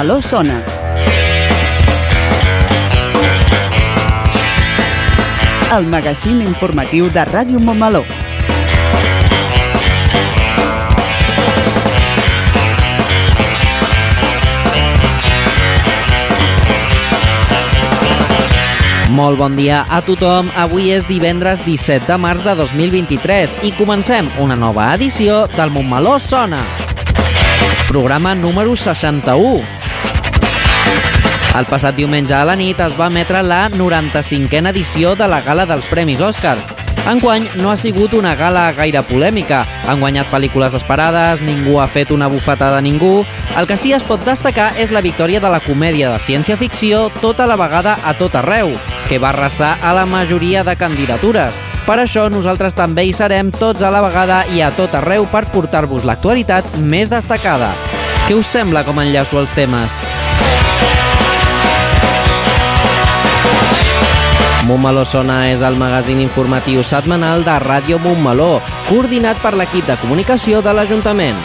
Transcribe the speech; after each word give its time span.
Montmeló 0.00 0.22
sona. 0.22 0.64
El 5.76 5.84
magazín 5.92 6.40
informatiu 6.40 7.10
de 7.12 7.20
Ràdio 7.28 7.60
Montmeló. 7.60 8.00
Molt 19.10 19.36
bon 19.36 19.58
dia 19.60 19.82
a 19.84 20.00
tothom. 20.00 20.48
Avui 20.56 20.94
és 20.96 21.04
divendres 21.04 21.60
17 21.66 22.08
de 22.08 22.16
març 22.16 22.46
de 22.48 22.56
2023 22.56 23.58
i 23.68 23.74
comencem 23.76 24.32
una 24.40 24.56
nova 24.56 24.94
edició 24.94 25.44
del 25.58 25.76
Montmeló 25.76 26.16
Sona. 26.18 26.64
Programa 27.92 28.32
número 28.34 28.72
61. 28.72 29.79
El 31.50 31.66
passat 31.66 31.96
diumenge 31.98 32.34
a 32.36 32.44
la 32.46 32.54
nit 32.54 32.78
es 32.78 32.92
va 32.94 33.08
emetre 33.10 33.40
la 33.42 33.64
95a 33.72 34.70
edició 34.70 35.16
de 35.18 35.26
la 35.26 35.40
gala 35.42 35.64
dels 35.66 35.88
Premis 35.90 36.20
Òscar. 36.22 36.60
Enguany 37.10 37.48
no 37.58 37.72
ha 37.72 37.76
sigut 37.80 38.12
una 38.14 38.36
gala 38.38 38.68
gaire 38.76 39.02
polèmica. 39.02 39.64
Han 39.88 39.98
guanyat 39.98 40.30
pel·lícules 40.30 40.76
esperades, 40.78 41.42
ningú 41.42 41.80
ha 41.80 41.88
fet 41.90 42.12
una 42.14 42.28
bufetada 42.30 42.78
a 42.78 42.84
ningú... 42.84 43.24
El 43.58 43.66
que 43.66 43.74
sí 43.76 43.90
es 43.92 44.04
pot 44.06 44.22
destacar 44.22 44.68
és 44.78 44.92
la 44.94 45.02
victòria 45.02 45.40
de 45.42 45.48
la 45.50 45.58
comèdia 45.64 46.12
de 46.12 46.20
ciència-ficció 46.22 47.08
tota 47.18 47.48
la 47.50 47.56
vegada 47.58 47.96
a 48.06 48.14
tot 48.14 48.36
arreu, 48.38 48.70
que 49.08 49.18
va 49.18 49.32
arrasar 49.34 49.72
a 49.82 49.90
la 49.92 50.06
majoria 50.06 50.62
de 50.62 50.76
candidatures. 50.78 51.58
Per 51.82 51.98
això 51.98 52.28
nosaltres 52.30 52.78
també 52.78 53.08
hi 53.08 53.12
serem 53.12 53.50
tots 53.50 53.82
a 53.82 53.90
la 53.90 54.04
vegada 54.06 54.44
i 54.54 54.62
a 54.62 54.70
tot 54.70 54.94
arreu 54.94 55.26
per 55.34 55.48
portar-vos 55.50 56.06
l'actualitat 56.06 56.78
més 56.78 57.10
destacada. 57.10 57.74
Què 58.28 58.38
us 58.38 58.46
sembla 58.46 58.86
com 58.86 59.02
enllaço 59.02 59.42
els 59.42 59.50
temes? 59.58 59.98
Montmeló 64.70 65.02
Sona 65.02 65.48
és 65.50 65.64
el 65.66 65.74
magazín 65.74 66.20
informatiu 66.22 66.84
setmanal 66.86 67.42
de 67.42 67.56
Ràdio 67.58 67.96
Montmeló, 67.98 68.60
coordinat 68.86 69.40
per 69.42 69.50
l'equip 69.58 69.88
de 69.88 69.96
comunicació 69.98 70.60
de 70.62 70.70
l'Ajuntament. 70.70 71.40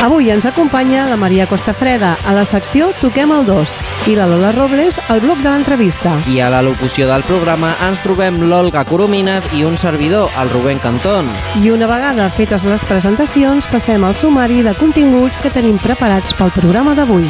Avui 0.00 0.30
ens 0.32 0.46
acompanya 0.48 1.04
la 1.10 1.18
Maria 1.20 1.44
Costafreda 1.46 2.14
a 2.24 2.32
la 2.32 2.46
secció 2.48 2.88
Toquem 3.02 3.34
el 3.36 3.44
2 3.44 3.74
i 4.08 4.16
la 4.16 4.24
Lola 4.30 4.54
Robles 4.56 4.96
al 5.12 5.20
bloc 5.20 5.44
de 5.44 5.50
l'entrevista. 5.50 6.14
I 6.24 6.40
a 6.40 6.48
la 6.54 6.62
locució 6.64 7.04
del 7.10 7.26
programa 7.28 7.74
ens 7.84 8.00
trobem 8.00 8.40
l'Olga 8.48 8.86
Coromines 8.88 9.44
i 9.52 9.64
un 9.68 9.76
servidor, 9.76 10.32
el 10.40 10.48
Rubén 10.56 10.80
Cantón. 10.80 11.28
I 11.60 11.68
una 11.68 11.90
vegada 11.90 12.30
fetes 12.32 12.64
les 12.64 12.88
presentacions, 12.88 13.68
passem 13.68 14.08
al 14.08 14.16
sumari 14.16 14.64
de 14.64 14.72
continguts 14.80 15.36
que 15.44 15.52
tenim 15.52 15.76
preparats 15.84 16.32
pel 16.40 16.52
programa 16.56 16.96
d'avui. 16.96 17.28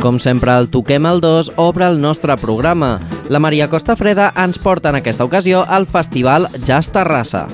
Com 0.00 0.16
sempre, 0.16 0.54
el 0.56 0.70
Toquem 0.72 1.04
el 1.04 1.20
2 1.20 1.52
obre 1.60 1.84
el 1.84 2.00
nostre 2.00 2.32
programa. 2.40 2.98
La 3.28 3.38
Maria 3.38 3.68
Costa 3.68 3.96
Freda 4.00 4.30
ens 4.32 4.56
porta 4.58 4.88
en 4.88 4.96
aquesta 4.96 5.26
ocasió 5.28 5.60
al 5.68 5.84
Festival 5.86 6.48
Jazz 6.64 6.88
Terrassa. 6.88 7.44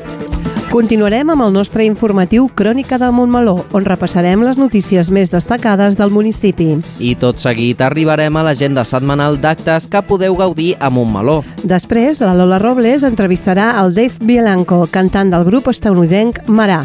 Continuarem 0.70 1.30
amb 1.32 1.42
el 1.42 1.50
nostre 1.54 1.82
informatiu 1.86 2.46
Crònica 2.54 3.00
de 3.02 3.08
Montmeló, 3.10 3.56
on 3.74 3.86
repassarem 3.86 4.44
les 4.46 4.60
notícies 4.60 5.10
més 5.10 5.32
destacades 5.34 5.98
del 5.98 6.14
municipi. 6.14 6.68
I 7.02 7.16
tot 7.18 7.42
seguit 7.42 7.82
arribarem 7.82 8.38
a 8.38 8.44
l'agenda 8.46 8.84
setmanal 8.86 9.40
d'actes 9.42 9.88
que 9.90 10.04
podeu 10.06 10.38
gaudir 10.38 10.76
a 10.78 10.90
Montmeló. 10.90 11.40
Després, 11.64 12.22
la 12.22 12.34
Lola 12.38 12.62
Robles 12.62 13.02
entrevistarà 13.02 13.72
el 13.82 13.94
Dave 13.94 14.22
Bielanco, 14.22 14.84
cantant 14.86 15.34
del 15.34 15.48
grup 15.50 15.72
estadounidenc 15.74 16.44
Marà. 16.46 16.84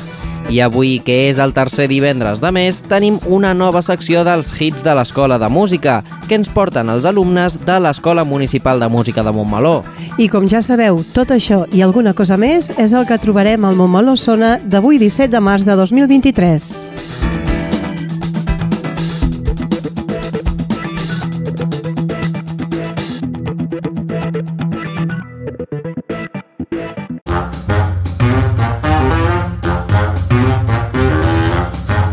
I 0.49 0.59
avui, 0.59 0.99
que 1.05 1.29
és 1.29 1.39
el 1.39 1.53
tercer 1.53 1.87
divendres 1.91 2.41
de 2.41 2.51
mes, 2.51 2.81
tenim 2.83 3.19
una 3.27 3.53
nova 3.53 3.81
secció 3.85 4.25
dels 4.27 4.51
hits 4.57 4.83
de 4.83 4.95
l'Escola 4.97 5.37
de 5.39 5.49
Música, 5.49 6.01
que 6.27 6.35
ens 6.39 6.49
porten 6.51 6.89
els 6.89 7.05
alumnes 7.05 7.59
de 7.65 7.79
l'Escola 7.79 8.25
Municipal 8.27 8.79
de 8.79 8.89
Música 8.89 9.23
de 9.23 9.31
Montmeló. 9.31 9.81
I 10.17 10.27
com 10.31 10.47
ja 10.49 10.63
sabeu, 10.65 10.99
tot 11.15 11.31
això 11.31 11.63
i 11.71 11.83
alguna 11.85 12.15
cosa 12.17 12.37
més 12.37 12.71
és 12.77 12.93
el 12.93 13.07
que 13.07 13.21
trobarem 13.21 13.65
al 13.65 13.77
Montmeló 13.79 14.17
Sona 14.17 14.57
d'avui 14.63 14.99
17 14.99 15.31
de 15.31 15.43
març 15.43 15.67
de 15.67 15.77
2023. 15.79 16.90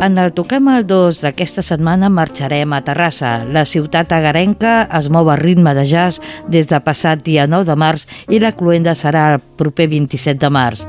En 0.00 0.16
el 0.16 0.30
Toquem 0.32 0.64
el 0.72 0.86
2 0.88 1.18
d'aquesta 1.20 1.60
setmana 1.60 2.08
marxarem 2.08 2.72
a 2.72 2.78
Terrassa. 2.80 3.42
La 3.52 3.66
ciutat 3.68 4.14
agarenca 4.16 4.86
es 4.96 5.10
mou 5.12 5.28
a 5.28 5.34
ritme 5.36 5.74
de 5.76 5.84
jazz 5.84 6.22
des 6.48 6.70
de 6.70 6.78
passat 6.80 7.20
dia 7.26 7.44
9 7.44 7.68
de 7.68 7.76
març 7.76 8.06
i 8.32 8.40
la 8.40 8.54
cluenda 8.56 8.94
serà 8.96 9.26
el 9.34 9.42
proper 9.60 9.90
27 9.92 10.40
de 10.40 10.48
març. 10.48 10.86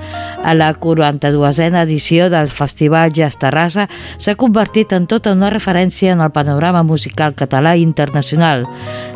A 0.47 0.53
la 0.55 0.71
42a 0.79 1.67
edició 1.81 2.29
del 2.31 2.47
Festival 2.47 3.11
Jazz 3.11 3.35
Terrassa 3.35 3.89
s'ha 4.17 4.37
convertit 4.39 4.95
en 4.95 5.09
tota 5.11 5.35
una 5.35 5.51
referència 5.51 6.15
en 6.15 6.23
el 6.23 6.31
panorama 6.31 6.83
musical 6.83 7.35
català 7.35 7.75
i 7.75 7.83
internacional. 7.83 8.63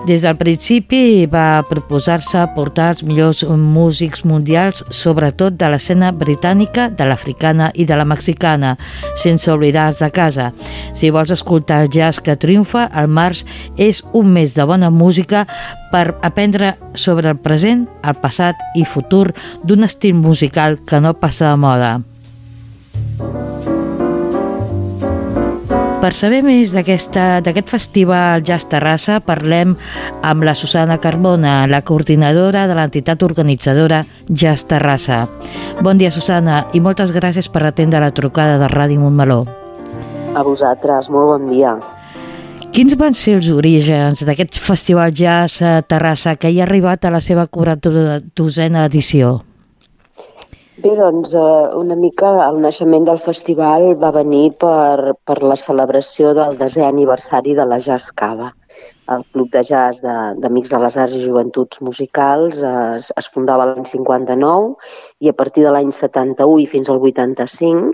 Des 0.05 0.21
del 0.21 0.35
principi 0.37 1.25
va 1.25 1.63
proposar-se 1.65 2.43
portar 2.53 2.91
els 2.93 3.01
millors 3.01 3.45
músics 3.47 4.25
mundials, 4.27 4.83
sobretot 4.91 5.55
de 5.57 5.71
l'escena 5.71 6.11
britànica, 6.11 6.91
de 6.91 7.07
l'africana 7.07 7.71
i 7.73 7.87
de 7.89 7.95
la 7.97 8.05
mexicana, 8.05 8.75
sense 9.15 9.49
oblidar 9.49 9.84
els 9.89 10.01
de 10.01 10.09
casa. 10.13 10.51
Si 10.95 11.11
vols 11.13 11.33
escoltar 11.35 11.81
el 11.83 11.91
jazz 11.93 12.21
que 12.23 12.37
triomfa, 12.39 12.87
el 12.93 13.07
març 13.11 13.45
és 13.77 14.03
un 14.13 14.33
mes 14.33 14.55
de 14.55 14.65
bona 14.65 14.89
música 14.89 15.45
per 15.91 16.15
aprendre 16.21 16.75
sobre 16.93 17.31
el 17.31 17.39
present, 17.39 17.87
el 18.03 18.17
passat 18.19 18.59
i 18.75 18.85
futur 18.85 19.29
d'un 19.63 19.87
estil 19.87 20.15
musical 20.15 20.79
que 20.85 21.01
no 21.01 21.15
passa 21.17 21.51
de 21.51 21.61
moda. 21.61 21.95
Per 26.05 26.11
saber 26.13 26.43
més 26.45 26.69
d'aquest 26.69 27.15
festival 27.65 28.43
Jazz 28.45 28.69
Terrassa 28.69 29.15
parlem 29.25 29.71
amb 30.21 30.45
la 30.45 30.53
Susana 30.53 30.99
Carbona, 31.01 31.55
la 31.65 31.81
coordinadora 31.81 32.67
de 32.69 32.77
l'entitat 32.77 33.25
organitzadora 33.25 34.03
Jazz 34.29 34.69
Terrassa. 34.69 35.23
Bon 35.81 35.97
dia, 35.97 36.13
Susana, 36.13 36.67
i 36.77 36.79
moltes 36.79 37.09
gràcies 37.09 37.49
per 37.49 37.65
atendre 37.65 38.05
la 38.05 38.13
trucada 38.13 38.61
de 38.61 38.69
Ràdio 38.69 39.01
Montmeló. 39.01 39.64
A 40.35 40.43
vosaltres, 40.43 41.07
molt 41.09 41.31
bon 41.31 41.49
dia. 41.53 41.77
Quins 42.75 42.95
van 42.99 43.13
ser 43.15 43.37
els 43.37 43.47
orígens 43.55 44.25
d'aquest 44.27 44.57
festival 44.59 45.13
jazz 45.15 45.61
a 45.63 45.77
Terrassa 45.87 46.35
que 46.35 46.51
hi 46.51 46.59
ha 46.59 46.65
arribat 46.67 47.05
a 47.07 47.11
la 47.13 47.21
seva 47.23 47.47
42a 47.47 48.81
edició? 48.83 49.37
Bé, 50.83 50.91
doncs, 50.99 51.31
eh, 51.33 51.69
una 51.79 51.95
mica 51.95 52.33
el 52.49 52.59
naixement 52.65 53.05
del 53.07 53.21
festival 53.23 53.93
va 54.01 54.11
venir 54.11 54.49
per, 54.59 55.15
per 55.23 55.37
la 55.41 55.55
celebració 55.55 56.33
del 56.35 56.59
desè 56.59 56.83
aniversari 56.83 57.55
de 57.55 57.63
la 57.71 57.79
Jazz 57.79 58.11
Cava. 58.11 58.51
el 59.13 59.23
Club 59.31 59.49
de 59.53 59.61
Jazz 59.63 60.01
d'Amics 60.03 60.69
de, 60.69 60.75
de 60.75 60.83
les 60.83 60.97
Arts 60.97 61.15
i 61.15 61.21
Joventuts 61.23 61.79
Musicals 61.85 62.61
es, 62.65 63.11
es 63.21 63.27
fundava 63.31 63.67
l'any 63.69 63.85
59 63.85 64.73
i 65.21 65.29
a 65.29 65.35
partir 65.41 65.63
de 65.63 65.71
l'any 65.71 65.91
71 65.93 66.57
i 66.63 66.65
fins 66.71 66.89
al 66.89 66.99
85 66.99 67.93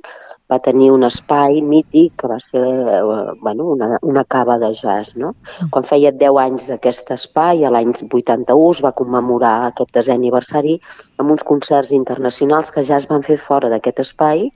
va 0.51 0.59
tenir 0.59 0.91
un 0.91 1.05
espai 1.07 1.61
mític 1.63 2.17
que 2.21 2.29
va 2.31 2.39
ser 2.43 2.63
eh, 2.67 3.01
bueno, 3.41 3.69
una, 3.75 3.97
una 4.01 4.23
cava 4.35 4.57
de 4.59 4.73
jazz. 4.75 5.15
No? 5.15 5.33
Quan 5.71 5.87
feia 5.87 6.11
10 6.11 6.39
anys 6.45 6.69
d'aquest 6.71 7.11
espai, 7.15 7.65
a 7.65 7.73
l'any 7.73 7.93
81 8.03 8.71
es 8.75 8.83
va 8.85 8.95
commemorar 9.01 9.57
aquest 9.69 9.93
desè 9.95 10.15
aniversari 10.17 10.79
amb 11.17 11.31
uns 11.31 11.47
concerts 11.47 11.93
internacionals 11.95 12.73
que 12.75 12.83
ja 12.87 12.99
es 12.99 13.07
van 13.11 13.23
fer 13.27 13.39
fora 13.39 13.71
d'aquest 13.71 14.03
espai 14.05 14.49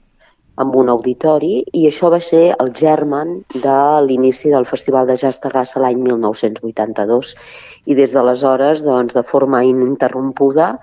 amb 0.56 0.76
un 0.80 0.88
auditori 0.88 1.60
i 1.76 1.84
això 1.88 2.08
va 2.12 2.20
ser 2.24 2.44
el 2.54 2.72
germen 2.80 3.42
de 3.52 3.78
l'inici 4.06 4.52
del 4.52 4.68
Festival 4.68 5.08
de 5.08 5.16
Jazz 5.20 5.42
Terrassa 5.42 5.82
l'any 5.82 6.00
1982 6.00 7.34
i 7.86 7.96
des 7.98 8.14
d'aleshores, 8.16 8.84
doncs, 8.86 9.14
de 9.14 9.24
forma 9.32 9.62
ininterrompuda, 9.68 10.76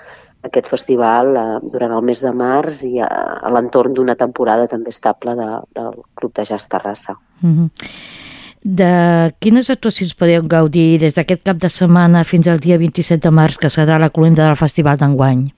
aquest 0.44 0.68
festival 0.72 1.36
eh, 1.36 1.46
durant 1.74 1.96
el 1.98 2.04
mes 2.06 2.22
de 2.24 2.34
març 2.36 2.84
i 2.90 2.98
a, 3.04 3.08
a 3.42 3.54
l'entorn 3.54 3.96
d'una 3.96 4.16
temporada 4.20 4.68
també 4.68 4.94
estable 4.94 5.36
de, 5.40 5.50
del 5.80 5.98
Club 6.20 6.36
de 6.36 6.46
Jazz 6.50 6.68
Terrassa. 6.68 7.18
Mm 7.42 7.54
-hmm. 7.56 7.70
De 8.64 9.34
quines 9.40 9.70
actuacions 9.70 10.16
podeu 10.16 10.44
gaudir 10.48 11.00
des 11.00 11.16
d'aquest 11.16 11.44
cap 11.44 11.58
de 11.58 11.70
setmana 11.70 12.24
fins 12.24 12.48
al 12.48 12.60
dia 12.60 12.78
27 12.78 13.20
de 13.28 13.32
març, 13.32 13.58
que 13.58 13.68
serà 13.68 14.00
la 14.00 14.10
cloenda 14.10 14.46
del 14.46 14.56
Festival 14.56 14.98
d'enguany? 14.98 15.52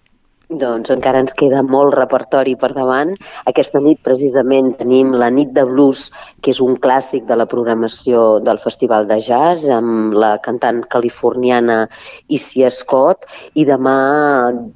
Doncs 0.45 0.91
encara 0.93 1.23
ens 1.23 1.33
queda 1.33 1.63
molt 1.65 1.95
repertori 1.97 2.53
per 2.61 2.69
davant. 2.75 3.15
Aquesta 3.49 3.79
nit 3.81 3.97
precisament 4.05 4.75
tenim 4.77 5.15
la 5.17 5.31
nit 5.33 5.49
de 5.55 5.63
blues, 5.65 6.11
que 6.41 6.51
és 6.53 6.59
un 6.61 6.75
clàssic 6.77 7.25
de 7.25 7.37
la 7.39 7.47
programació 7.49 8.37
del 8.45 8.59
Festival 8.61 9.07
de 9.09 9.17
Jazz, 9.25 9.65
amb 9.73 10.13
la 10.13 10.35
cantant 10.45 10.83
californiana 10.85 11.87
Isia 12.29 12.69
Scott, 12.69 13.25
i 13.57 13.65
demà 13.65 13.95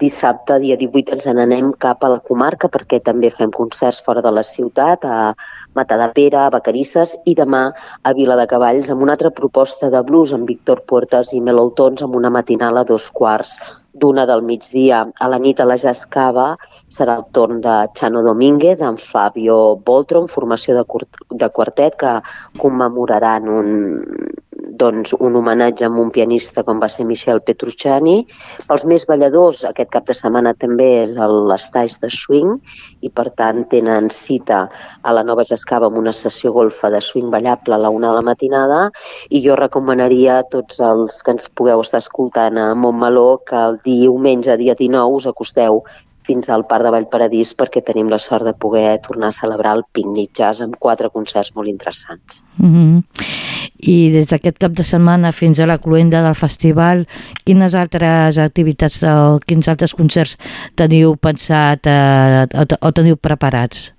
dissabte, 0.01 0.57
dia 0.63 0.77
18, 0.79 1.13
ens 1.19 1.29
n'anem 1.29 1.69
cap 1.77 2.01
a 2.01 2.09
la 2.15 2.23
comarca 2.25 2.71
perquè 2.73 2.97
també 3.05 3.29
fem 3.29 3.53
concerts 3.53 4.01
fora 4.01 4.25
de 4.25 4.33
la 4.33 4.43
ciutat, 4.43 5.05
a 5.05 5.35
Matadepera, 5.77 6.47
a 6.47 6.55
Vacarisses, 6.55 7.13
i 7.29 7.35
demà 7.37 7.67
a 8.01 8.15
Vila 8.17 8.39
de 8.39 8.47
Cavalls 8.49 8.89
amb 8.89 9.05
una 9.05 9.13
altra 9.13 9.29
proposta 9.29 9.93
de 9.93 10.01
blues 10.01 10.33
amb 10.33 10.49
Víctor 10.49 10.81
Puertas 10.89 11.35
i 11.37 11.43
Meloutons 11.45 12.01
amb 12.01 12.17
una 12.17 12.33
matinal 12.33 12.81
a 12.81 12.87
dos 12.89 13.11
quarts 13.13 13.59
d'una 14.01 14.25
del 14.29 14.43
migdia 14.47 15.03
a 15.19 15.29
la 15.31 15.39
nit 15.41 15.59
a 15.59 15.67
la 15.69 15.77
Jascava 15.77 16.49
serà 16.89 17.17
el 17.19 17.25
torn 17.35 17.61
de 17.61 17.75
Chano 17.95 18.23
Domínguez, 18.25 18.79
d'en 18.79 18.97
Fabio 18.97 19.57
Boltron, 19.85 20.29
formació 20.31 20.77
de, 20.79 20.85
de 21.43 21.49
quartet 21.55 21.97
que 21.99 22.13
commemoraran 22.61 23.49
un, 23.49 23.73
doncs, 24.79 25.13
un 25.19 25.35
homenatge 25.39 25.85
amb 25.87 25.99
un 26.01 26.09
pianista 26.13 26.63
com 26.67 26.79
va 26.81 26.89
ser 26.91 27.05
Michel 27.07 27.41
Petrucciani. 27.45 28.15
Pels 28.67 28.85
més 28.89 29.05
balladors, 29.09 29.63
aquest 29.67 29.91
cap 29.93 30.07
de 30.07 30.15
setmana 30.17 30.53
també 30.57 30.87
és 31.03 31.15
l'estage 31.19 31.99
de 32.01 32.09
swing 32.13 32.55
i, 33.01 33.09
per 33.09 33.29
tant, 33.39 33.63
tenen 33.71 34.09
cita 34.13 34.65
a 35.01 35.15
la 35.15 35.23
Nova 35.23 35.45
Jascava 35.47 35.89
amb 35.89 35.99
una 36.01 36.13
sessió 36.15 36.53
golfa 36.55 36.91
de 36.93 37.01
swing 37.01 37.29
ballable 37.33 37.75
a 37.75 37.81
la 37.81 37.93
una 37.93 38.11
de 38.11 38.19
la 38.19 38.27
matinada 38.31 38.81
i 39.29 39.43
jo 39.45 39.57
recomanaria 39.59 40.39
a 40.39 40.47
tots 40.51 40.79
els 40.83 41.21
que 41.23 41.35
ens 41.35 41.49
pugueu 41.49 41.81
estar 41.85 42.03
escoltant 42.03 42.59
a 42.59 42.69
Montmeló 42.75 43.41
que 43.45 43.57
el 43.59 43.81
diumenge, 43.85 44.57
dia 44.57 44.75
19, 44.79 45.19
us 45.19 45.29
acosteu 45.29 45.83
fins 46.29 46.49
al 46.53 46.65
Parc 46.69 46.85
de 46.85 46.93
Vallparadís 46.93 47.55
perquè 47.57 47.81
tenim 47.85 48.11
la 48.11 48.19
sort 48.21 48.45
de 48.45 48.53
poder 48.53 48.99
tornar 49.05 49.31
a 49.31 49.39
celebrar 49.39 49.77
el 49.79 49.85
Picnic 49.97 50.35
Jazz 50.37 50.61
amb 50.65 50.77
quatre 50.77 51.09
concerts 51.09 51.55
molt 51.55 51.71
interessants. 51.71 52.43
Mm 52.57 52.73
-hmm. 52.73 53.48
I 53.79 54.09
des 54.11 54.31
d'aquest 54.31 54.59
cap 54.59 54.73
de 54.75 54.83
setmana 54.83 55.31
fins 55.31 55.59
a 55.59 55.67
la 55.69 55.77
cluenda 55.79 56.23
del 56.25 56.35
festival, 56.35 57.05
quines 57.47 57.75
altres 57.79 58.39
activitats 58.41 59.01
o 59.07 59.39
quins 59.45 59.71
altres 59.71 59.95
concerts 59.95 60.35
teniu 60.75 61.15
pensat 61.15 61.87
eh, 61.87 62.45
o, 62.59 62.65
o 62.67 62.91
teniu 62.91 63.15
preparats? 63.15 63.93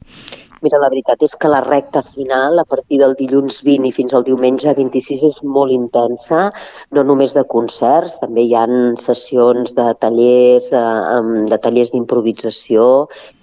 Mira, 0.61 0.77
la 0.77 0.91
veritat 0.93 1.23
és 1.25 1.33
que 1.41 1.49
la 1.49 1.63
recta 1.65 2.03
final, 2.05 2.59
a 2.61 2.67
partir 2.69 2.99
del 3.01 3.15
dilluns 3.17 3.63
20 3.65 3.89
i 3.89 3.93
fins 3.97 4.13
al 4.13 4.27
diumenge 4.27 4.75
26, 4.77 5.23
és 5.29 5.39
molt 5.57 5.73
intensa, 5.73 6.51
no 6.97 7.05
només 7.09 7.33
de 7.37 7.47
concerts, 7.55 8.19
també 8.21 8.45
hi 8.45 8.53
han 8.59 8.99
sessions 9.01 9.73
de 9.79 9.87
tallers, 10.05 10.69
eh, 10.77 11.21
de 11.49 11.59
tallers 11.65 11.95
d'improvisació, 11.95 12.85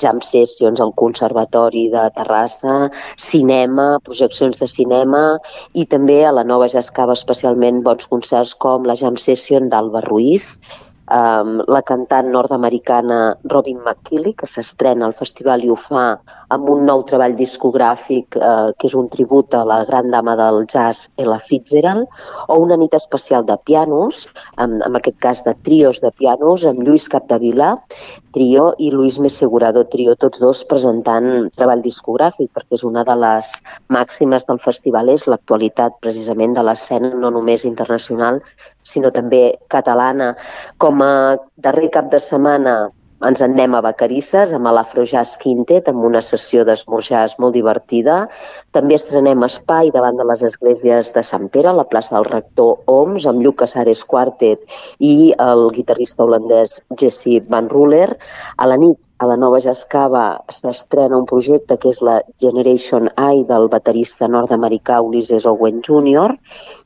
jam 0.04 0.22
sessions 0.22 0.84
al 0.84 0.94
Conservatori 1.04 1.88
de 1.94 2.06
Terrassa, 2.19 2.78
cinema, 3.18 3.88
projeccions 4.06 4.62
de 4.62 4.70
cinema 4.70 5.24
i 5.74 5.88
també 5.90 6.20
a 6.25 6.36
la 6.38 6.46
Nova 6.46 6.70
Jascava 6.70 7.18
especialment 7.18 7.81
bons 7.88 8.06
concerts 8.13 8.54
com 8.54 8.86
la 8.86 8.98
jam 9.02 9.18
session 9.18 9.74
d'Alba 9.74 10.06
Ruiz, 10.06 10.54
la 11.08 11.81
cantant 11.88 12.28
nord-americana 12.31 13.38
Robin 13.46 13.80
McKilly, 13.80 14.34
que 14.34 14.48
s'estrena 14.48 15.06
al 15.06 15.13
festival 15.16 15.63
i 15.63 15.70
ho 15.70 15.75
fa 15.75 16.20
amb 16.54 16.70
un 16.72 16.86
nou 16.88 17.04
treball 17.08 17.36
discogràfic 17.38 18.38
uh, 18.40 18.72
que 18.80 18.88
és 18.88 18.96
un 18.96 19.10
tribut 19.12 19.56
a 19.58 19.64
la 19.68 19.82
gran 19.88 20.12
dama 20.14 20.36
del 20.40 20.64
jazz 20.66 21.10
Ella 21.20 21.40
Fitzgerald, 21.44 22.08
o 22.48 22.60
una 22.64 22.78
nit 22.80 22.96
especial 22.96 23.46
de 23.46 23.58
pianos, 23.68 24.28
en, 24.58 24.80
en 24.86 25.00
aquest 25.00 25.20
cas 25.24 25.44
de 25.44 25.54
trios 25.68 26.00
de 26.04 26.12
pianos, 26.16 26.66
amb 26.66 26.84
Lluís 26.86 27.10
Capdevila, 27.12 27.74
trio, 28.38 28.70
i 28.78 28.92
Luis 28.92 29.18
Mesegurado, 29.20 29.84
trio, 29.92 30.16
tots 30.16 30.40
dos 30.40 30.64
presentant 30.70 31.50
treball 31.58 31.84
discogràfic, 31.84 32.52
perquè 32.54 32.78
és 32.80 32.86
una 32.88 33.04
de 33.08 33.16
les 33.18 33.54
màximes 33.94 34.48
del 34.48 34.62
festival, 34.64 35.10
és 35.10 35.28
l'actualitat 35.28 36.00
precisament 36.04 36.56
de 36.56 36.64
l'escena 36.64 37.12
no 37.16 37.32
només 37.34 37.66
internacional, 37.66 38.40
sinó 38.84 39.12
també 39.12 39.58
catalana. 39.74 40.36
Com 40.78 41.02
a 41.04 41.38
darrer 41.58 41.90
cap 41.92 42.12
de 42.14 42.22
setmana 42.24 42.78
ens 43.25 43.42
en 43.42 43.56
anem 43.58 43.74
a 43.74 43.81
Vacarisses 43.81 44.52
amb 44.54 44.69
l'Afrojazz 44.69 45.40
Quintet, 45.42 45.88
amb 45.90 46.04
una 46.06 46.22
sessió 46.22 46.62
d'esmorzars 46.68 47.38
molt 47.42 47.56
divertida. 47.58 48.18
També 48.78 48.94
estrenem 49.00 49.46
espai 49.48 49.90
davant 49.96 50.19
de 50.19 50.28
les 50.30 50.44
esglésies 50.46 51.10
de 51.16 51.24
Sant 51.25 51.50
Pere, 51.50 51.72
a 51.72 51.80
la 51.80 51.88
plaça 51.90 52.14
del 52.14 52.30
rector 52.30 52.84
Oms, 52.86 53.25
amb 53.25 53.42
Lluc 53.42 53.58
Casares 53.64 54.06
Quartet 54.06 54.62
i 55.02 55.34
el 55.34 55.68
guitarrista 55.74 56.28
holandès 56.28 56.78
Jesse 57.02 57.42
Van 57.50 57.74
Ruler. 57.74 58.12
A 58.58 58.69
la 58.69 58.78
nit 58.78 59.02
a 59.18 59.25
la 59.25 59.36
Nova 59.42 59.58
Jascava 59.58 60.24
s'estrena 60.54 61.18
un 61.18 61.25
projecte 61.25 61.78
que 61.81 61.90
és 61.90 62.00
la 62.06 62.20
Generation 62.44 63.08
I 63.18 63.44
del 63.50 63.66
baterista 63.72 64.28
nord-americà 64.30 65.00
Ulysses 65.02 65.48
Owen 65.50 65.81
Jr. 65.88 66.36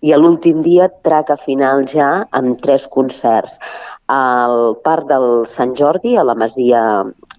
i 0.07 0.13
a 0.15 0.19
l'últim 0.21 0.61
dia 0.63 0.87
traca 1.03 1.35
final 1.35 1.83
ja 1.91 2.11
amb 2.39 2.61
tres 2.63 2.87
concerts. 2.87 3.57
Al 4.11 4.75
Parc 4.85 5.07
del 5.11 5.27
Sant 5.47 5.73
Jordi, 5.79 6.17
a 6.17 6.25
la 6.27 6.35
Masia 6.35 6.81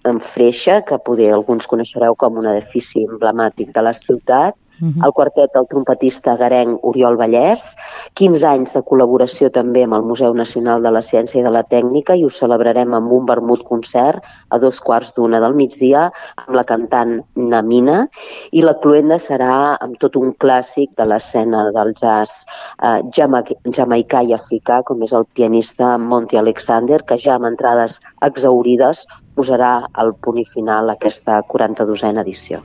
en 0.09 0.19
Freixa, 0.33 0.79
que 0.87 0.97
poder 1.09 1.29
alguns 1.33 1.69
coneixereu 1.69 2.17
com 2.23 2.39
un 2.41 2.49
edifici 2.51 3.05
emblemàtic 3.05 3.73
de 3.75 3.83
la 3.85 3.93
ciutat, 3.99 4.57
uh 4.83 4.89
-huh. 4.89 5.05
el 5.05 5.13
quartet 5.13 5.53
del 5.53 5.67
trompetista 5.67 6.35
garenc 6.35 6.79
Oriol 6.83 7.17
Vallès, 7.17 7.75
15 8.13 8.47
anys 8.47 8.73
de 8.73 8.81
col·laboració 8.83 9.49
també 9.49 9.83
amb 9.83 9.93
el 9.93 10.03
Museu 10.03 10.33
Nacional 10.33 10.83
de 10.83 10.91
la 10.91 11.01
Ciència 11.01 11.39
i 11.39 11.43
de 11.43 11.49
la 11.49 11.63
Tècnica 11.63 12.15
i 12.15 12.25
ho 12.25 12.29
celebrarem 12.29 12.93
amb 12.93 13.11
un 13.11 13.25
vermut 13.25 13.63
concert 13.63 14.23
a 14.49 14.59
dos 14.59 14.81
quarts 14.81 15.13
d'una 15.15 15.39
del 15.39 15.53
migdia 15.53 16.11
amb 16.35 16.55
la 16.55 16.63
cantant 16.63 17.23
Namina 17.35 18.07
i 18.51 18.61
la 18.61 18.75
cluenda 18.83 19.19
serà 19.19 19.77
amb 19.79 19.97
tot 19.97 20.15
un 20.15 20.33
clàssic 20.33 20.95
de 20.97 21.05
l'escena 21.05 21.71
del 21.71 21.93
jazz 21.93 22.45
eh, 22.83 23.01
jama 23.11 23.43
jamaicà 23.63 24.23
i 24.23 24.33
africà 24.33 24.83
com 24.83 25.01
és 25.03 25.13
el 25.13 25.25
pianista 25.25 25.97
Monty 25.97 26.37
Alexander 26.37 27.03
que 27.03 27.17
ja 27.17 27.35
amb 27.35 27.45
entrades 27.45 27.99
exaurides 28.21 29.05
posarà 29.35 29.73
el 30.03 30.13
punt 30.13 30.37
i 30.37 30.45
final 30.45 30.89
a 30.89 30.97
aquesta 30.99 31.41
42a 31.49 32.13
edició. 32.21 32.61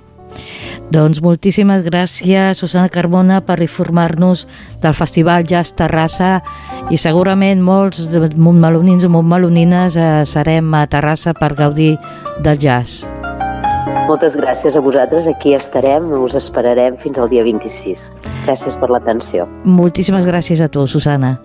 Doncs 0.93 1.21
moltíssimes 1.21 1.85
gràcies, 1.85 2.59
Susana 2.61 2.89
Carbona, 2.89 3.43
per 3.45 3.59
informar-nos 3.61 4.47
del 4.81 4.97
Festival 4.97 5.45
Jazz 5.45 5.77
Terrassa 5.77 6.39
i 6.91 6.97
segurament 6.97 7.61
molts 7.61 8.09
montmelonins 8.37 9.05
i 9.05 9.13
montmelonines 9.13 9.99
eh, 10.01 10.11
serem 10.25 10.73
a 10.75 10.87
Terrassa 10.89 11.37
per 11.37 11.53
gaudir 11.59 11.97
del 12.41 12.61
jazz. 12.61 13.05
Moltes 14.09 14.39
gràcies 14.41 14.77
a 14.77 14.81
vosaltres, 14.81 15.29
aquí 15.29 15.53
estarem, 15.53 16.09
us 16.17 16.37
esperarem 16.39 16.97
fins 16.97 17.21
al 17.21 17.29
dia 17.29 17.45
26. 17.45 18.09
Gràcies 18.47 18.81
per 18.81 18.89
l'atenció. 18.89 19.45
Moltíssimes 19.69 20.25
gràcies 20.25 20.65
a 20.65 20.73
tu, 20.73 20.89
Susana. 20.89 21.37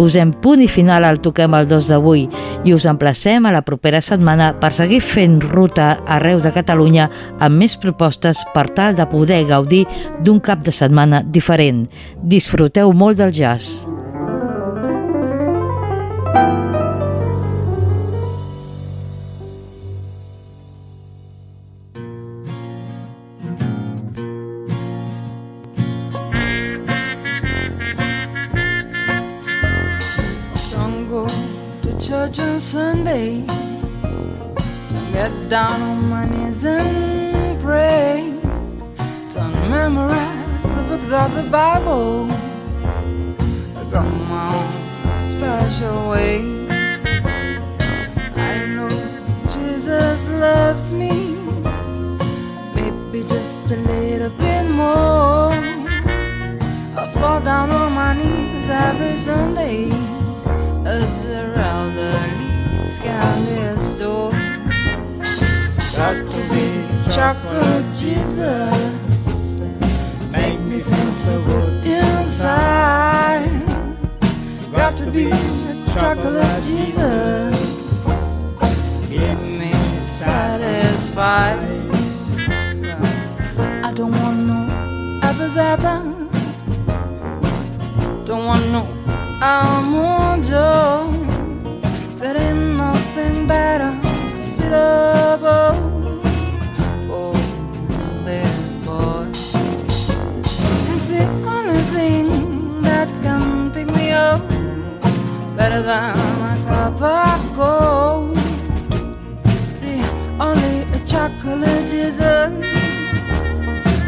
Posem 0.00 0.30
punt 0.40 0.62
i 0.64 0.66
final 0.72 1.04
al 1.04 1.18
Toquem 1.20 1.52
el 1.58 1.66
2 1.68 1.90
d'avui 1.90 2.22
i 2.64 2.72
us 2.72 2.86
emplacem 2.88 3.44
a 3.44 3.52
la 3.52 3.60
propera 3.66 4.00
setmana 4.00 4.54
per 4.62 4.72
seguir 4.72 5.02
fent 5.04 5.36
ruta 5.44 5.90
arreu 6.16 6.40
de 6.40 6.54
Catalunya 6.56 7.10
amb 7.36 7.60
més 7.60 7.76
propostes 7.76 8.40
per 8.56 8.70
tal 8.72 8.96
de 8.96 9.04
poder 9.12 9.42
gaudir 9.52 9.84
d'un 10.24 10.40
cap 10.40 10.64
de 10.64 10.72
setmana 10.72 11.20
diferent. 11.20 11.84
Disfruteu 12.24 12.96
molt 12.96 13.20
del 13.20 13.36
jazz. 13.36 13.84
Down 35.48 35.80
on 35.82 36.08
my 36.08 36.24
knees 36.24 36.64
and 36.64 37.60
pray, 37.60 38.38
to 39.30 39.40
memorize 39.68 40.74
the 40.74 40.82
books 40.88 41.10
of 41.10 41.34
the 41.34 41.42
Bible. 41.50 42.30
I 43.76 43.84
got 43.90 44.06
my 44.06 44.54
own 44.54 45.22
special 45.22 46.10
way. 46.10 46.38
I 48.36 48.66
know 48.76 48.90
Jesus 49.48 50.28
loves 50.30 50.92
me, 50.92 51.36
maybe 52.74 53.26
just 53.26 53.70
a 53.70 53.76
little 53.76 54.30
bit 54.30 54.64
more. 54.70 55.52
I 57.00 57.10
fall 57.14 57.40
down 57.40 57.70
on 57.70 57.92
my 57.92 58.14
knees 58.14 58.68
every 58.68 59.16
Sunday. 59.16 59.90
It's 60.84 61.24
around 61.24 61.94
the 61.94 62.12
least 62.38 63.02
candy 63.02 63.78
store. 63.78 64.39
Got 66.00 66.26
to 66.28 66.40
be 66.48 67.12
chocolate 67.12 67.94
Jesus. 67.94 69.60
Make 70.32 70.58
me 70.60 70.80
feel 70.80 71.12
so 71.12 71.44
good 71.44 71.86
inside. 71.86 73.50
Got 74.72 74.96
to 74.96 75.10
be 75.10 75.28
chocolate 75.92 76.62
Jesus. 76.62 77.54
Keep 79.10 79.40
me 79.60 79.72
satisfied. 80.02 81.60
I 83.84 83.92
don't 83.94 84.12
want 84.22 84.38
no 84.46 85.20
apples, 85.22 85.56
apples. 85.58 86.16
Don't 88.24 88.46
want 88.46 88.66
no 88.72 88.88
almond 89.42 90.44
joy. 90.44 91.12
There 92.18 92.38
ain't 92.38 92.78
nothing 92.78 93.46
better 93.46 93.92
suitable 94.40 95.40
for 95.40 95.59
better 105.60 105.82
than 105.82 106.16
a 106.16 106.56
cup 106.68 107.02
of 107.02 107.54
gold. 107.54 108.36
See, 109.68 110.00
only 110.40 110.76
a 110.96 111.00
chocolate 111.04 111.84
Jesus 111.86 112.50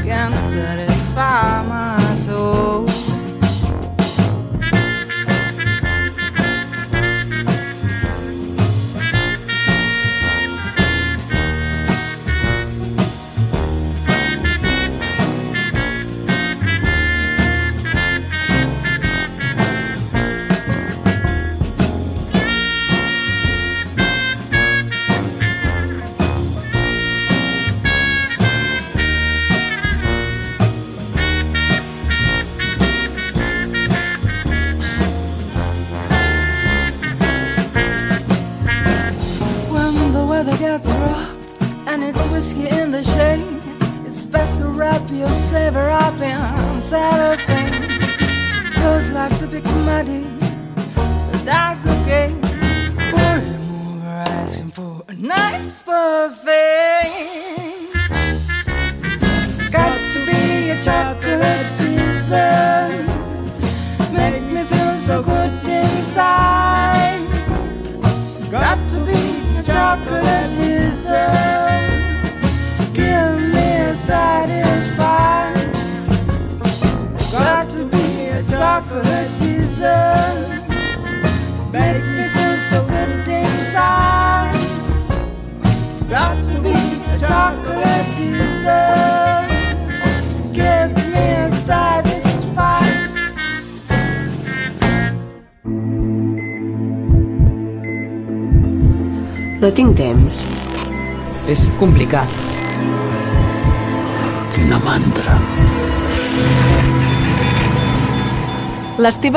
can 0.02 0.30
satisfy 0.52 1.62
my 1.66 2.14
soul. 2.14 3.01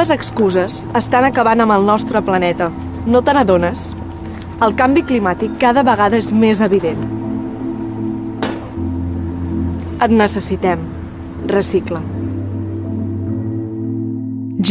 Les 0.05 0.11
excuses 0.13 0.83
estan 0.93 1.25
acabant 1.25 1.63
amb 1.63 1.73
el 1.73 1.85
nostre 1.87 2.19
planeta. 2.21 2.67
No 3.09 3.23
te 3.25 3.33
n'adones? 3.33 3.87
El 4.61 4.75
canvi 4.77 5.01
climàtic 5.01 5.55
cada 5.57 5.81
vegada 5.81 6.19
és 6.21 6.27
més 6.29 6.59
evident. 6.61 6.99
Et 10.05 10.13
necessitem. 10.13 10.83
Recicla. 11.49 12.03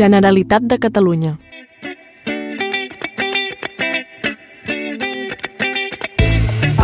Generalitat 0.00 0.70
de 0.70 0.78
Catalunya. 0.86 1.32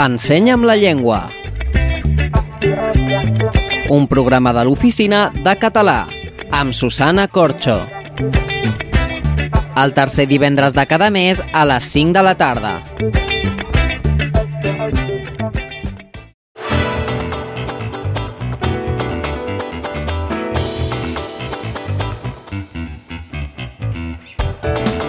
Ensenya'm 0.09 0.67
la 0.67 0.75
llengua. 0.75 1.21
Un 3.95 4.11
programa 4.11 4.51
de 4.59 4.67
l'oficina 4.67 5.29
de 5.39 5.57
català 5.63 5.99
amb 6.51 6.75
Susana 6.75 7.31
Corxo. 7.31 7.79
El 9.77 9.95
tercer 9.95 10.27
divendres 10.29 10.75
de 10.75 10.87
cada 10.87 11.11
mes 11.11 11.43
a 11.53 11.65
les 11.65 11.85
5 11.85 12.13
de 12.13 12.23
la 12.23 12.35
tarda. 12.35 12.83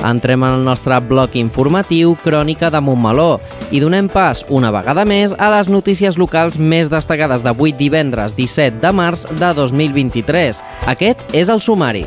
Entrem 0.01 0.43
en 0.43 0.49
el 0.49 0.63
nostre 0.65 0.97
bloc 0.99 1.35
informatiu 1.37 2.15
Crònica 2.23 2.71
de 2.73 2.81
Montmeló 2.81 3.37
i 3.71 3.79
donem 3.79 4.09
pas, 4.11 4.41
una 4.49 4.71
vegada 4.73 5.05
més, 5.05 5.35
a 5.37 5.51
les 5.53 5.69
notícies 5.71 6.17
locals 6.19 6.57
més 6.57 6.89
destacades 6.91 7.45
d'avui 7.45 7.71
divendres 7.77 8.35
17 8.35 8.81
de 8.81 8.91
març 8.91 9.27
de 9.29 9.53
2023. 9.55 10.59
Aquest 10.91 11.37
és 11.37 11.53
el 11.53 11.61
sumari. 11.61 12.05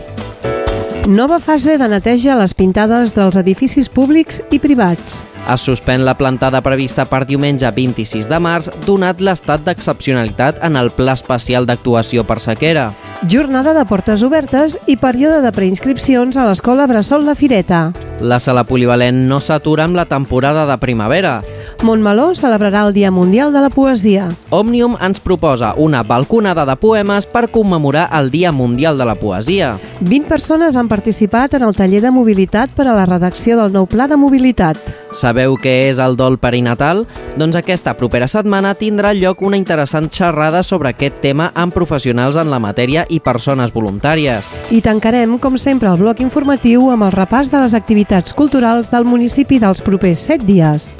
Nova 1.07 1.37
fase 1.39 1.77
de 1.77 1.85
neteja 1.85 2.31
a 2.33 2.39
les 2.41 2.55
pintades 2.57 3.13
dels 3.13 3.37
edificis 3.37 3.91
públics 3.93 4.39
i 4.49 4.57
privats. 4.57 5.19
Es 5.53 5.67
suspèn 5.69 6.01
la 6.01 6.15
plantada 6.17 6.63
prevista 6.65 7.05
per 7.05 7.27
diumenge 7.29 7.69
26 7.69 8.25
de 8.31 8.39
març, 8.41 8.71
donat 8.87 9.21
l'estat 9.21 9.61
d'excepcionalitat 9.67 10.63
en 10.65 10.81
el 10.81 10.89
Pla 10.97 11.13
Especial 11.13 11.69
d'Actuació 11.69 12.25
per 12.25 12.39
Sequera. 12.41 12.87
Jornada 13.29 13.77
de 13.77 13.85
portes 13.85 14.25
obertes 14.25 14.79
i 14.89 14.97
període 14.97 15.43
de 15.45 15.53
preinscripcions 15.53 16.41
a 16.41 16.49
l'Escola 16.49 16.89
Bressol 16.89 17.29
La 17.29 17.37
Fireta. 17.37 17.91
La 18.21 18.39
sala 18.39 18.63
polivalent 18.65 19.27
no 19.29 19.41
s'atura 19.43 19.85
amb 19.85 19.97
la 19.99 20.07
temporada 20.07 20.67
de 20.67 20.79
primavera. 20.79 21.43
Montmeló 21.83 22.31
celebrarà 22.39 22.87
el 22.87 22.95
Dia 22.95 23.11
Mundial 23.11 23.53
de 23.53 23.61
la 23.61 23.69
Poesia. 23.69 24.29
Òmnium 24.55 24.95
ens 25.03 25.21
proposa 25.21 25.75
una 25.77 26.03
balconada 26.03 26.65
de 26.65 26.77
poemes 26.81 27.27
per 27.27 27.51
commemorar 27.51 28.09
el 28.17 28.31
Dia 28.31 28.53
Mundial 28.53 28.97
de 28.97 29.05
la 29.05 29.17
Poesia. 29.17 29.75
20 30.01 30.29
persones 30.29 30.77
han 30.77 30.89
participat 30.89 31.55
en 31.55 31.67
el 31.67 31.75
taller 31.75 32.01
de 32.01 32.15
mobilitat 32.15 32.71
per 32.71 32.87
a 32.87 32.95
la 32.95 33.05
redacció 33.05 33.59
del 33.59 33.75
nou 33.75 33.87
Pla 33.91 34.09
de 34.09 34.17
Mobilitat. 34.17 34.79
Sabeu 35.15 35.55
què 35.61 35.91
és 35.91 36.01
el 36.03 36.17
dol 36.19 36.41
perinatal? 36.43 37.05
Doncs 37.39 37.59
aquesta 37.59 37.93
propera 37.95 38.27
setmana 38.31 38.73
tindrà 38.75 39.13
lloc 39.15 39.43
una 39.47 39.59
interessant 39.59 40.09
xerrada 40.11 40.63
sobre 40.67 40.91
aquest 40.91 41.21
tema 41.23 41.53
amb 41.55 41.75
professionals 41.75 42.39
en 42.41 42.51
la 42.51 42.59
matèria 42.59 43.05
i 43.11 43.21
persones 43.23 43.75
voluntàries. 43.75 44.49
I 44.75 44.81
tancarem, 44.83 45.37
com 45.39 45.59
sempre, 45.59 45.91
el 45.91 46.01
bloc 46.03 46.23
informatiu 46.25 46.89
amb 46.91 47.07
el 47.07 47.15
repàs 47.15 47.53
de 47.53 47.63
les 47.63 47.75
activitats 47.79 48.05
culturals 48.37 48.93
del 48.93 49.03
municipi 49.03 49.59
dels 49.59 49.81
propers 49.83 50.21
7 50.29 50.47
dies. 50.47 50.93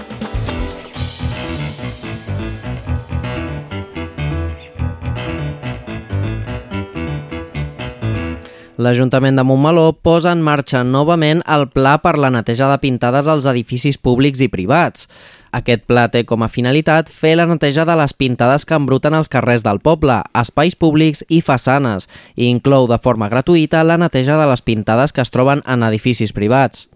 L'Ajuntament 8.75 9.39
de 9.39 9.45
Montmeló 9.47 9.93
posa 9.95 10.33
en 10.35 10.43
marxa 10.43 10.83
novament 10.83 11.45
el 11.47 11.69
pla 11.71 11.95
per 12.03 12.17
la 12.19 12.33
neteja 12.35 12.67
de 12.73 12.81
pintades 12.83 13.29
als 13.31 13.47
edificis 13.47 13.97
públics 13.97 14.43
i 14.43 14.49
privats. 14.51 15.07
Aquest 15.55 15.85
pla 15.87 16.09
té 16.11 16.25
com 16.27 16.43
a 16.43 16.51
finalitat 16.51 17.07
fer 17.07 17.37
la 17.39 17.47
neteja 17.47 17.85
de 17.87 17.95
les 17.95 18.17
pintades 18.19 18.67
que 18.67 18.75
embruten 18.75 19.15
els 19.15 19.31
carrers 19.31 19.63
del 19.63 19.79
poble, 19.79 20.19
espais 20.35 20.75
públics 20.75 21.23
i 21.29 21.39
façanes, 21.47 22.09
i 22.35 22.51
inclou 22.51 22.91
de 22.91 22.99
forma 22.99 23.31
gratuïta 23.31 23.85
la 23.87 24.01
neteja 24.03 24.41
de 24.41 24.51
les 24.51 24.67
pintades 24.67 25.15
que 25.15 25.23
es 25.23 25.31
troben 25.31 25.63
en 25.63 25.87
edificis 25.87 26.35
privats. 26.35 26.89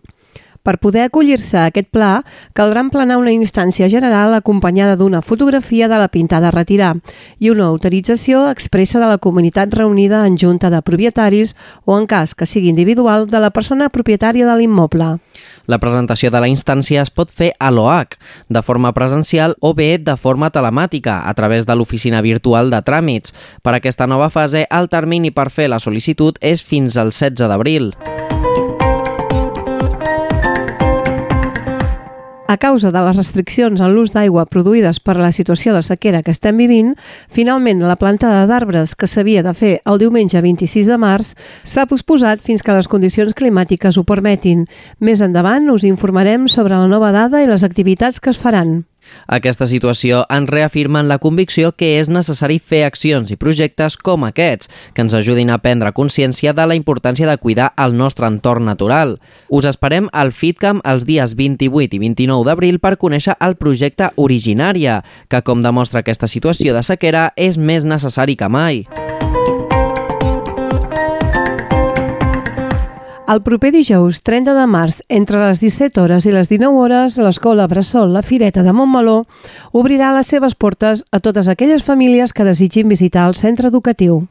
Per 0.63 0.79
poder 0.79 1.07
acollir-se 1.07 1.57
a 1.59 1.67
aquest 1.71 1.89
pla, 1.95 2.25
caldrà 2.53 2.83
emplenar 2.85 3.19
una 3.21 3.33
instància 3.33 3.89
general 3.89 4.35
acompanyada 4.35 4.97
d'una 4.97 5.23
fotografia 5.23 5.89
de 5.89 5.99
la 5.99 6.09
pintada 6.09 6.49
a 6.49 6.55
retirar 6.55 6.97
i 7.39 7.51
una 7.51 7.67
autorització 7.67 8.49
expressa 8.51 9.01
de 9.01 9.07
la 9.09 9.19
comunitat 9.19 9.73
reunida 9.75 10.27
en 10.27 10.37
junta 10.37 10.71
de 10.71 10.83
propietaris 10.83 11.55
o, 11.85 11.97
en 11.99 12.07
cas 12.07 12.35
que 12.35 12.47
sigui 12.47 12.69
individual, 12.69 13.29
de 13.29 13.41
la 13.41 13.51
persona 13.51 13.89
propietària 13.89 14.47
de 14.47 14.57
l'immoble. 14.59 15.17
La 15.69 15.79
presentació 15.79 16.31
de 16.33 16.41
la 16.41 16.49
instància 16.49 17.03
es 17.05 17.11
pot 17.13 17.31
fer 17.31 17.53
a 17.61 17.71
l'OAC, 17.71 18.17
de 18.49 18.63
forma 18.65 18.93
presencial 18.97 19.57
o 19.61 19.75
bé 19.77 19.99
de 19.99 20.17
forma 20.17 20.51
telemàtica, 20.51 21.21
a 21.29 21.35
través 21.35 21.67
de 21.67 21.77
l'oficina 21.77 22.23
virtual 22.25 22.73
de 22.73 22.81
tràmits. 22.83 23.37
Per 23.63 23.77
aquesta 23.77 24.09
nova 24.09 24.31
fase, 24.33 24.67
el 24.71 24.89
termini 24.89 25.31
per 25.31 25.51
fer 25.53 25.69
la 25.69 25.81
sol·licitud 25.83 26.41
és 26.41 26.65
fins 26.65 26.97
al 26.97 27.13
16 27.13 27.49
d'abril. 27.53 27.93
A 32.51 32.57
causa 32.57 32.89
de 32.89 33.01
les 33.05 33.13
restriccions 33.13 33.81
en 33.85 33.91
l'ús 33.93 34.15
d'aigua 34.15 34.47
produïdes 34.49 35.03
per 35.05 35.19
la 35.21 35.29
situació 35.37 35.75
de 35.75 35.83
sequera 35.85 36.23
que 36.25 36.33
estem 36.33 36.57
vivint, 36.57 36.95
finalment 37.29 37.83
la 37.85 37.99
plantada 38.01 38.47
d'arbres 38.49 38.95
que 38.97 39.05
s'havia 39.05 39.43
de 39.45 39.53
fer 39.53 39.75
el 39.85 40.01
diumenge 40.01 40.41
26 40.41 40.89
de 40.89 40.97
març 40.97 41.35
s'ha 41.69 41.85
posposat 41.91 42.41
fins 42.41 42.65
que 42.65 42.73
les 42.73 42.89
condicions 42.89 43.37
climàtiques 43.37 44.01
ho 44.01 44.09
permetin. 44.09 44.65
Més 44.97 45.21
endavant 45.21 45.69
us 45.69 45.85
informarem 45.85 46.49
sobre 46.49 46.73
la 46.73 46.89
nova 46.89 47.13
dada 47.13 47.45
i 47.45 47.51
les 47.53 47.69
activitats 47.69 48.17
que 48.17 48.33
es 48.33 48.41
faran. 48.41 48.79
Aquesta 49.27 49.67
situació 49.67 50.25
ens 50.33 50.51
reafirma 50.51 51.01
en 51.01 51.09
la 51.09 51.19
convicció 51.19 51.73
que 51.73 51.97
és 51.99 52.09
necessari 52.09 52.59
fer 52.59 52.85
accions 52.87 53.33
i 53.33 53.37
projectes 53.41 53.97
com 53.97 54.25
aquests, 54.29 54.71
que 54.95 55.05
ens 55.05 55.17
ajudin 55.17 55.51
a 55.51 55.59
prendre 55.63 55.93
consciència 55.97 56.55
de 56.55 56.67
la 56.67 56.77
importància 56.79 57.29
de 57.29 57.37
cuidar 57.39 57.73
el 57.77 57.97
nostre 57.97 58.27
entorn 58.27 58.69
natural. 58.69 59.19
Us 59.49 59.69
esperem 59.69 60.09
al 60.13 60.33
FitCamp 60.33 60.83
els 60.85 61.07
dies 61.09 61.37
28 61.39 61.97
i 61.97 62.03
29 62.07 62.49
d'abril 62.49 62.81
per 62.81 62.97
conèixer 62.97 63.37
el 63.41 63.57
projecte 63.57 64.13
Originària, 64.17 65.03
que 65.29 65.43
com 65.43 65.63
demostra 65.63 66.05
aquesta 66.05 66.29
situació 66.29 66.75
de 66.77 66.83
sequera 66.83 67.31
és 67.37 67.59
més 67.59 67.85
necessari 67.89 68.37
que 68.37 68.49
mai. 68.49 68.85
El 73.29 73.43
proper 73.45 73.69
dijous 73.75 74.23
30 74.25 74.55
de 74.57 74.63
març, 74.73 75.03
entre 75.13 75.43
les 75.43 75.61
17 75.61 76.01
hores 76.01 76.25
i 76.25 76.31
les 76.33 76.49
19 76.49 76.81
hores, 76.81 77.19
l'Escola 77.21 77.67
Bressol 77.69 78.15
La 78.15 78.23
Fireta 78.25 78.65
de 78.65 78.73
Montmeló 78.73 79.19
obrirà 79.77 80.15
les 80.17 80.33
seves 80.33 80.57
portes 80.57 81.05
a 81.13 81.21
totes 81.21 81.53
aquelles 81.53 81.85
famílies 81.85 82.33
que 82.33 82.49
desitgin 82.49 82.89
visitar 82.89 83.29
el 83.29 83.37
centre 83.37 83.69
educatiu. 83.69 84.23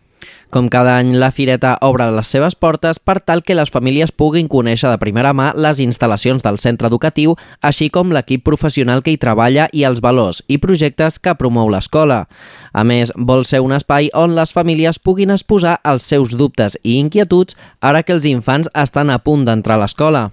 Com 0.50 0.70
cada 0.72 0.94
any, 0.98 1.12
la 1.20 1.30
Fireta 1.36 1.74
obre 1.84 2.06
les 2.16 2.30
seves 2.32 2.56
portes 2.56 3.02
per 3.04 3.18
tal 3.20 3.42
que 3.44 3.56
les 3.58 3.72
famílies 3.74 4.14
puguin 4.16 4.48
conèixer 4.48 4.88
de 4.90 5.00
primera 5.02 5.34
mà 5.36 5.50
les 5.56 5.82
instal·lacions 5.84 6.46
del 6.46 6.60
centre 6.64 6.88
educatiu, 6.88 7.36
així 7.62 7.90
com 7.92 8.14
l'equip 8.16 8.46
professional 8.48 9.04
que 9.04 9.12
hi 9.12 9.20
treballa 9.20 9.68
i 9.74 9.84
els 9.84 10.00
valors 10.04 10.40
i 10.48 10.58
projectes 10.64 11.20
que 11.20 11.36
promou 11.36 11.68
l'escola. 11.70 12.24
A 12.72 12.86
més, 12.88 13.12
vol 13.18 13.44
ser 13.46 13.60
un 13.66 13.76
espai 13.76 14.08
on 14.16 14.38
les 14.38 14.56
famílies 14.56 15.00
puguin 15.04 15.36
exposar 15.36 15.82
els 15.84 16.08
seus 16.08 16.38
dubtes 16.40 16.80
i 16.84 16.96
inquietuds 17.02 17.60
ara 17.82 18.04
que 18.04 18.16
els 18.16 18.26
infants 18.26 18.72
estan 18.74 19.12
a 19.12 19.20
punt 19.20 19.44
d'entrar 19.44 19.76
a 19.76 19.84
l'escola. 19.84 20.30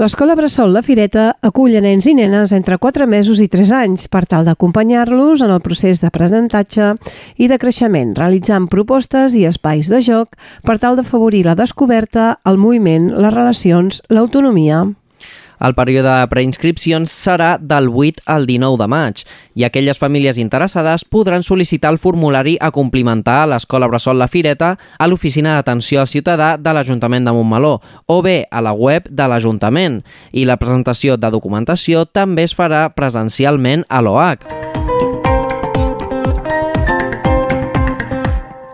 L'Escola 0.00 0.32
Bressol 0.32 0.70
La 0.72 0.80
Fireta 0.80 1.26
acull 1.44 1.74
a 1.76 1.80
nens 1.84 2.06
i 2.08 2.14
nenes 2.16 2.54
entre 2.56 2.78
4 2.80 3.04
mesos 3.04 3.42
i 3.44 3.50
3 3.52 3.72
anys 3.76 4.06
per 4.08 4.22
tal 4.30 4.46
d'acompanyar-los 4.46 5.42
en 5.44 5.52
el 5.52 5.60
procés 5.60 6.00
d'aprenentatge 6.00 6.94
i 7.36 7.48
de 7.52 7.58
creixement, 7.60 8.14
realitzant 8.16 8.70
propostes 8.72 9.36
i 9.36 9.44
espais 9.44 9.92
de 9.92 10.00
joc 10.00 10.40
per 10.64 10.78
tal 10.80 10.96
d'afavorir 10.96 11.44
la 11.44 11.58
descoberta, 11.58 12.38
el 12.48 12.56
moviment, 12.56 13.10
les 13.12 13.36
relacions, 13.36 14.00
l'autonomia. 14.08 14.86
El 15.60 15.74
període 15.76 16.08
de 16.08 16.28
preinscripcions 16.32 17.12
serà 17.12 17.50
del 17.60 17.90
8 17.92 18.24
al 18.32 18.46
19 18.48 18.80
de 18.80 18.88
maig 18.88 19.22
i 19.60 19.66
aquelles 19.66 20.00
famílies 20.00 20.40
interessades 20.40 21.04
podran 21.04 21.44
sol·licitar 21.44 21.92
el 21.92 22.00
formulari 22.00 22.56
a 22.60 22.70
complimentar 22.72 23.42
a 23.42 23.50
l'Escola 23.52 23.90
Bressol 23.90 24.18
La 24.18 24.30
Fireta 24.32 24.72
a 24.98 25.08
l'Oficina 25.10 25.58
d'Atenció 25.58 26.00
al 26.00 26.08
Ciutadà 26.08 26.54
de 26.56 26.72
l'Ajuntament 26.72 27.28
de 27.28 27.36
Montmeló 27.36 27.76
o 28.06 28.20
bé 28.24 28.46
a 28.50 28.64
la 28.64 28.72
web 28.72 29.08
de 29.10 29.28
l'Ajuntament 29.28 30.00
i 30.32 30.48
la 30.48 30.56
presentació 30.56 31.20
de 31.20 31.30
documentació 31.30 32.06
també 32.08 32.48
es 32.48 32.56
farà 32.56 32.88
presencialment 32.96 33.84
a 33.88 34.00
l'OAC. 34.00 34.48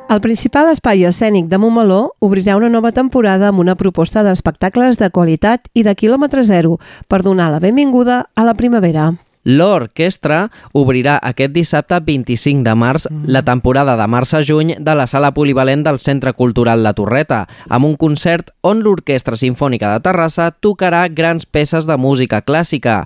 El 0.06 0.20
principal 0.22 0.68
espai 0.70 1.00
escènic 1.08 1.48
de 1.50 1.58
Montmeló 1.58 2.12
obrirà 2.22 2.54
una 2.54 2.68
nova 2.70 2.92
temporada 2.94 3.48
amb 3.50 3.58
una 3.64 3.74
proposta 3.74 4.22
d'espectacles 4.22 5.00
de 5.02 5.10
qualitat 5.10 5.66
i 5.74 5.82
de 5.82 5.96
quilòmetre 5.98 6.46
zero 6.46 6.76
per 7.10 7.24
donar 7.26 7.50
la 7.50 7.58
benvinguda 7.58 8.22
a 8.36 8.44
la 8.46 8.54
primavera. 8.54 9.08
L'Orquestra 9.46 10.48
obrirà 10.74 11.20
aquest 11.22 11.52
dissabte 11.54 12.00
25 12.02 12.64
de 12.66 12.72
març 12.74 13.04
la 13.30 13.44
temporada 13.46 13.94
de 13.94 14.06
març 14.10 14.32
a 14.34 14.40
juny 14.42 14.72
de 14.82 14.94
la 14.98 15.06
Sala 15.06 15.30
Polivalent 15.36 15.84
del 15.86 16.00
Centre 16.02 16.32
Cultural 16.34 16.82
La 16.82 16.92
Torreta, 16.98 17.44
amb 17.70 17.86
un 17.86 17.94
concert 17.94 18.50
on 18.66 18.82
l'Orquestra 18.82 19.38
Simfònica 19.38 19.92
de 19.92 20.02
Terrassa 20.02 20.50
tocarà 20.50 21.06
grans 21.06 21.46
peces 21.46 21.86
de 21.86 21.94
música 21.96 22.42
clàssica. 22.42 23.04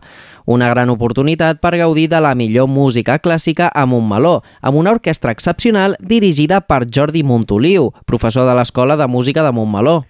Una 0.49 0.71
gran 0.73 0.89
oportunitat 0.89 1.61
per 1.61 1.77
gaudir 1.77 2.09
de 2.09 2.23
la 2.25 2.33
millor 2.35 2.73
música 2.73 3.19
clàssica 3.21 3.69
a 3.69 3.85
Montmeló, 3.85 4.41
amb 4.63 4.81
una 4.81 4.97
orquestra 4.97 5.37
excepcional 5.37 5.99
dirigida 6.01 6.63
per 6.65 6.87
Jordi 6.89 7.23
Montoliu, 7.23 7.93
professor 8.07 8.49
de 8.49 8.57
l'Escola 8.57 8.97
de 8.97 9.07
Música 9.07 9.45
de 9.45 9.53
Montmeló. 9.53 10.01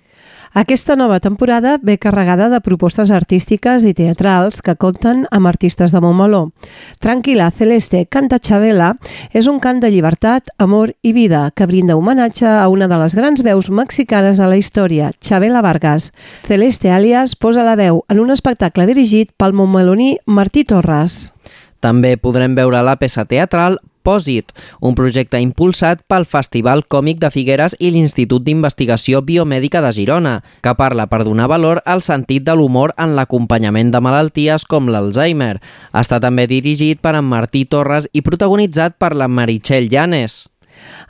Aquesta 0.52 0.96
nova 0.96 1.20
temporada 1.20 1.78
ve 1.80 1.96
carregada 1.98 2.48
de 2.50 2.58
propostes 2.60 3.12
artístiques 3.14 3.84
i 3.86 3.92
teatrals 3.94 4.58
que 4.66 4.74
compten 4.74 5.22
amb 5.30 5.46
artistes 5.46 5.92
de 5.94 6.00
Montmeló. 6.02 6.50
Tranquila 6.98 7.52
Celeste 7.54 8.00
Canta 8.10 8.40
Chabela 8.42 8.96
és 9.30 9.46
un 9.46 9.60
cant 9.62 9.78
de 9.78 9.92
llibertat, 9.94 10.50
amor 10.58 10.96
i 11.06 11.12
vida 11.14 11.52
que 11.54 11.68
brinda 11.70 11.94
homenatge 11.94 12.48
a 12.50 12.66
una 12.66 12.88
de 12.90 12.98
les 12.98 13.14
grans 13.14 13.44
veus 13.46 13.70
mexicanes 13.70 14.42
de 14.42 14.48
la 14.50 14.58
història, 14.58 15.12
Chabela 15.20 15.62
Vargas. 15.62 16.10
Celeste 16.48 16.90
Alias 16.90 17.36
posa 17.36 17.62
la 17.62 17.76
veu 17.78 18.02
en 18.08 18.18
un 18.18 18.34
espectacle 18.34 18.88
dirigit 18.90 19.30
pel 19.38 19.54
montmeloní 19.54 20.16
Martí 20.26 20.66
Torres. 20.66 21.30
També 21.78 22.16
podrem 22.18 22.58
veure 22.58 22.82
la 22.82 22.98
peça 22.98 23.22
teatral 23.24 23.78
Pòsit, 24.02 24.52
un 24.80 24.94
projecte 24.98 25.40
impulsat 25.40 26.04
pel 26.08 26.26
Festival 26.28 26.84
Còmic 26.88 27.20
de 27.22 27.30
Figueres 27.30 27.76
i 27.78 27.90
l'Institut 27.94 28.44
d'Investigació 28.46 29.20
Biomèdica 29.26 29.82
de 29.84 29.92
Girona, 29.96 30.34
que 30.64 30.74
parla 30.78 31.06
per 31.10 31.22
donar 31.24 31.48
valor 31.52 31.82
al 31.84 32.04
sentit 32.06 32.46
de 32.46 32.56
l'humor 32.56 32.94
en 32.96 33.16
l'acompanyament 33.18 33.92
de 33.92 34.00
malalties 34.00 34.64
com 34.64 34.88
l'Alzheimer. 34.88 35.58
Està 35.92 36.20
també 36.20 36.46
dirigit 36.50 37.00
per 37.00 37.16
en 37.18 37.28
Martí 37.28 37.64
Torres 37.64 38.08
i 38.12 38.24
protagonitzat 38.26 38.96
per 38.98 39.14
la 39.14 39.28
Meritxell 39.28 39.90
Llanes. 39.92 40.44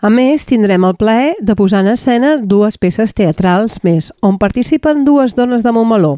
A 0.00 0.08
més, 0.08 0.46
tindrem 0.48 0.80
el 0.88 0.94
plaer 0.96 1.34
de 1.44 1.52
posar 1.52 1.82
en 1.84 1.90
escena 1.92 2.30
dues 2.40 2.78
peces 2.80 3.12
teatrals 3.12 3.82
més, 3.84 4.06
on 4.24 4.38
participen 4.40 5.02
dues 5.04 5.34
dones 5.36 5.60
de 5.60 5.74
Montmeló, 5.76 6.14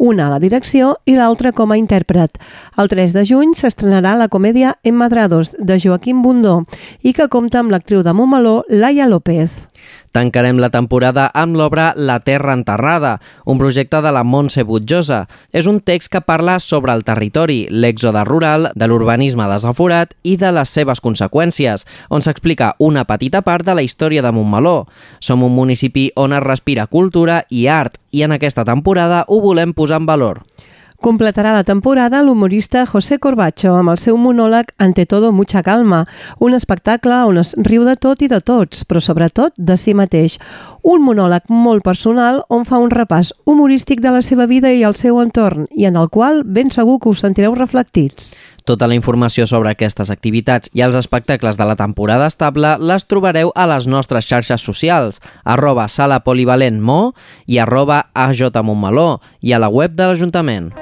una 0.00 0.26
a 0.26 0.30
la 0.32 0.38
direcció 0.40 0.94
i 1.04 1.18
l'altra 1.18 1.52
com 1.52 1.68
a 1.68 1.76
intèrpret. 1.76 2.40
El 2.80 2.88
3 2.88 3.12
de 3.12 3.26
juny 3.28 3.52
s'estrenarà 3.52 4.14
la 4.16 4.30
comèdia 4.32 4.78
Emmadrados, 4.82 5.52
de 5.58 5.76
Joaquim 5.76 6.24
Bundó, 6.24 6.62
i 7.04 7.12
que 7.12 7.28
compta 7.28 7.60
amb 7.60 7.76
l'actriu 7.76 8.00
de 8.00 8.16
Montmeló, 8.16 8.62
Laia 8.72 9.04
López. 9.04 9.66
Tancarem 10.16 10.56
la 10.56 10.70
temporada 10.72 11.26
amb 11.36 11.58
l'obra 11.60 11.90
La 11.92 12.14
Terra 12.24 12.54
Enterrada, 12.56 13.18
un 13.44 13.58
projecte 13.60 13.98
de 14.00 14.12
la 14.16 14.22
Montse 14.24 14.62
Butjosa. 14.64 15.26
És 15.52 15.66
un 15.68 15.82
text 15.84 16.08
que 16.08 16.22
parla 16.24 16.54
sobre 16.56 16.94
el 16.96 17.02
territori, 17.04 17.66
l'èxode 17.68 18.22
rural, 18.24 18.70
de 18.72 18.88
l'urbanisme 18.88 19.44
desaforat 19.50 20.14
i 20.24 20.38
de 20.40 20.54
les 20.56 20.72
seves 20.72 21.04
conseqüències, 21.04 21.84
on 22.08 22.24
s'explica 22.24 22.72
una 22.80 23.04
petita 23.04 23.42
part 23.44 23.66
de 23.68 23.74
la 23.76 23.84
història 23.84 24.24
de 24.24 24.32
Montmeló. 24.32 24.86
Som 25.20 25.44
un 25.44 25.52
municipi 25.52 26.08
on 26.16 26.32
es 26.32 26.40
respira 26.46 26.88
cultura 26.88 27.42
i 27.50 27.66
art 27.68 28.00
i 28.08 28.24
en 28.24 28.32
aquesta 28.32 28.64
temporada 28.64 29.26
ho 29.28 29.42
volem 29.44 29.76
posar 29.76 30.00
en 30.00 30.08
valor. 30.08 30.40
Completarà 31.06 31.52
la 31.54 31.62
temporada 31.62 32.18
l'humorista 32.26 32.80
José 32.84 33.20
Corbacho 33.22 33.76
amb 33.78 33.92
el 33.92 33.98
seu 34.02 34.16
monòleg 34.18 34.72
Ante 34.82 35.04
todo 35.06 35.30
mucha 35.30 35.60
calma, 35.62 36.00
un 36.42 36.56
espectacle 36.56 37.20
on 37.28 37.38
es 37.38 37.52
riu 37.68 37.84
de 37.86 37.94
tot 37.94 38.24
i 38.26 38.28
de 38.28 38.40
tots, 38.42 38.82
però 38.82 38.98
sobretot 38.98 39.54
de 39.54 39.76
si 39.78 39.94
mateix. 39.94 40.40
Un 40.82 41.04
monòleg 41.06 41.46
molt 41.46 41.84
personal 41.86 42.40
on 42.50 42.66
fa 42.66 42.80
un 42.82 42.90
repàs 42.90 43.30
humorístic 43.46 44.02
de 44.02 44.16
la 44.16 44.22
seva 44.26 44.48
vida 44.50 44.72
i 44.74 44.82
el 44.82 44.98
seu 44.98 45.20
entorn 45.22 45.68
i 45.70 45.86
en 45.86 45.94
el 45.94 46.10
qual 46.10 46.42
ben 46.42 46.74
segur 46.74 46.98
que 46.98 47.14
us 47.14 47.22
sentireu 47.22 47.54
reflectits. 47.54 48.34
Tota 48.66 48.88
la 48.90 48.98
informació 48.98 49.46
sobre 49.46 49.70
aquestes 49.70 50.10
activitats 50.10 50.72
i 50.74 50.82
els 50.82 50.98
espectacles 50.98 51.54
de 51.54 51.68
la 51.70 51.76
temporada 51.78 52.26
estable 52.26 52.72
les 52.82 53.06
trobareu 53.06 53.52
a 53.54 53.68
les 53.70 53.86
nostres 53.86 54.26
xarxes 54.26 54.66
socials, 54.66 55.20
arroba 55.44 55.86
sala 55.86 56.24
polivalent 56.26 56.82
mo 56.82 57.14
i 57.46 57.62
arroba 57.62 58.08
ajmontmeló 58.10 59.20
i 59.38 59.54
a 59.54 59.62
la 59.62 59.70
web 59.70 59.94
de 59.94 60.10
l'Ajuntament. 60.10 60.74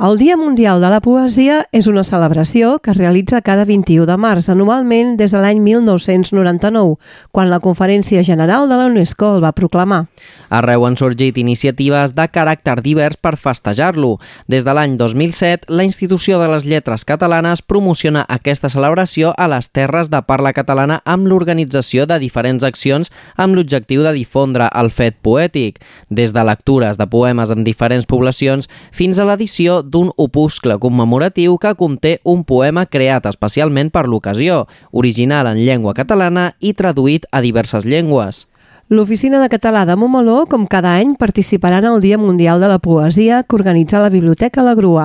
El 0.00 0.16
Dia 0.16 0.34
Mundial 0.38 0.80
de 0.80 0.88
la 0.88 1.02
Poesia 1.04 1.66
és 1.76 1.84
una 1.84 2.00
celebració 2.08 2.78
que 2.80 2.94
es 2.94 2.96
realitza 2.96 3.42
cada 3.44 3.66
21 3.68 4.06
de 4.08 4.14
març, 4.16 4.46
anualment 4.48 5.10
des 5.20 5.34
de 5.36 5.40
l'any 5.44 5.58
1999, 5.60 6.94
quan 7.36 7.50
la 7.52 7.58
Conferència 7.60 8.22
General 8.24 8.64
de 8.70 8.78
la 8.80 8.86
UNESCO 8.88 9.34
el 9.34 9.44
va 9.44 9.50
proclamar. 9.52 10.06
Arreu 10.48 10.86
han 10.88 10.96
sorgit 10.96 11.36
iniciatives 11.36 12.14
de 12.16 12.24
caràcter 12.32 12.78
divers 12.80 13.18
per 13.20 13.34
festejar-lo. 13.36 14.14
Des 14.48 14.64
de 14.64 14.72
l'any 14.72 14.94
2007, 14.96 15.68
la 15.68 15.84
Institució 15.84 16.40
de 16.40 16.48
les 16.48 16.64
Lletres 16.64 17.04
Catalanes 17.04 17.60
promociona 17.60 18.24
aquesta 18.24 18.72
celebració 18.72 19.34
a 19.36 19.50
les 19.52 19.68
terres 19.68 20.08
de 20.08 20.22
parla 20.24 20.54
catalana 20.56 21.02
amb 21.04 21.28
l'organització 21.28 22.08
de 22.08 22.16
diferents 22.24 22.64
accions 22.64 23.12
amb 23.36 23.52
l'objectiu 23.52 24.00
de 24.08 24.16
difondre 24.16 24.72
el 24.72 24.88
fet 24.88 25.20
poètic, 25.20 25.76
des 26.08 26.32
de 26.32 26.48
lectures 26.48 26.96
de 26.96 27.04
poemes 27.04 27.52
en 27.52 27.68
diferents 27.68 28.08
poblacions 28.08 28.72
fins 28.96 29.20
a 29.20 29.28
l'edició 29.28 29.82
d'un 29.90 30.12
opuscle 30.16 30.78
commemoratiu 30.78 31.58
que 31.58 31.74
conté 31.74 32.18
un 32.24 32.44
poema 32.46 32.86
creat 32.86 33.26
especialment 33.26 33.90
per 33.90 34.06
l'ocasió, 34.06 34.66
original 34.92 35.50
en 35.50 35.64
llengua 35.64 35.96
catalana 35.98 36.52
i 36.60 36.72
traduït 36.78 37.26
a 37.32 37.42
diverses 37.42 37.84
llengües. 37.84 38.46
L'Oficina 38.90 39.38
de 39.38 39.46
Català 39.46 39.84
de 39.86 39.94
Montmeló, 39.94 40.48
com 40.50 40.64
cada 40.66 40.96
any, 40.98 41.12
participarà 41.14 41.76
en 41.78 41.84
el 41.92 42.00
Dia 42.02 42.16
Mundial 42.18 42.58
de 42.58 42.66
la 42.66 42.80
Poesia 42.82 43.44
que 43.44 43.54
organitza 43.54 44.00
la 44.02 44.08
Biblioteca 44.10 44.64
La 44.66 44.72
Grua. 44.74 45.04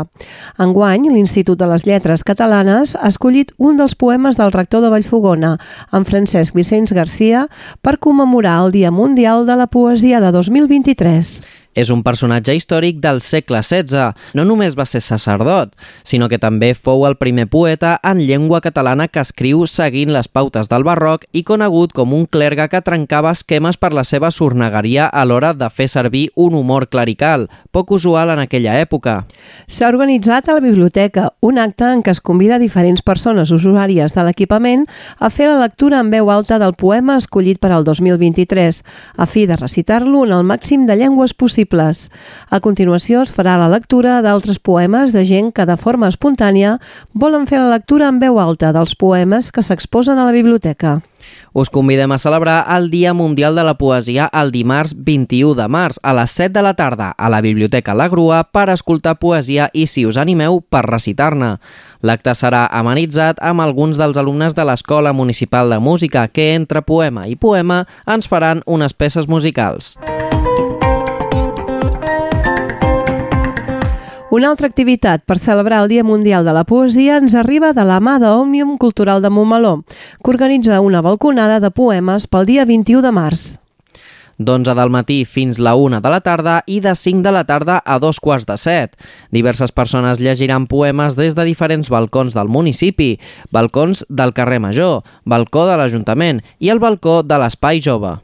Enguany, 0.58 1.06
l'Institut 1.14 1.60
de 1.60 1.68
les 1.70 1.86
Lletres 1.86 2.24
Catalanes 2.26 2.96
ha 2.98 3.12
escollit 3.14 3.52
un 3.62 3.78
dels 3.78 3.94
poemes 3.94 4.40
del 4.42 4.50
rector 4.56 4.82
de 4.82 4.90
Vallfogona, 4.90 5.60
en 5.94 6.10
Francesc 6.10 6.58
Vicenç 6.58 6.96
Garcia, 6.98 7.46
per 7.86 8.00
commemorar 8.02 8.56
el 8.64 8.74
Dia 8.74 8.90
Mundial 8.90 9.46
de 9.46 9.60
la 9.62 9.70
Poesia 9.70 10.18
de 10.18 10.34
2023. 10.34 11.55
És 11.76 11.90
un 11.92 12.02
personatge 12.08 12.54
històric 12.56 13.02
del 13.04 13.20
segle 13.20 13.60
XVI. 13.60 14.14
No 14.34 14.46
només 14.48 14.78
va 14.80 14.86
ser 14.88 15.02
sacerdot, 15.04 15.74
sinó 16.08 16.30
que 16.32 16.40
també 16.40 16.72
fou 16.74 17.04
el 17.04 17.18
primer 17.20 17.50
poeta 17.52 17.98
en 18.00 18.22
llengua 18.24 18.62
catalana 18.64 19.10
que 19.12 19.20
escriu 19.20 19.66
seguint 19.68 20.14
les 20.16 20.30
pautes 20.32 20.72
del 20.72 20.86
barroc 20.88 21.26
i 21.36 21.44
conegut 21.44 21.92
com 21.92 22.14
un 22.16 22.24
clergue 22.32 22.70
que 22.72 22.82
trencava 22.82 23.34
esquemes 23.36 23.76
per 23.76 23.92
la 23.92 24.06
seva 24.08 24.32
sornegueria 24.32 25.10
a 25.12 25.26
l'hora 25.28 25.52
de 25.54 25.68
fer 25.70 25.90
servir 25.92 26.30
un 26.36 26.56
humor 26.56 26.88
clerical, 26.88 27.50
poc 27.76 27.92
usual 27.92 28.32
en 28.32 28.46
aquella 28.46 28.78
època. 28.80 29.26
S'ha 29.68 29.92
organitzat 29.92 30.48
a 30.48 30.56
la 30.56 30.64
biblioteca 30.64 31.28
un 31.44 31.60
acte 31.60 31.92
en 31.92 32.06
què 32.06 32.16
es 32.16 32.24
convida 32.24 32.62
diferents 32.62 33.04
persones 33.04 33.52
usuàries 33.52 34.16
de 34.16 34.24
l'equipament 34.24 34.88
a 35.20 35.28
fer 35.30 35.52
la 35.52 35.60
lectura 35.66 36.00
en 36.00 36.14
veu 36.14 36.32
alta 36.32 36.56
del 36.62 36.78
poema 36.80 37.20
escollit 37.20 37.60
per 37.60 37.74
al 37.76 37.84
2023, 37.84 38.82
a 39.20 39.28
fi 39.28 39.44
de 39.46 39.60
recitar-lo 39.60 40.24
en 40.24 40.38
el 40.40 40.48
màxim 40.48 40.88
de 40.88 40.96
llengües 40.96 41.36
possibles 41.36 41.65
possibles. 41.66 42.12
A 42.50 42.60
continuació 42.60 43.24
es 43.24 43.34
farà 43.34 43.58
la 43.58 43.70
lectura 43.70 44.22
d'altres 44.22 44.60
poemes 44.60 45.14
de 45.14 45.26
gent 45.26 45.52
que 45.52 45.66
de 45.66 45.78
forma 45.78 46.10
espontània 46.10 46.80
volen 47.14 47.48
fer 47.48 47.60
la 47.60 47.74
lectura 47.74 48.08
en 48.10 48.20
veu 48.20 48.40
alta 48.40 48.72
dels 48.74 48.96
poemes 48.96 49.52
que 49.52 49.64
s'exposen 49.64 50.18
a 50.18 50.26
la 50.26 50.36
biblioteca. 50.36 51.02
Us 51.54 51.72
convidem 51.72 52.12
a 52.12 52.20
celebrar 52.20 52.66
el 52.76 52.92
Dia 52.92 53.14
Mundial 53.14 53.56
de 53.56 53.64
la 53.64 53.78
Poesia 53.80 54.30
el 54.34 54.52
dimarts 54.52 54.94
21 54.94 55.56
de 55.56 55.68
març 55.68 55.98
a 56.04 56.14
les 56.14 56.32
7 56.32 56.54
de 56.54 56.62
la 56.62 56.76
tarda 56.76 57.14
a 57.18 57.30
la 57.30 57.42
Biblioteca 57.42 57.96
La 57.96 58.10
Grua 58.10 58.44
per 58.44 58.70
escoltar 58.70 59.16
poesia 59.18 59.70
i, 59.74 59.88
si 59.88 60.06
us 60.06 60.18
animeu, 60.18 60.62
per 60.62 60.84
recitar-ne. 60.86 61.56
L'acte 62.06 62.36
serà 62.36 62.68
amenitzat 62.70 63.40
amb 63.42 63.64
alguns 63.64 63.98
dels 63.98 64.20
alumnes 64.20 64.54
de 64.54 64.68
l'Escola 64.68 65.14
Municipal 65.14 65.72
de 65.72 65.80
Música 65.80 66.28
que, 66.28 66.54
entre 66.54 66.84
poema 66.84 67.26
i 67.28 67.36
poema, 67.36 67.86
ens 68.06 68.28
faran 68.28 68.62
unes 68.68 68.94
peces 68.94 69.32
musicals. 69.32 69.96
Una 74.36 74.50
altra 74.52 74.68
activitat 74.68 75.22
per 75.24 75.38
celebrar 75.40 75.78
el 75.86 75.88
Dia 75.88 76.04
Mundial 76.04 76.44
de 76.44 76.52
la 76.52 76.66
Poesia 76.68 77.22
ens 77.22 77.38
arriba 77.40 77.70
de 77.72 77.86
la 77.88 78.02
mà 78.04 78.18
d'Òmnium 78.20 78.74
Cultural 78.82 79.22
de 79.24 79.30
Montmeló, 79.32 79.86
que 80.20 80.34
organitza 80.34 80.82
una 80.84 81.00
balconada 81.06 81.62
de 81.64 81.70
poemes 81.72 82.26
pel 82.28 82.44
dia 82.50 82.66
21 82.68 83.06
de 83.06 83.14
març 83.16 83.46
d'11 84.36 84.76
del 84.76 84.92
matí 84.92 85.22
fins 85.24 85.62
la 85.64 85.78
1 85.80 86.02
de 86.04 86.12
la 86.12 86.20
tarda 86.20 86.58
i 86.68 86.82
de 86.84 86.92
5 87.00 87.24
de 87.24 87.32
la 87.32 87.46
tarda 87.48 87.80
a 87.80 87.96
dos 88.04 88.20
quarts 88.20 88.44
de 88.50 88.58
7. 88.60 89.00
Diverses 89.32 89.72
persones 89.72 90.20
llegiran 90.20 90.68
poemes 90.68 91.16
des 91.16 91.40
de 91.40 91.48
diferents 91.48 91.88
balcons 91.88 92.36
del 92.36 92.52
municipi, 92.52 93.14
balcons 93.56 94.04
del 94.10 94.36
carrer 94.36 94.60
Major, 94.60 95.04
balcó 95.24 95.64
de 95.72 95.80
l'Ajuntament 95.80 96.44
i 96.60 96.76
el 96.76 96.84
balcó 96.84 97.22
de 97.24 97.40
l'Espai 97.40 97.80
Jove. 97.80 98.18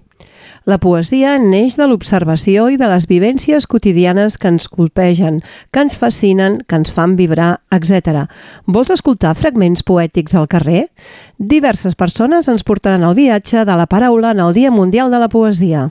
La 0.69 0.77
poesia 0.77 1.39
neix 1.41 1.73
de 1.79 1.87
l'observació 1.89 2.67
i 2.69 2.75
de 2.77 2.85
les 2.85 3.07
vivències 3.09 3.65
quotidianes 3.65 4.37
que 4.37 4.51
ens 4.51 4.67
colpegen, 4.69 5.39
que 5.73 5.81
ens 5.81 5.97
fascinen, 5.97 6.59
que 6.69 6.77
ens 6.77 6.93
fan 6.93 7.15
vibrar, 7.17 7.63
etc. 7.73 8.27
Vols 8.69 8.93
escoltar 8.93 9.33
fragments 9.39 9.81
poètics 9.81 10.37
al 10.37 10.45
carrer? 10.51 10.91
Diverses 11.41 11.97
persones 11.97 12.45
ens 12.45 12.61
portaran 12.61 13.01
el 13.01 13.17
viatge 13.17 13.65
de 13.65 13.79
la 13.79 13.89
paraula 13.89 14.35
en 14.37 14.45
el 14.45 14.53
Dia 14.53 14.69
Mundial 14.69 15.09
de 15.09 15.25
la 15.25 15.33
Poesia. 15.33 15.89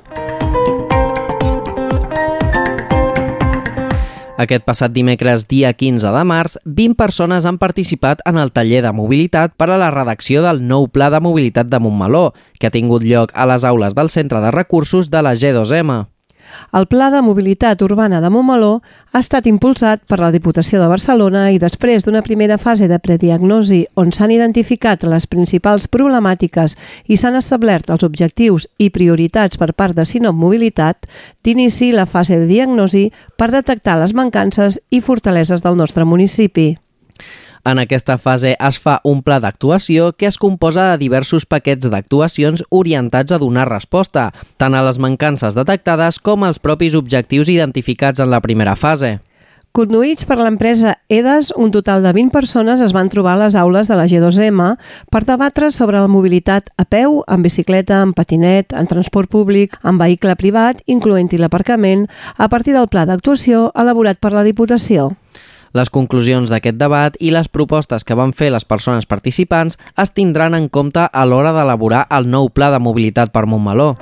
Aquest 4.41 4.65
passat 4.65 4.95
dimecres, 4.95 5.43
dia 5.51 5.75
15 5.77 6.15
de 6.15 6.21
març, 6.25 6.55
20 6.65 6.97
persones 6.97 7.45
han 7.45 7.59
participat 7.61 8.23
en 8.25 8.39
el 8.41 8.53
taller 8.57 8.81
de 8.87 8.93
mobilitat 8.97 9.53
per 9.61 9.69
a 9.69 9.77
la 9.77 9.91
redacció 9.93 10.41
del 10.41 10.63
nou 10.65 10.87
Pla 10.89 11.11
de 11.13 11.21
Mobilitat 11.21 11.69
de 11.69 11.81
Montmeló, 11.83 12.31
que 12.57 12.71
ha 12.71 12.73
tingut 12.73 13.05
lloc 13.05 13.35
a 13.37 13.45
les 13.51 13.69
aules 13.69 13.99
del 13.99 14.09
Centre 14.09 14.41
de 14.41 14.55
Recursos 14.55 15.13
de 15.13 15.21
la 15.21 15.35
G2M. 15.37 16.07
El 16.73 16.87
Pla 16.87 17.11
de 17.11 17.21
Mobilitat 17.23 17.83
Urbana 17.83 18.21
de 18.21 18.31
Montmeló 18.31 18.81
ha 19.13 19.23
estat 19.23 19.47
impulsat 19.51 20.03
per 20.09 20.21
la 20.21 20.33
Diputació 20.35 20.81
de 20.81 20.89
Barcelona 20.91 21.47
i 21.51 21.59
després 21.63 22.05
d'una 22.05 22.23
primera 22.27 22.59
fase 22.59 22.89
de 22.91 22.99
prediagnosi 22.99 23.81
on 24.01 24.13
s'han 24.13 24.35
identificat 24.35 25.07
les 25.07 25.27
principals 25.31 25.89
problemàtiques 25.89 26.77
i 27.07 27.17
s'han 27.17 27.39
establert 27.39 27.91
els 27.91 28.05
objectius 28.07 28.69
i 28.79 28.91
prioritats 28.91 29.59
per 29.59 29.73
part 29.73 29.97
de 29.97 30.05
Sinop 30.05 30.37
Mobilitat, 30.37 31.07
d'inici 31.45 31.93
la 31.93 32.07
fase 32.07 32.39
de 32.39 32.47
diagnosi 32.51 33.09
per 33.37 33.51
detectar 33.51 33.99
les 34.03 34.15
mancances 34.15 34.81
i 34.91 35.01
fortaleses 35.01 35.63
del 35.63 35.77
nostre 35.77 36.05
municipi. 36.05 36.75
En 37.65 37.79
aquesta 37.79 38.17
fase 38.17 38.55
es 38.57 38.79
fa 38.81 39.01
un 39.05 39.21
pla 39.23 39.37
d'actuació 39.45 40.13
que 40.17 40.27
es 40.31 40.39
composa 40.41 40.87
de 40.91 41.01
diversos 41.03 41.45
paquets 41.45 41.91
d'actuacions 41.93 42.63
orientats 42.71 43.33
a 43.37 43.39
donar 43.39 43.69
resposta, 43.69 44.31
tant 44.57 44.75
a 44.75 44.85
les 44.87 44.99
mancances 44.99 45.59
detectades 45.59 46.19
com 46.25 46.45
als 46.45 46.59
propis 46.59 46.97
objectius 46.97 47.53
identificats 47.53 48.21
en 48.21 48.31
la 48.33 48.41
primera 48.41 48.77
fase. 48.77 49.19
Conduïts 49.71 50.25
per 50.27 50.41
l'empresa 50.41 50.97
EDAS, 51.13 51.53
un 51.55 51.71
total 51.71 52.03
de 52.03 52.11
20 52.17 52.33
persones 52.35 52.81
es 52.83 52.91
van 52.97 53.07
trobar 53.13 53.37
a 53.37 53.43
les 53.45 53.55
aules 53.55 53.87
de 53.87 53.95
la 53.95 54.09
G2M 54.11 54.73
per 55.15 55.21
debatre 55.29 55.69
sobre 55.71 56.01
la 56.01 56.11
mobilitat 56.11 56.73
a 56.75 56.89
peu, 56.89 57.21
en 57.29 57.45
bicicleta, 57.45 58.01
en 58.03 58.11
patinet, 58.17 58.73
en 58.73 58.89
transport 58.91 59.31
públic, 59.31 59.77
en 59.85 60.01
vehicle 60.01 60.35
privat, 60.35 60.83
incloent-hi 60.91 61.39
l'aparcament, 61.39 62.09
a 62.35 62.49
partir 62.49 62.75
del 62.75 62.89
pla 62.91 63.07
d'actuació 63.07 63.69
elaborat 63.79 64.19
per 64.19 64.33
la 64.35 64.43
Diputació. 64.49 65.13
Les 65.73 65.91
conclusions 65.91 66.51
d'aquest 66.51 66.79
debat 66.79 67.15
i 67.23 67.31
les 67.31 67.49
propostes 67.49 68.03
que 68.07 68.17
van 68.19 68.35
fer 68.35 68.51
les 68.51 68.67
persones 68.67 69.07
participants 69.07 69.79
es 69.97 70.11
tindran 70.17 70.59
en 70.59 70.67
compte 70.69 71.07
a 71.07 71.27
l'hora 71.27 71.55
d'elaborar 71.55 72.09
el 72.11 72.27
nou 72.31 72.51
pla 72.51 72.73
de 72.75 72.83
mobilitat 72.83 73.31
per 73.31 73.47
Montmeló. 73.47 73.95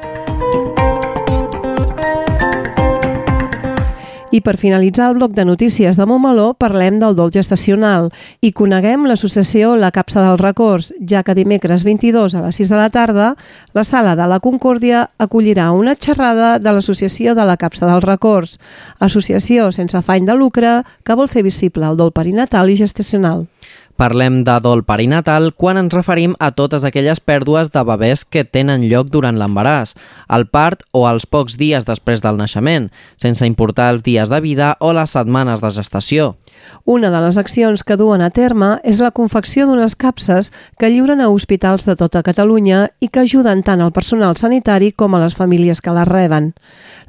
I 4.30 4.42
per 4.44 4.58
finalitzar 4.60 5.06
el 5.08 5.14
bloc 5.16 5.32
de 5.32 5.44
notícies 5.48 5.96
de 5.96 6.04
Montmeló, 6.04 6.50
parlem 6.60 6.98
del 7.00 7.14
dol 7.16 7.30
gestacional 7.32 8.10
i 8.44 8.50
coneguem 8.52 9.06
l'associació 9.08 9.70
La 9.80 9.88
Capsa 9.88 10.20
del 10.20 10.36
Records, 10.36 10.90
ja 11.00 11.22
que 11.24 11.32
dimecres 11.38 11.80
22 11.86 12.36
a 12.36 12.42
les 12.44 12.58
6 12.60 12.68
de 12.68 12.76
la 12.76 12.90
tarda 12.92 13.30
la 13.72 13.86
Sala 13.88 14.12
de 14.20 14.26
la 14.28 14.40
Concòrdia 14.44 15.06
acollirà 15.16 15.70
una 15.72 15.96
xerrada 15.96 16.58
de 16.60 16.76
l'Associació 16.76 17.32
de 17.32 17.48
la 17.48 17.56
Capsa 17.56 17.88
del 17.88 18.04
Records, 18.04 18.58
associació 19.00 19.72
sense 19.72 19.96
afany 19.96 20.28
de 20.28 20.36
lucre 20.36 20.82
que 21.04 21.16
vol 21.16 21.32
fer 21.32 21.46
visible 21.46 21.88
el 21.88 21.96
dol 21.96 22.12
perinatal 22.12 22.68
i 22.68 22.76
gestacional. 22.76 23.46
Parlem 23.98 24.44
de 24.46 24.54
dol 24.62 24.84
perinatal 24.86 25.48
quan 25.58 25.80
ens 25.80 25.90
referim 25.96 26.36
a 26.38 26.52
totes 26.54 26.84
aquelles 26.86 27.18
pèrdues 27.18 27.72
de 27.74 27.82
bebès 27.82 28.22
que 28.22 28.44
tenen 28.46 28.84
lloc 28.86 29.08
durant 29.10 29.34
l'embaràs, 29.40 29.96
el 30.30 30.46
part 30.54 30.84
o 30.94 31.02
els 31.10 31.26
pocs 31.26 31.56
dies 31.58 31.82
després 31.88 32.22
del 32.22 32.38
naixement, 32.38 32.86
sense 33.18 33.48
importar 33.50 33.88
els 33.96 34.04
dies 34.06 34.30
de 34.30 34.38
vida 34.44 34.76
o 34.78 34.92
les 34.94 35.16
setmanes 35.18 35.64
de 35.64 35.72
gestació. 35.74 36.36
Una 36.84 37.10
de 37.10 37.20
les 37.20 37.38
accions 37.38 37.82
que 37.84 37.96
duen 38.00 38.22
a 38.24 38.30
terme 38.30 38.78
és 38.84 39.02
la 39.02 39.10
confecció 39.12 39.66
d'unes 39.68 39.96
capses 39.96 40.52
que 40.78 40.88
lliuren 40.88 41.20
a 41.20 41.28
hospitals 41.28 41.84
de 41.84 41.96
tota 42.00 42.22
Catalunya 42.24 42.86
i 43.00 43.08
que 43.08 43.26
ajuden 43.26 43.62
tant 43.62 43.82
al 43.84 43.92
personal 43.92 44.36
sanitari 44.40 44.92
com 44.92 45.14
a 45.14 45.20
les 45.20 45.36
famílies 45.36 45.82
que 45.84 45.92
les 45.92 46.08
reben. 46.08 46.54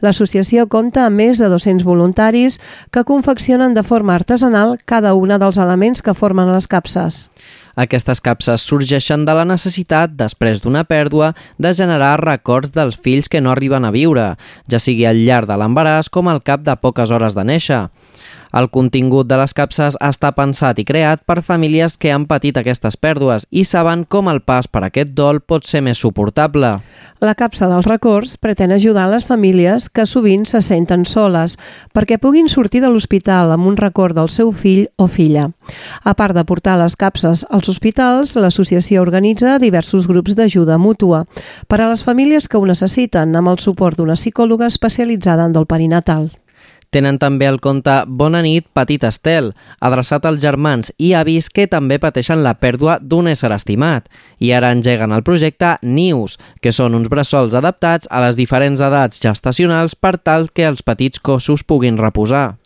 L'associació 0.04 0.68
compta 0.68 1.06
amb 1.06 1.20
més 1.20 1.40
de 1.40 1.48
200 1.52 1.86
voluntaris 1.88 2.60
que 2.92 3.06
confeccionen 3.08 3.74
de 3.74 3.84
forma 3.84 4.16
artesanal 4.16 4.78
cada 4.86 5.14
una 5.14 5.40
dels 5.40 5.58
elements 5.58 6.02
que 6.02 6.14
formen 6.14 6.52
les 6.52 6.68
capses. 6.68 7.30
Aquestes 7.80 8.20
capses 8.20 8.64
sorgeixen 8.68 9.24
de 9.24 9.34
la 9.38 9.46
necessitat, 9.48 10.12
després 10.20 10.60
d'una 10.60 10.84
pèrdua, 10.84 11.32
de 11.56 11.72
generar 11.72 12.18
records 12.20 12.74
dels 12.76 12.98
fills 13.00 13.30
que 13.32 13.40
no 13.40 13.54
arriben 13.54 13.88
a 13.88 13.94
viure, 13.96 14.34
ja 14.68 14.82
sigui 14.84 15.06
al 15.08 15.22
llarg 15.24 15.48
de 15.48 15.56
l'embaràs 15.62 16.12
com 16.12 16.28
al 16.28 16.44
cap 16.44 16.66
de 16.68 16.76
poques 16.76 17.14
hores 17.16 17.38
de 17.38 17.46
néixer. 17.48 17.86
El 18.50 18.66
contingut 18.74 19.28
de 19.30 19.38
les 19.38 19.52
capses 19.54 19.94
està 20.02 20.32
pensat 20.34 20.80
i 20.82 20.86
creat 20.86 21.22
per 21.30 21.44
famílies 21.46 22.00
que 22.02 22.10
han 22.10 22.26
patit 22.26 22.58
aquestes 22.58 22.98
pèrdues 22.98 23.46
i 23.52 23.62
saben 23.62 24.08
com 24.10 24.30
el 24.32 24.42
pas 24.42 24.66
per 24.66 24.82
aquest 24.88 25.12
dol 25.14 25.38
pot 25.40 25.68
ser 25.70 25.84
més 25.86 26.02
suportable. 26.02 26.72
La 27.22 27.36
capsa 27.38 27.68
dels 27.70 27.86
records 27.86 28.38
pretén 28.42 28.74
ajudar 28.74 29.06
les 29.12 29.28
famílies 29.28 29.90
que 29.94 30.08
sovint 30.10 30.48
se 30.50 30.64
senten 30.66 31.06
soles 31.06 31.60
perquè 31.94 32.18
puguin 32.18 32.50
sortir 32.50 32.82
de 32.82 32.90
l'hospital 32.90 33.54
amb 33.54 33.70
un 33.70 33.78
record 33.78 34.18
del 34.18 34.34
seu 34.34 34.50
fill 34.50 34.88
o 34.98 35.06
filla. 35.06 35.52
A 36.02 36.16
part 36.18 36.34
de 36.34 36.46
portar 36.48 36.80
les 36.82 36.98
capses 36.98 37.46
als 37.52 37.70
hospitals, 37.70 38.34
l'associació 38.34 39.06
organitza 39.06 39.60
diversos 39.62 40.10
grups 40.10 40.34
d'ajuda 40.34 40.82
mútua 40.82 41.26
per 41.68 41.84
a 41.84 41.94
les 41.94 42.02
famílies 42.02 42.50
que 42.50 42.58
ho 42.58 42.66
necessiten 42.66 43.36
amb 43.36 43.54
el 43.54 43.62
suport 43.62 44.00
d'una 44.00 44.18
psicòloga 44.18 44.74
especialitzada 44.74 45.46
en 45.46 45.54
dol 45.54 45.70
perinatal. 45.70 46.32
Tenen 46.90 47.20
també 47.22 47.46
el 47.46 47.60
conte 47.62 47.94
Bona 48.08 48.42
nit, 48.42 48.66
petit 48.74 49.04
Estel, 49.06 49.52
adreçat 49.80 50.26
als 50.26 50.42
germans 50.42 50.90
i 50.98 51.12
avis 51.14 51.52
que 51.54 51.68
també 51.70 52.00
pateixen 52.02 52.42
la 52.42 52.56
pèrdua 52.58 52.98
d'un 53.02 53.30
ésser 53.30 53.52
estimat. 53.54 54.08
I 54.42 54.56
ara 54.58 54.72
engeguen 54.74 55.14
el 55.14 55.22
projecte 55.24 55.76
Nius, 55.84 56.40
que 56.62 56.74
són 56.74 56.98
uns 56.98 57.12
bressols 57.12 57.54
adaptats 57.54 58.10
a 58.10 58.24
les 58.26 58.40
diferents 58.40 58.82
edats 58.82 59.22
gestacionals 59.22 59.94
per 59.94 60.18
tal 60.18 60.50
que 60.50 60.66
els 60.66 60.82
petits 60.82 61.22
cossos 61.22 61.62
puguin 61.64 62.02
reposar. 62.02 62.58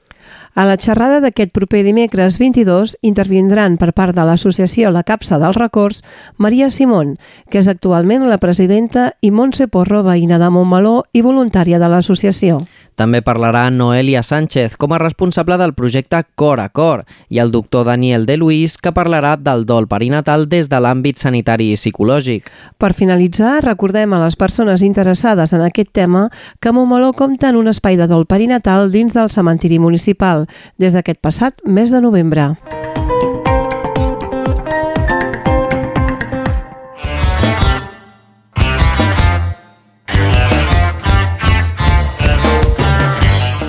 A 0.53 0.67
la 0.69 0.75
xerrada 0.77 1.17
d'aquest 1.23 1.49
proper 1.49 1.81
dimecres 1.81 2.37
22 2.37 2.93
intervindran 3.01 3.79
per 3.81 3.89
part 3.97 4.13
de 4.13 4.21
l'associació 4.27 4.91
La 4.93 5.01
Capsa 5.03 5.39
dels 5.41 5.57
Records 5.57 6.03
Maria 6.37 6.69
Simón, 6.69 7.15
que 7.49 7.57
és 7.63 7.69
actualment 7.71 8.27
la 8.29 8.37
presidenta, 8.37 9.11
i 9.21 9.31
Montse 9.33 9.67
Porro, 9.67 10.03
veïna 10.05 10.37
de 10.37 10.51
Montmeló 10.53 10.99
i 11.11 11.25
voluntària 11.25 11.81
de 11.81 11.89
l'associació. 11.89 12.61
També 12.95 13.21
parlarà 13.25 13.69
Noelia 13.73 14.23
Sánchez 14.23 14.77
com 14.77 14.93
a 14.93 14.99
responsable 15.01 15.57
del 15.57 15.73
projecte 15.73 16.21
Cor 16.35 16.61
a 16.61 16.69
Cor 16.69 17.03
i 17.29 17.39
el 17.39 17.51
doctor 17.51 17.85
Daniel 17.89 18.25
de 18.25 18.37
Luis 18.37 18.77
que 18.77 18.93
parlarà 18.93 19.35
del 19.37 19.65
dol 19.65 19.87
perinatal 19.87 20.47
des 20.49 20.69
de 20.69 20.79
l'àmbit 20.79 21.17
sanitari 21.17 21.71
i 21.73 21.79
psicològic. 21.79 22.49
Per 22.77 22.93
finalitzar, 22.93 23.63
recordem 23.65 24.13
a 24.13 24.21
les 24.23 24.37
persones 24.37 24.85
interessades 24.85 25.53
en 25.53 25.65
aquest 25.65 25.93
tema 25.93 26.29
que 26.59 26.71
Montmeló 26.71 27.13
compta 27.13 27.49
en 27.49 27.57
un 27.57 27.67
espai 27.71 27.97
de 27.97 28.07
dol 28.07 28.27
perinatal 28.29 28.91
dins 28.91 29.13
del 29.13 29.31
cementiri 29.33 29.79
municipal 29.79 30.47
des 30.77 30.93
d'aquest 30.93 31.21
passat 31.21 31.63
mes 31.65 31.91
de 31.91 32.01
novembre. 32.01 32.53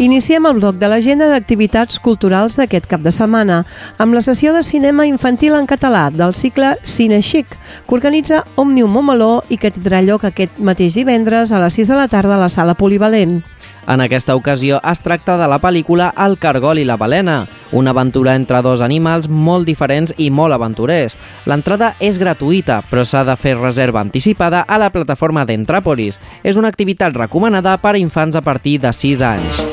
Iniciem 0.04 0.44
el 0.44 0.58
bloc 0.58 0.76
de 0.76 0.88
l'agenda 0.90 1.30
d'activitats 1.30 1.96
culturals 2.04 2.58
d'aquest 2.60 2.84
cap 2.90 3.00
de 3.00 3.08
setmana 3.14 3.62
amb 4.04 4.12
la 4.12 4.20
sessió 4.26 4.52
de 4.52 4.60
cinema 4.60 5.06
infantil 5.08 5.54
en 5.56 5.64
català 5.70 6.10
del 6.12 6.34
cicle 6.36 6.74
Cine 6.82 7.22
Chic, 7.24 7.48
que 7.88 7.96
organitza 7.96 8.42
Òmnium 8.60 8.92
Montmeló 8.92 9.46
i 9.48 9.56
que 9.56 9.72
tindrà 9.72 10.02
lloc 10.04 10.26
aquest 10.28 10.60
mateix 10.60 10.98
divendres 11.00 11.56
a 11.56 11.62
les 11.62 11.80
6 11.80 11.94
de 11.94 11.96
la 12.02 12.10
tarda 12.12 12.36
a 12.36 12.42
la 12.42 12.50
sala 12.52 12.76
polivalent. 12.76 13.38
En 13.87 14.01
aquesta 14.01 14.35
ocasió 14.35 14.81
es 14.90 15.01
tracta 15.05 15.37
de 15.37 15.49
la 15.51 15.59
pel·lícula 15.61 16.09
El 16.27 16.38
cargol 16.40 16.81
i 16.81 16.87
la 16.88 16.97
balena, 16.97 17.44
una 17.73 17.92
aventura 17.92 18.35
entre 18.35 18.62
dos 18.64 18.81
animals 18.81 19.29
molt 19.29 19.68
diferents 19.68 20.14
i 20.16 20.31
molt 20.31 20.57
aventurers. 20.57 21.18
L'entrada 21.44 21.92
és 22.01 22.18
gratuïta, 22.18 22.81
però 22.90 23.05
s'ha 23.05 23.25
de 23.29 23.37
fer 23.37 23.59
reserva 23.59 24.01
anticipada 24.01 24.64
a 24.64 24.81
la 24.81 24.90
plataforma 24.94 25.44
d'Entràpolis. 25.44 26.20
És 26.42 26.57
una 26.57 26.73
activitat 26.73 27.12
recomanada 27.16 27.77
per 27.77 27.94
a 27.94 28.01
infants 28.01 28.40
a 28.40 28.42
partir 28.42 28.79
de 28.81 28.92
6 28.92 29.29
anys. 29.35 29.64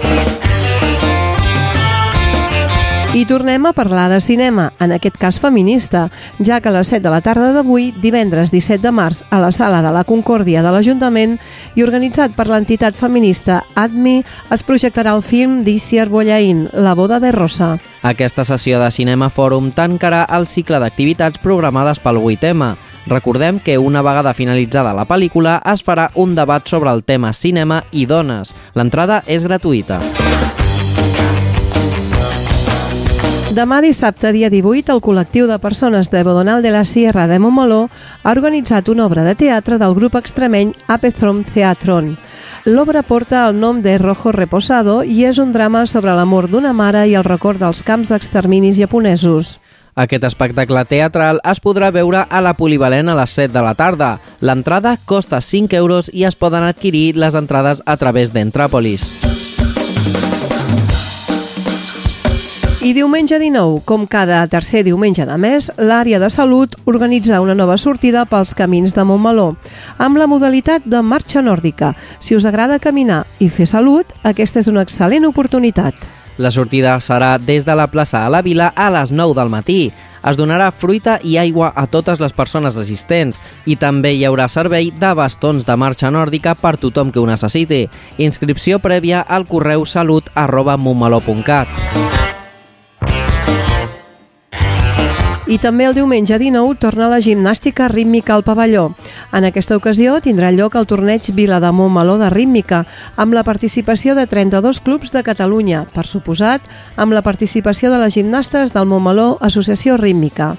I 3.13 3.25
tornem 3.25 3.65
a 3.65 3.73
parlar 3.73 4.07
de 4.09 4.21
cinema, 4.21 4.71
en 4.79 4.93
aquest 4.95 5.17
cas 5.19 5.35
feminista, 5.35 6.05
ja 6.39 6.61
que 6.63 6.69
a 6.69 6.71
les 6.71 6.87
7 6.87 7.03
de 7.03 7.11
la 7.11 7.19
tarda 7.19 7.49
d'avui, 7.51 7.89
divendres 7.99 8.53
17 8.53 8.79
de 8.79 8.93
març, 8.95 9.19
a 9.29 9.41
la 9.43 9.49
sala 9.51 9.81
de 9.83 9.91
la 9.91 10.05
Concòrdia 10.07 10.61
de 10.63 10.71
l'Ajuntament 10.71 11.33
i 11.75 11.83
organitzat 11.83 12.31
per 12.37 12.47
l'entitat 12.47 12.95
feminista 12.95 13.65
ADMI, 13.75 14.21
es 14.55 14.63
projectarà 14.63 15.11
el 15.11 15.25
film 15.27 15.65
d'Isier 15.65 16.07
Bollaín, 16.07 16.69
La 16.71 16.95
boda 16.95 17.19
de 17.19 17.33
Rosa. 17.35 17.73
Aquesta 18.01 18.47
sessió 18.47 18.79
de 18.79 18.87
Cinema 18.95 19.27
Fòrum 19.27 19.73
tancarà 19.75 20.23
el 20.31 20.47
cicle 20.47 20.79
d'activitats 20.79 21.43
programades 21.43 21.99
pel 21.99 22.15
8M. 22.15 22.77
Recordem 23.11 23.59
que 23.59 23.77
una 23.77 24.05
vegada 24.07 24.33
finalitzada 24.33 24.95
la 24.95 25.05
pel·lícula 25.09 25.59
es 25.67 25.83
farà 25.83 26.07
un 26.15 26.31
debat 26.39 26.63
sobre 26.63 26.95
el 26.95 27.03
tema 27.03 27.33
cinema 27.33 27.83
i 27.91 28.07
dones. 28.07 28.55
L'entrada 28.73 29.25
és 29.27 29.43
gratuïta. 29.43 29.99
Demà 33.51 33.81
dissabte, 33.83 34.29
dia 34.31 34.47
18, 34.47 34.93
el 34.93 35.01
col·lectiu 35.03 35.43
de 35.43 35.57
persones 35.59 36.07
de 36.07 36.21
Bodonal 36.23 36.61
de 36.63 36.69
la 36.71 36.85
Sierra 36.87 37.25
de 37.27 37.35
Montmeló 37.35 37.89
ha 38.23 38.31
organitzat 38.31 38.87
una 38.87 39.03
obra 39.03 39.25
de 39.25 39.33
teatre 39.35 39.75
del 39.77 39.91
grup 39.97 40.15
extremeny 40.15 40.71
Apethrom 40.87 41.41
Theatron. 41.43 42.13
L'obra 42.63 43.01
porta 43.03 43.41
el 43.49 43.59
nom 43.59 43.81
de 43.83 43.97
Rojo 43.99 44.31
Reposado 44.31 45.01
i 45.03 45.25
és 45.27 45.41
un 45.43 45.51
drama 45.51 45.83
sobre 45.83 46.15
l'amor 46.15 46.47
d'una 46.47 46.71
mare 46.71 47.03
i 47.11 47.17
el 47.19 47.27
record 47.27 47.59
dels 47.59 47.83
camps 47.83 48.07
d'exterminis 48.13 48.79
japonesos. 48.79 49.57
Aquest 49.99 50.23
espectacle 50.23 50.85
teatral 50.87 51.43
es 51.43 51.59
podrà 51.59 51.91
veure 51.91 52.23
a 52.23 52.39
la 52.39 52.55
Polivalent 52.55 53.11
a 53.11 53.17
les 53.19 53.35
7 53.35 53.51
de 53.51 53.65
la 53.67 53.75
tarda. 53.75 54.13
L'entrada 54.39 54.95
costa 55.03 55.41
5 55.41 55.75
euros 55.75 56.07
i 56.13 56.23
es 56.23 56.39
poden 56.39 56.63
adquirir 56.63 57.17
les 57.19 57.35
entrades 57.35 57.83
a 57.85 57.97
través 57.99 58.31
d'Entràpolis. 58.31 59.11
I 62.81 62.95
diumenge 62.97 63.37
19, 63.37 63.83
com 63.85 64.07
cada 64.09 64.39
tercer 64.49 64.79
diumenge 64.81 65.21
de 65.29 65.35
mes, 65.37 65.67
l'àrea 65.77 66.17
de 66.17 66.31
salut 66.33 66.73
organitza 66.89 67.37
una 67.37 67.53
nova 67.53 67.75
sortida 67.77 68.23
pels 68.25 68.55
camins 68.57 68.95
de 68.95 69.03
Montmeló, 69.05 69.51
amb 70.01 70.17
la 70.17 70.25
modalitat 70.25 70.87
de 70.89 71.03
marxa 71.05 71.43
nòrdica. 71.45 71.91
Si 72.17 72.33
us 72.33 72.47
agrada 72.49 72.79
caminar 72.81 73.27
i 73.37 73.51
fer 73.53 73.67
salut, 73.69 74.09
aquesta 74.25 74.63
és 74.65 74.69
una 74.71 74.81
excel·lent 74.81 75.27
oportunitat. 75.29 75.93
La 76.41 76.49
sortida 76.49 76.95
serà 77.05 77.35
des 77.37 77.67
de 77.69 77.75
la 77.77 77.85
plaça 77.85 78.23
a 78.25 78.31
la 78.33 78.41
Vila 78.41 78.71
a 78.73 78.89
les 78.89 79.11
9 79.13 79.37
del 79.37 79.53
matí. 79.53 79.91
Es 80.25 80.37
donarà 80.37 80.71
fruita 80.73 81.19
i 81.21 81.37
aigua 81.37 81.69
a 81.75 81.85
totes 81.85 82.17
les 82.17 82.33
persones 82.33 82.77
assistents 82.81 83.37
i 83.65 83.75
també 83.77 84.15
hi 84.15 84.25
haurà 84.25 84.47
servei 84.49 84.89
de 84.89 85.13
bastons 85.13 85.69
de 85.69 85.77
marxa 85.77 86.09
nòrdica 86.09 86.55
per 86.57 86.79
tothom 86.81 87.13
que 87.13 87.21
ho 87.21 87.29
necessiti. 87.29 87.83
Inscripció 88.17 88.81
prèvia 88.81 89.21
al 89.21 89.45
correu 89.45 89.85
salut 89.85 90.33
arroba 90.33 90.77
I 95.51 95.57
també 95.59 95.83
el 95.83 95.91
diumenge 95.97 96.37
19 96.39 96.77
torna 96.79 97.09
la 97.11 97.17
gimnàstica 97.19 97.89
rítmica 97.91 98.31
al 98.37 98.43
pavelló. 98.47 98.93
En 99.35 99.43
aquesta 99.43 99.75
ocasió 99.75 100.13
tindrà 100.23 100.47
lloc 100.55 100.77
el 100.79 100.87
torneig 100.87 101.27
Vila 101.35 101.59
de 101.59 101.73
Montmeló 101.75 102.15
de 102.21 102.29
rítmica, 102.31 102.85
amb 103.19 103.35
la 103.35 103.43
participació 103.43 104.15
de 104.15 104.23
32 104.31 104.79
clubs 104.79 105.11
de 105.11 105.25
Catalunya, 105.27 105.83
per 105.91 106.07
suposat, 106.07 106.63
amb 106.95 107.11
la 107.11 107.25
participació 107.27 107.91
de 107.91 107.99
les 107.99 108.15
gimnastes 108.15 108.71
del 108.71 108.87
Montmeló 108.87 109.35
Associació 109.41 109.99
Rítmica. 109.99 110.53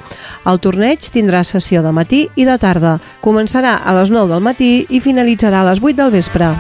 El 0.45 0.61
torneig 0.61 1.09
tindrà 1.09 1.41
sessió 1.41 1.81
de 1.81 1.97
matí 1.97 2.27
i 2.37 2.45
de 2.45 2.61
tarda. 2.61 2.99
Començarà 3.25 3.79
a 3.81 3.97
les 3.97 4.13
9 4.13 4.29
del 4.29 4.45
matí 4.45 4.75
i 4.91 5.01
finalitzarà 5.01 5.65
a 5.65 5.71
les 5.73 5.81
8 5.81 6.03
del 6.05 6.19
vespre. 6.21 6.53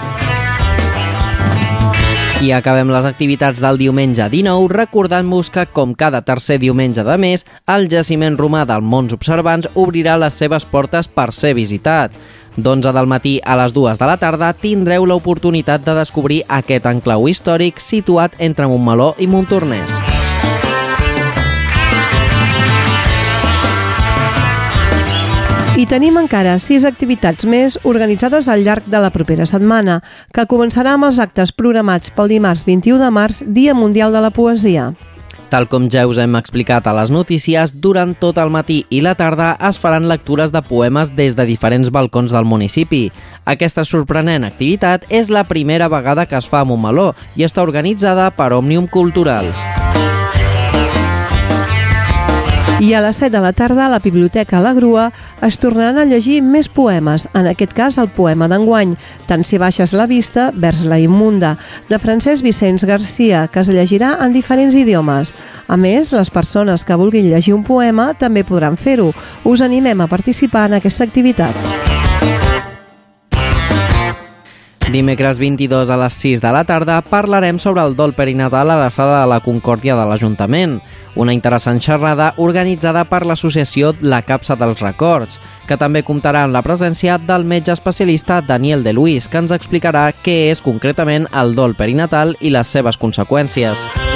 I 2.43 2.49
acabem 2.51 2.89
les 2.91 3.05
activitats 3.07 3.61
del 3.63 3.77
diumenge 3.79 4.25
19 4.27 4.67
recordant-vos 4.73 5.47
que, 5.55 5.63
com 5.71 5.93
cada 5.95 6.25
tercer 6.27 6.57
diumenge 6.59 7.05
de 7.07 7.15
mes, 7.15 7.45
el 7.71 7.87
jaciment 7.93 8.35
romà 8.41 8.65
del 8.67 8.83
Mons 8.83 9.15
Observants 9.15 9.69
obrirà 9.79 10.17
les 10.19 10.35
seves 10.35 10.67
portes 10.67 11.07
per 11.07 11.29
ser 11.39 11.53
visitat. 11.55 12.17
D'11 12.57 12.91
del 12.97 13.07
matí 13.07 13.37
a 13.47 13.55
les 13.63 13.73
2 13.77 14.01
de 14.01 14.09
la 14.11 14.19
tarda 14.19 14.51
tindreu 14.59 15.07
l'oportunitat 15.07 15.87
de 15.87 15.95
descobrir 16.03 16.43
aquest 16.49 16.91
enclau 16.91 17.31
històric 17.31 17.79
situat 17.79 18.35
entre 18.43 18.67
Montmeló 18.67 19.13
i 19.23 19.31
Montornès. 19.31 20.12
I 25.73 25.87
tenim 25.89 26.19
encara 26.21 26.59
sis 26.61 26.85
activitats 26.85 27.47
més 27.49 27.79
organitzades 27.89 28.45
al 28.53 28.61
llarg 28.61 28.85
de 28.93 28.99
la 29.01 29.09
propera 29.09 29.47
setmana, 29.49 30.03
que 30.29 30.45
començarà 30.45 30.93
amb 30.99 31.09
els 31.09 31.17
actes 31.23 31.49
programats 31.57 32.13
pel 32.13 32.29
dimarts 32.29 32.67
21 32.67 33.01
de 33.01 33.09
març, 33.09 33.41
Dia 33.47 33.73
Mundial 33.73 34.13
de 34.13 34.21
la 34.21 34.29
Poesia. 34.37 34.91
Tal 35.49 35.71
com 35.73 35.89
ja 35.89 36.05
us 36.09 36.21
hem 36.21 36.37
explicat 36.37 36.85
a 36.85 36.93
les 36.97 37.09
notícies, 37.09 37.73
durant 37.81 38.13
tot 38.21 38.37
el 38.37 38.53
matí 38.53 38.83
i 38.93 39.01
la 39.01 39.17
tarda 39.17 39.55
es 39.65 39.81
faran 39.81 40.13
lectures 40.13 40.53
de 40.53 40.61
poemes 40.61 41.17
des 41.17 41.41
de 41.41 41.49
diferents 41.49 41.89
balcons 41.89 42.37
del 42.37 42.45
municipi. 42.45 43.07
Aquesta 43.49 43.89
sorprenent 43.89 44.45
activitat 44.45 45.09
és 45.09 45.33
la 45.33 45.49
primera 45.49 45.89
vegada 45.89 46.29
que 46.29 46.37
es 46.37 46.53
fa 46.53 46.61
a 46.61 46.69
Montmeló 46.69 47.15
i 47.33 47.49
està 47.49 47.65
organitzada 47.65 48.29
per 48.37 48.53
Òmnium 48.53 48.93
Cultural. 48.93 49.49
I 52.83 52.95
a 52.95 53.01
les 53.01 53.15
7 53.17 53.31
de 53.31 53.39
la 53.39 53.53
tarda 53.53 53.87
a 53.87 53.89
la 53.89 54.01
Biblioteca 54.01 54.59
La 54.59 54.73
Grua 54.75 55.13
es 55.47 55.61
tornaran 55.63 56.01
a 56.03 56.05
llegir 56.05 56.41
més 56.43 56.67
poemes, 56.67 57.29
en 57.31 57.47
aquest 57.47 57.77
cas 57.79 57.99
el 58.03 58.11
poema 58.11 58.49
d'enguany, 58.51 58.97
Tant 59.31 59.47
si 59.47 59.61
baixes 59.63 59.95
la 59.95 60.09
vista, 60.11 60.51
vers 60.51 60.83
la 60.83 60.99
immunda, 60.99 61.55
de 61.89 62.01
Francesc 62.03 62.43
Vicenç 62.43 62.83
Garcia, 62.83 63.47
que 63.47 63.63
es 63.63 63.71
llegirà 63.71 64.17
en 64.27 64.35
diferents 64.35 64.75
idiomes. 64.75 65.31
A 65.69 65.79
més, 65.79 66.11
les 66.11 66.35
persones 66.35 66.83
que 66.83 66.99
vulguin 66.99 67.31
llegir 67.31 67.55
un 67.55 67.63
poema 67.63 68.15
també 68.19 68.43
podran 68.43 68.75
fer-ho. 68.75 69.13
Us 69.45 69.63
animem 69.63 70.03
a 70.03 70.11
participar 70.11 70.67
en 70.67 70.81
aquesta 70.83 71.07
activitat. 71.07 72.02
Dimecres 74.93 75.39
22 75.39 75.89
a 75.89 75.97
les 75.97 76.13
6 76.21 76.43
de 76.43 76.51
la 76.53 76.65
tarda 76.69 76.99
parlarem 77.01 77.57
sobre 77.59 77.81
el 77.81 77.95
dol 77.97 78.13
perinatal 78.13 78.69
a 78.71 78.77
la 78.77 78.91
sala 78.91 79.23
de 79.23 79.31
la 79.31 79.39
Concòrdia 79.41 79.97
de 79.97 80.05
l'Ajuntament, 80.05 80.75
una 81.17 81.33
interessant 81.33 81.81
xerrada 81.81 82.35
organitzada 82.37 83.07
per 83.09 83.23
l'associació 83.25 83.95
La 84.03 84.21
Capsa 84.21 84.53
dels 84.61 84.85
Records, 84.85 85.41
que 85.65 85.81
també 85.81 86.05
comptarà 86.05 86.45
amb 86.45 86.53
la 86.53 86.61
presència 86.61 87.17
del 87.17 87.49
metge 87.49 87.73
especialista 87.73 88.43
Daniel 88.45 88.85
de 88.85 88.93
Luis, 88.93 89.33
que 89.33 89.41
ens 89.41 89.57
explicarà 89.57 90.11
què 90.13 90.53
és 90.53 90.61
concretament 90.61 91.25
el 91.33 91.57
dol 91.57 91.73
perinatal 91.73 92.37
i 92.41 92.53
les 92.53 92.69
seves 92.69 93.01
conseqüències. 93.01 94.12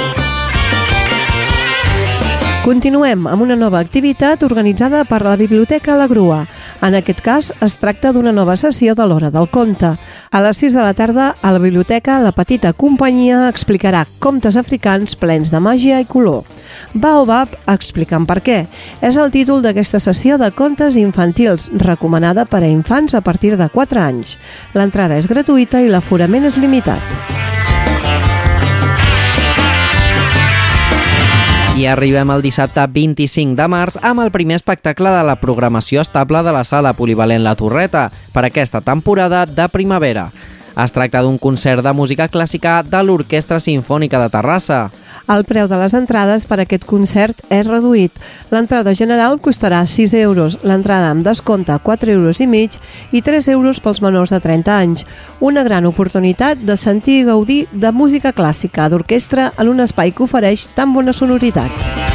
Continuem 2.67 3.29
amb 3.31 3.45
una 3.45 3.55
nova 3.55 3.79
activitat 3.79 4.41
organitzada 4.43 5.05
per 5.07 5.21
la 5.23 5.37
Biblioteca 5.39 5.93
La 5.95 6.03
Grua. 6.11 6.41
En 6.83 6.97
aquest 6.97 7.21
cas, 7.23 7.53
es 7.63 7.77
tracta 7.79 8.11
d'una 8.11 8.33
nova 8.35 8.57
sessió 8.59 8.91
de 8.91 9.05
l'Hora 9.07 9.29
del 9.31 9.47
Conte. 9.47 9.93
A 9.95 10.41
les 10.43 10.59
6 10.59 10.75
de 10.75 10.83
la 10.83 10.91
tarda, 10.91 11.29
a 11.39 11.53
la 11.55 11.61
biblioteca, 11.63 12.17
la 12.19 12.33
petita 12.35 12.73
companyia 12.75 13.45
explicarà 13.47 14.03
contes 14.19 14.59
africans 14.59 15.15
plens 15.15 15.47
de 15.47 15.63
màgia 15.63 16.01
i 16.03 16.09
color. 16.11 16.43
Baobab 16.91 17.55
explicant 17.71 18.27
per 18.27 18.41
què. 18.43 18.59
És 18.99 19.15
el 19.15 19.31
títol 19.31 19.63
d'aquesta 19.63 20.03
sessió 20.03 20.35
de 20.35 20.51
contes 20.51 20.99
infantils, 20.99 21.71
recomanada 21.71 22.43
per 22.43 22.65
a 22.65 22.67
infants 22.67 23.15
a 23.15 23.23
partir 23.23 23.55
de 23.55 23.71
4 23.71 24.03
anys. 24.03 24.35
L'entrada 24.75 25.15
és 25.15 25.31
gratuïta 25.31 25.79
i 25.79 25.87
l'aforament 25.87 26.51
és 26.51 26.59
limitat. 26.59 27.46
I 31.77 31.83
arribem 31.85 32.31
al 32.33 32.41
dissabte 32.41 32.81
25 32.89 33.53
de 33.53 33.65
març 33.69 33.99
amb 34.01 34.23
el 34.23 34.31
primer 34.33 34.55
espectacle 34.57 35.11
de 35.13 35.21
la 35.27 35.35
programació 35.37 36.01
estable 36.01 36.41
de 36.41 36.49
la 36.55 36.63
sala 36.65 36.95
polivalent 36.97 37.43
La 37.45 37.53
Torreta 37.53 38.07
per 38.33 38.47
aquesta 38.47 38.81
temporada 38.81 39.45
de 39.45 39.67
primavera. 39.69 40.31
Es 40.77 40.91
tracta 40.93 41.23
d'un 41.25 41.39
concert 41.41 41.81
de 41.81 41.91
música 41.97 42.27
clàssica 42.29 42.83
de 42.85 42.99
l'Orquestra 43.01 43.57
Simfònica 43.57 44.19
de 44.21 44.29
Terrassa. 44.29 44.81
El 45.33 45.41
preu 45.43 45.65
de 45.67 45.79
les 45.81 45.95
entrades 45.97 46.45
per 46.45 46.59
a 46.59 46.65
aquest 46.67 46.85
concert 46.87 47.41
és 47.49 47.65
reduït. 47.65 48.13
L'entrada 48.53 48.93
general 48.95 49.39
costarà 49.41 49.81
6 49.89 50.13
euros, 50.21 50.59
l'entrada 50.61 51.09
amb 51.09 51.25
descompte 51.25 51.73
4 51.83 52.13
euros 52.13 52.39
i 52.39 52.47
mig 52.47 52.77
i 53.11 53.23
3 53.25 53.49
euros 53.57 53.81
pels 53.81 54.03
menors 54.05 54.31
de 54.31 54.39
30 54.39 54.77
anys. 54.77 55.07
Una 55.41 55.65
gran 55.65 55.89
oportunitat 55.89 56.61
de 56.61 56.77
sentir 56.77 57.23
i 57.23 57.29
gaudir 57.31 57.63
de 57.71 57.91
música 57.91 58.31
clàssica 58.31 58.87
d'orquestra 58.87 59.53
en 59.57 59.73
un 59.73 59.81
espai 59.81 60.13
que 60.13 60.29
ofereix 60.29 60.69
tan 60.77 60.93
bona 60.93 61.11
sonoritat. 61.11 62.06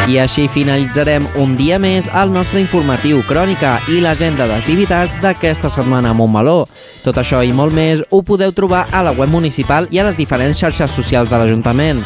I 0.05 0.19
així 0.21 0.43
finalitzarem 0.53 1.25
un 1.41 1.55
dia 1.57 1.79
més 1.81 2.11
el 2.21 2.33
nostre 2.33 2.61
informatiu 2.61 3.23
Crònica 3.25 3.79
i 3.89 4.03
l'agenda 4.05 4.45
d'activitats 4.51 5.17
d'aquesta 5.25 5.71
setmana 5.73 6.13
a 6.13 6.19
Montmeló. 6.19 6.67
Tot 7.01 7.23
això 7.23 7.41
i 7.41 7.55
molt 7.57 7.73
més 7.73 8.03
ho 8.13 8.21
podeu 8.21 8.53
trobar 8.53 8.85
a 8.93 9.01
la 9.07 9.15
web 9.17 9.33
municipal 9.33 9.89
i 9.91 10.03
a 10.03 10.05
les 10.05 10.21
diferents 10.21 10.61
xarxes 10.61 10.93
socials 10.93 11.33
de 11.33 11.41
l'Ajuntament. 11.41 12.05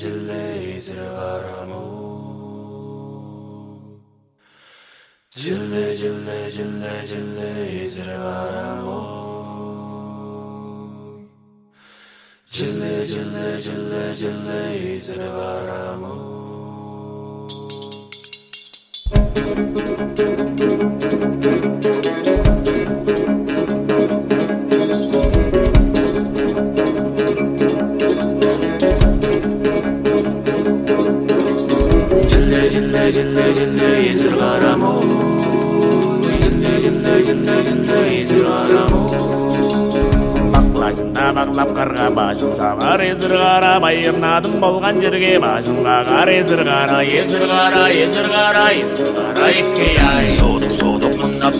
Jille 0.00 1.99
Cille 5.36 5.96
cille 5.96 6.50
cille 6.50 6.90
cille 7.06 7.84
izrevaramo 7.84 8.98
Cille 12.50 13.06
cille 13.06 13.60
cille 13.62 14.14
cille 14.16 14.96
izrevaramo 14.96 16.14
Cille 32.28 32.70
cille 32.72 33.12
cille 33.12 33.54
cille 33.54 33.79
бағлап 41.36 41.70
қарға 41.76 42.06
башын 42.16 42.54
салар 42.58 43.02
есір 43.04 43.34
қара 43.40 43.72
байырнадым 43.84 44.56
болған 44.64 45.00
жерге 45.04 45.34
бажыңға 45.44 45.96
қағар 46.08 46.32
есір 46.34 46.62
қара 46.68 47.00
езір 47.20 47.44
қара 47.50 47.84
езір 48.04 48.26
қара 48.34 48.66
қара 48.80 50.00
ай. 50.10 50.26
Содық 50.34 50.74
содық 50.80 51.14
мыңдап 51.20 51.56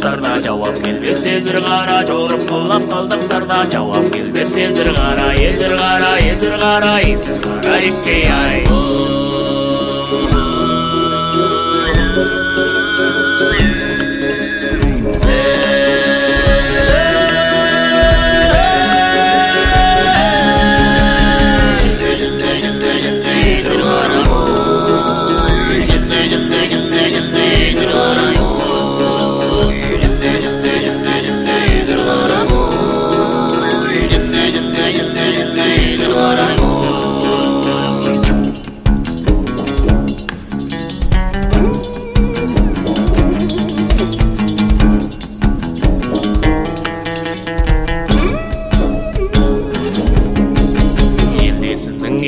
жауап 0.46 0.82
келмес 0.84 1.24
езір 1.32 1.60
қара 1.66 2.00
жорып 2.10 2.44
құлап 2.50 2.90
қалдықтарда 2.92 3.62
жауап 3.76 4.12
келмес 4.14 4.56
езір 4.66 4.92
қара 4.98 5.30
езір 5.48 5.78
қара 5.80 6.12
езір 6.32 6.60
қара 6.66 6.94
қара 7.08 8.20
ай. 8.42 9.19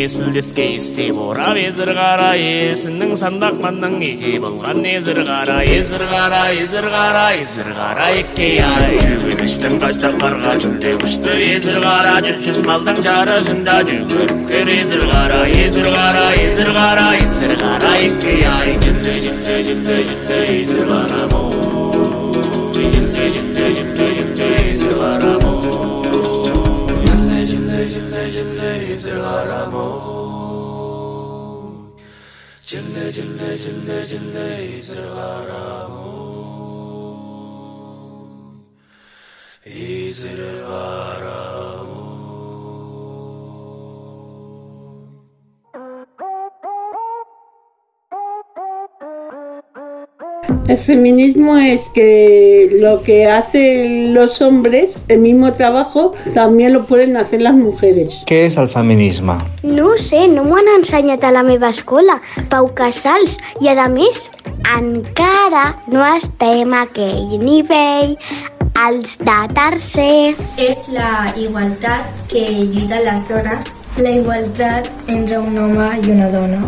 Есілдеске 0.02 0.64
есте 0.76 1.06
борап 1.14 1.56
езір 1.60 1.92
қара 1.94 2.32
есінің 2.38 3.12
сандақ 3.20 3.60
манның 3.62 3.94
еке 4.06 4.32
болған 4.42 4.82
езір 4.88 5.20
қара 5.28 5.58
езір 5.62 6.04
қара 6.12 6.42
езір 6.62 6.86
қара 6.94 7.24
езір 7.38 7.68
қара 7.78 8.08
екке 8.20 8.48
ай 8.66 8.98
жүгініштің 9.04 9.76
қашта 9.82 10.12
қарға 10.22 10.54
жүлде 10.64 10.94
күшті 11.02 11.36
езір 11.48 11.78
қара 11.86 12.16
жүз 12.26 12.40
жүз 12.46 12.62
малдың 12.70 13.02
жарысында 13.08 13.76
жүгіріп 13.90 14.34
кер 14.50 14.72
езір 14.78 15.04
қара 15.12 15.42
езір 15.66 15.90
қара 15.98 16.26
езір 16.46 16.72
қара 16.78 17.06
езір 17.20 17.54
қара 17.62 17.94
екке 18.08 18.40
ай 18.56 18.74
жүлде 18.86 19.20
жүлде 19.28 19.60
жүлде 19.68 20.00
жүлде 20.10 20.42
езір 20.58 20.90
қара 20.90 21.31
جل 32.72 33.10
جل 33.10 33.56
جل 33.64 33.88
جل 34.10 34.36
يزرع 34.36 35.06
غرامون 35.06 36.32
يزرع 39.66 40.66
غرامون 40.68 41.51
El 50.72 50.78
feminismo 50.78 51.58
es 51.58 51.90
que 51.90 52.70
lo 52.80 53.02
que 53.02 53.26
hacen 53.26 54.14
los 54.14 54.40
hombres, 54.40 55.04
el 55.08 55.18
mismo 55.18 55.52
trabajo, 55.52 56.14
también 56.32 56.72
lo 56.72 56.86
pueden 56.86 57.18
hacer 57.18 57.42
las 57.42 57.52
mujeres. 57.52 58.22
Què 58.24 58.46
és 58.46 58.56
el 58.56 58.70
feminisme? 58.72 59.36
No 59.62 59.90
ho 59.90 59.98
sé, 60.00 60.22
no 60.32 60.46
m'ho 60.46 60.56
han 60.56 60.70
ensenyat 60.78 61.26
a 61.28 61.32
la 61.36 61.42
meva 61.44 61.68
escola, 61.68 62.16
Pau 62.48 62.70
Casals, 62.72 63.36
i 63.60 63.68
a 63.68 63.84
més, 63.92 64.30
encara 64.72 65.66
no 65.92 66.06
estem 66.14 66.72
a 66.72 66.86
aquell 66.86 67.36
nivell, 67.42 68.16
els 68.86 69.18
de 69.20 69.36
tercer. 69.52 70.32
És 70.56 70.88
la 70.96 71.34
igualtat 71.36 72.32
que 72.32 72.46
lluiten 72.48 73.04
les 73.10 73.28
dones, 73.28 73.68
la 74.00 74.16
igualtat 74.22 74.88
entre 75.04 75.36
un 75.36 75.60
home 75.66 75.90
i 76.00 76.16
una 76.16 76.32
dona. 76.32 76.64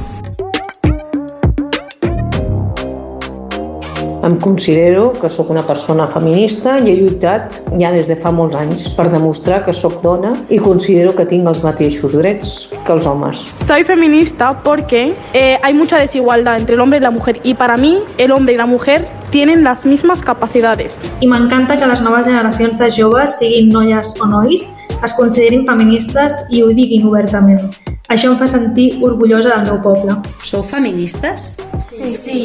Em 4.24 4.38
considero 4.40 5.12
que 5.12 5.28
sóc 5.28 5.50
una 5.50 5.66
persona 5.68 6.06
feminista 6.08 6.78
i 6.80 6.88
he 6.88 6.94
lluitat 6.96 7.58
ja 7.76 7.90
des 7.92 8.08
de 8.08 8.14
fa 8.16 8.30
molts 8.32 8.56
anys 8.56 8.86
per 8.96 9.10
demostrar 9.12 9.58
que 9.66 9.74
sóc 9.76 9.98
dona 10.00 10.30
i 10.48 10.56
considero 10.64 11.12
que 11.12 11.26
tinc 11.28 11.50
els 11.50 11.60
mateixos 11.60 12.16
drets 12.16 12.54
que 12.86 12.94
els 12.94 13.04
homes. 13.04 13.42
Soy 13.52 13.84
feminista 13.84 14.62
porque 14.64 15.14
eh, 15.34 15.58
hay 15.62 15.74
mucha 15.74 15.98
desigualdad 15.98 16.56
entre 16.56 16.76
el 16.76 16.80
hombre 16.80 17.00
y 17.00 17.02
la 17.02 17.10
mujer 17.10 17.38
y 17.42 17.52
para 17.52 17.76
mí 17.76 18.00
el 18.16 18.32
hombre 18.32 18.54
y 18.54 18.56
la 18.56 18.64
mujer 18.64 19.06
tienen 19.28 19.62
las 19.62 19.84
mismas 19.84 20.22
capacidades. 20.22 21.02
I 21.20 21.28
m'encanta 21.28 21.76
que 21.76 21.86
les 21.86 22.00
noves 22.00 22.24
generacions 22.24 22.80
de 22.80 22.88
joves, 22.88 23.36
siguin 23.36 23.68
noies 23.68 24.14
o 24.22 24.26
nois, 24.30 24.70
es 25.04 25.12
considerin 25.20 25.66
feministes 25.68 26.46
i 26.48 26.64
ho 26.64 26.72
diguin 26.72 27.04
obertament. 27.12 27.74
Això 28.08 28.32
em 28.32 28.40
fa 28.40 28.48
sentir 28.48 28.94
orgullosa 29.04 29.52
del 29.52 29.68
meu 29.68 29.82
poble. 29.84 30.16
Sou 30.40 30.64
feministes? 30.64 31.58
Sí, 31.76 32.16
sí. 32.16 32.40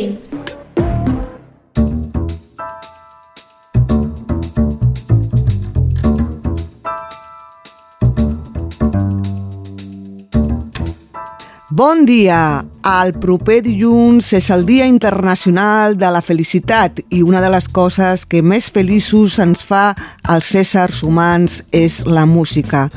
Bon 11.79 12.01
dia! 12.03 12.65
El 12.83 13.13
proper 13.23 13.61
dilluns 13.63 14.33
és 14.35 14.49
el 14.51 14.65
Dia 14.67 14.83
Internacional 14.83 15.93
de 15.95 16.09
la 16.11 16.19
Felicitat 16.19 16.97
i 17.07 17.21
una 17.23 17.39
de 17.39 17.47
les 17.53 17.69
coses 17.71 18.25
que 18.27 18.41
més 18.43 18.67
feliços 18.67 19.37
ens 19.39 19.63
fa 19.63 19.93
als 20.27 20.49
éssers 20.59 20.99
humans 21.07 21.61
és 21.71 22.01
la 22.03 22.25
música. 22.27 22.89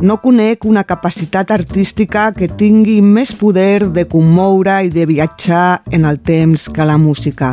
No 0.00 0.16
conec 0.24 0.64
una 0.64 0.86
capacitat 0.88 1.52
artística 1.52 2.30
que 2.32 2.48
tingui 2.48 3.02
més 3.04 3.34
poder 3.36 3.90
de 3.92 4.06
commoure 4.08 4.78
i 4.88 4.88
de 4.96 5.04
viatjar 5.12 5.82
en 5.92 6.08
el 6.08 6.16
temps 6.16 6.70
que 6.72 6.88
la 6.88 6.96
música. 6.96 7.52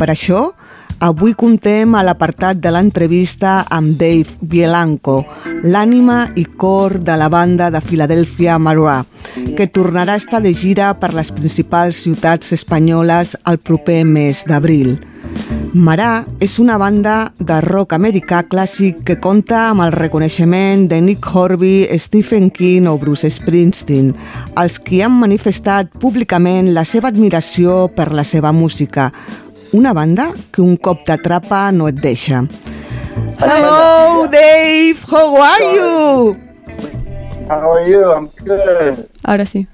Per 0.00 0.10
això, 0.10 0.48
Avui 0.98 1.34
contem 1.36 1.92
a 1.92 2.00
l'apartat 2.00 2.56
de 2.56 2.70
l'entrevista 2.72 3.66
amb 3.68 3.98
Dave 4.00 4.38
Bielanco, 4.40 5.18
l'ànima 5.62 6.22
i 6.40 6.46
cor 6.56 6.96
de 7.04 7.18
la 7.20 7.28
banda 7.28 7.68
de 7.70 7.82
Filadèlfia 7.84 8.56
Marà, 8.56 9.02
que 9.58 9.66
tornarà 9.68 10.16
a 10.16 10.22
estar 10.22 10.40
de 10.40 10.54
gira 10.56 10.94
per 10.96 11.12
les 11.12 11.34
principals 11.36 12.00
ciutats 12.00 12.56
espanyoles 12.56 13.36
el 13.44 13.60
proper 13.60 14.06
mes 14.08 14.46
d'abril. 14.48 14.96
Marà 15.76 16.24
és 16.40 16.54
una 16.62 16.78
banda 16.80 17.34
de 17.36 17.60
rock 17.60 17.92
americà 17.92 18.46
clàssic 18.48 19.02
que 19.04 19.18
compta 19.20 19.66
amb 19.68 19.84
el 19.84 19.92
reconeixement 19.92 20.86
de 20.88 21.02
Nick 21.04 21.28
Horby, 21.28 21.84
Stephen 22.00 22.48
King 22.48 22.88
o 22.88 22.96
Bruce 22.96 23.28
Springsteen, 23.28 24.14
els 24.56 24.78
qui 24.80 25.02
han 25.04 25.18
manifestat 25.20 25.92
públicament 26.00 26.72
la 26.72 26.86
seva 26.88 27.12
admiració 27.12 27.82
per 27.92 28.14
la 28.16 28.24
seva 28.24 28.54
música, 28.56 29.10
una 29.76 29.92
banda 29.92 30.32
que 30.50 30.62
un 30.62 30.76
cop 30.76 31.04
t'atrapa 31.04 31.70
no 31.72 31.88
et 31.88 31.94
deixa. 32.00 32.44
Hello, 33.38 34.26
Dave! 34.26 34.96
How 35.10 35.36
are 35.36 35.64
you? 35.76 36.36
How 37.48 37.72
are 37.74 37.86
you? 37.90 38.02
I'm 38.10 38.28
good. 38.44 39.06
Ahora 39.22 39.44
sí. 39.44 39.66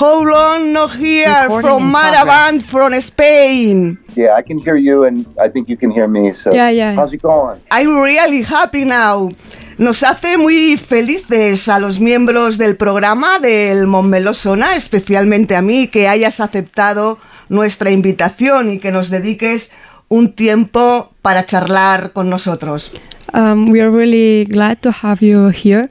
How 0.00 0.22
long 0.24 0.72
no 0.72 0.88
hear 0.88 1.28
Recording 1.44 1.60
from 1.68 1.82
in 1.84 1.88
Mara 1.90 2.16
progress. 2.22 2.26
Band 2.26 2.64
from 2.64 3.00
Spain? 3.00 3.98
Yeah, 4.14 4.34
I 4.36 4.42
can 4.42 4.58
hear 4.58 4.76
you, 4.76 5.04
and 5.04 5.26
I 5.38 5.48
think 5.48 5.68
you 5.68 5.76
can 5.78 5.90
hear 5.90 6.08
me. 6.08 6.34
So, 6.34 6.52
Yeah, 6.52 6.70
yeah. 6.70 6.94
how's 6.94 7.12
it 7.12 7.22
going? 7.22 7.60
I'm 7.70 7.96
really 7.98 8.42
happy 8.42 8.84
now. 8.84 9.30
Nos 9.78 10.02
hace 10.02 10.36
muy 10.38 10.76
felices 10.78 11.68
a 11.68 11.78
los 11.78 12.00
miembros 12.00 12.56
del 12.58 12.76
programa 12.76 13.38
del 13.38 13.86
Montmeló 13.86 14.34
Sona, 14.34 14.74
especialmente 14.76 15.54
a 15.56 15.62
mí, 15.62 15.88
que 15.88 16.08
hayas 16.08 16.40
aceptado 16.40 17.18
nuestra 17.48 17.90
invitación 17.90 18.70
y 18.70 18.78
que 18.78 18.92
nos 18.92 19.10
dediques 19.10 19.70
un 20.08 20.32
tiempo 20.32 21.10
para 21.22 21.44
charlar 21.46 22.12
con 22.12 22.30
nosotros. 22.30 22.92
Um, 23.34 23.70
we 23.70 23.80
are 23.80 23.90
really 23.90 24.44
glad 24.44 24.78
to 24.82 24.90
have 24.90 25.20
you 25.20 25.50
here 25.50 25.88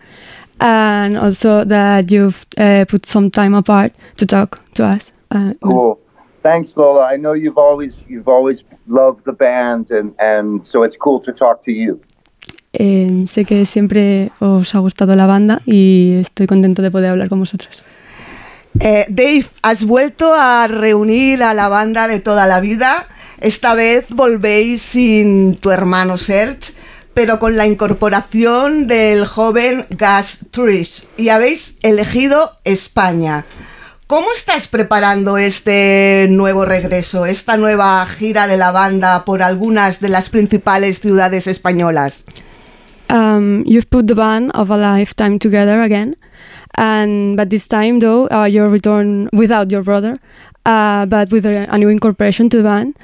and 0.60 1.18
also 1.18 1.66
that 1.66 2.10
you've 2.10 2.46
uh, 2.58 2.86
put 2.90 3.06
some 3.06 3.30
time 3.30 3.54
apart 3.54 3.94
to 4.18 4.26
talk 4.26 4.60
to 4.74 4.84
us. 4.86 5.14
Uh, 5.32 5.54
Cool. 5.62 6.00
Thanks, 6.42 6.78
Lola. 6.78 7.12
I 7.12 7.18
know 7.18 7.34
you've 7.34 7.58
always 7.58 8.06
you've 8.08 8.28
always 8.28 8.64
loved 8.88 9.26
the 9.26 9.34
band, 9.34 9.90
and 9.90 10.14
and 10.20 10.62
so 10.68 10.84
it's 10.84 10.96
cool 10.96 11.20
to 11.22 11.32
talk 11.34 11.64
to 11.66 11.72
you. 11.72 12.00
eh, 12.78 13.24
sé 13.28 13.46
que 13.46 13.66
siempre 13.66 14.32
os 14.40 14.76
ha 14.76 14.80
gustado 14.80 15.16
la 15.16 15.26
banda 15.26 15.62
y 15.66 16.18
estoy 16.20 16.48
contento 16.48 16.82
de 16.82 16.92
poder 16.92 17.12
hablar 17.12 17.30
con 17.30 17.40
vosotros. 17.40 17.84
Eh, 18.80 19.06
Dave, 19.10 19.46
has 19.62 19.86
vuelto 19.86 20.34
a 20.34 20.68
reunir 20.68 21.44
a 21.44 21.54
la 21.54 21.70
banda 21.70 22.08
de 22.08 22.20
toda 22.20 22.46
la 22.48 22.60
vida. 22.60 23.08
Esta 23.40 23.74
vez 23.74 24.06
volvéis 24.10 24.82
sin 24.82 25.56
tu 25.58 25.72
hermano 25.72 26.18
Serge, 26.18 26.74
pero 27.14 27.40
con 27.40 27.56
la 27.56 27.66
incorporación 27.66 28.88
del 28.88 29.26
joven 29.26 29.86
Gas 29.90 30.40
Trish 30.52 31.08
y 31.18 31.30
habéis 31.30 31.78
elegido 31.82 32.56
España. 32.64 33.46
¿Cómo 34.08 34.28
estás 34.36 34.68
preparando 34.68 35.40
este 35.40 36.28
nuevo 36.30 36.64
regreso, 36.66 37.26
esta 37.26 37.58
nueva 37.58 38.06
gira 38.06 38.46
de 38.46 38.56
la 38.56 38.72
banda 38.72 39.26
por 39.26 39.42
algunas 39.42 40.00
de 40.00 40.10
las 40.10 40.30
principales 40.30 41.00
ciudades 41.00 41.48
españolas? 41.48 42.24
Um, 43.10 43.64
you've 43.66 43.90
put 43.90 44.08
the 44.08 44.14
band 44.14 44.52
of 44.54 44.70
a 44.70 44.78
lifetime 44.78 45.40
together 45.40 45.82
again, 45.82 46.18
and 46.78 47.36
but 47.38 47.50
this 47.50 47.68
time 47.68 48.00
though 48.00 48.28
uh, 48.30 48.46
you 48.46 48.64
return 48.68 49.30
without 49.34 49.72
your 49.72 49.84
brother, 49.84 50.18
uh, 50.66 51.06
but 51.06 51.32
with 51.32 51.46
a, 51.46 51.66
a 51.70 51.78
new 51.78 51.90
incorporation 51.90 52.50
to 52.50 52.58
the 52.58 52.64
band, 52.64 52.96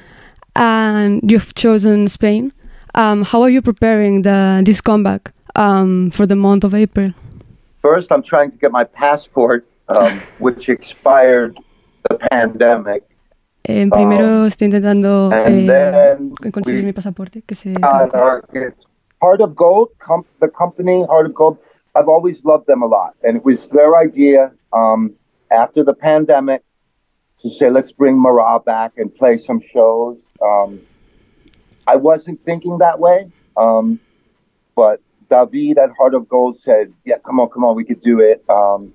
and 0.56 1.20
you've 1.30 1.54
chosen 1.54 2.08
Spain. 2.08 2.52
Um, 2.94 3.22
how 3.24 3.40
are 3.42 3.48
you 3.50 3.62
preparing 3.62 4.22
the 4.22 4.62
this 4.64 4.80
comeback 4.80 5.32
um, 5.56 6.10
for 6.10 6.26
the 6.26 6.36
month 6.36 6.64
of 6.64 6.74
April? 6.74 7.12
First, 7.80 8.12
I'm 8.12 8.22
trying 8.22 8.50
to 8.52 8.58
get 8.58 8.70
my 8.70 8.84
passport, 8.84 9.66
um, 9.88 10.20
which 10.38 10.68
expired 10.68 11.56
the 12.08 12.18
pandemic. 12.30 13.02
Eh, 13.64 13.86
primero 13.88 14.44
estoy 14.46 14.66
intentando 14.66 15.30
eh, 15.32 16.16
conseguir 16.50 16.80
we- 16.80 16.86
mi 16.86 16.92
pasaporte 16.92 17.42
que 17.46 17.54
se 17.54 17.72
Uh, 17.80 18.08
our- 18.14 18.42
Heart 19.22 19.40
of 19.40 19.54
Gold, 19.54 19.90
com- 20.00 20.24
the 20.40 20.48
company 20.48 21.04
Heart 21.06 21.26
of 21.26 21.34
Gold. 21.34 21.58
I've 21.94 22.08
always 22.08 22.44
loved 22.44 22.66
them 22.66 22.82
a 22.82 22.86
lot, 22.86 23.14
and 23.22 23.36
it 23.36 23.44
was 23.44 23.68
their 23.68 23.96
idea 23.96 24.52
um, 24.72 25.14
after 25.50 25.84
the 25.84 25.92
pandemic 25.92 26.62
to 27.40 27.50
say, 27.50 27.68
let's 27.70 27.92
bring 27.92 28.18
Marah 28.18 28.60
back 28.60 28.92
and 28.96 29.14
play 29.14 29.36
some 29.36 29.60
shows. 29.60 30.22
Um, 30.40 30.80
I 31.86 31.96
wasn't 31.96 32.42
thinking 32.44 32.78
that 32.78 32.98
way, 32.98 33.30
um, 33.56 34.00
but 34.74 35.00
David 35.28 35.78
at 35.78 35.90
Heart 35.98 36.14
of 36.14 36.28
Gold 36.28 36.58
said, 36.58 36.92
"Yeah, 37.04 37.18
come 37.18 37.40
on, 37.40 37.48
come 37.48 37.64
on, 37.64 37.74
we 37.74 37.84
could 37.84 38.00
do 38.00 38.20
it." 38.20 38.44
Um, 38.48 38.92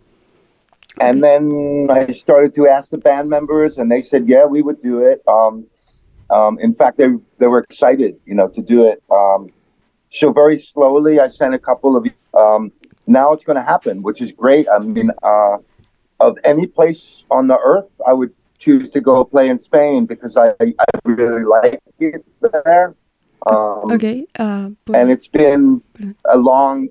And 0.99 1.23
then 1.23 1.87
I 1.91 2.11
started 2.13 2.55
to 2.55 2.67
ask 2.67 2.89
the 2.89 2.97
band 2.97 3.29
members, 3.29 3.77
and 3.77 3.91
they 3.91 4.01
said, 4.01 4.27
"Yeah, 4.27 4.45
we 4.45 4.63
would 4.63 4.79
do 4.81 4.99
it." 5.01 5.21
Um, 5.27 5.67
um, 6.31 6.57
in 6.59 6.73
fact, 6.73 6.97
they 6.97 7.09
they 7.37 7.47
were 7.47 7.59
excited, 7.59 8.19
you 8.25 8.33
know, 8.33 8.47
to 8.47 8.61
do 8.61 8.83
it. 8.83 9.03
Um, 10.07 10.17
so 10.19 10.31
very 10.33 10.61
slowly, 10.61 11.19
I 11.19 11.27
sent 11.29 11.53
a 11.53 11.59
couple 11.59 11.95
of. 11.95 12.07
Um, 12.33 12.71
now 13.07 13.33
it's 13.33 13.43
going 13.43 13.55
to 13.55 13.63
happen, 13.63 14.01
which 14.01 14.21
is 14.21 14.31
great. 14.31 14.67
I 14.69 14.79
mean, 14.79 15.11
uh, 15.23 15.57
of 16.19 16.37
any 16.43 16.67
place 16.67 17.23
on 17.31 17.47
the 17.47 17.57
earth, 17.57 17.89
I 18.05 18.13
would 18.13 18.33
choose 18.59 18.89
to 18.91 19.01
go 19.01 19.23
play 19.23 19.49
in 19.49 19.59
Spain 19.59 20.05
because 20.05 20.35
I 20.35 20.53
I 20.59 20.85
really 21.05 21.43
like 21.43 21.81
it 21.99 22.25
there. 22.63 22.95
Um, 23.45 23.91
okay. 23.91 24.25
Uh, 24.39 24.71
and 24.93 25.11
it's 25.11 25.27
been 25.27 25.81
a 26.25 26.37
long, 26.37 26.89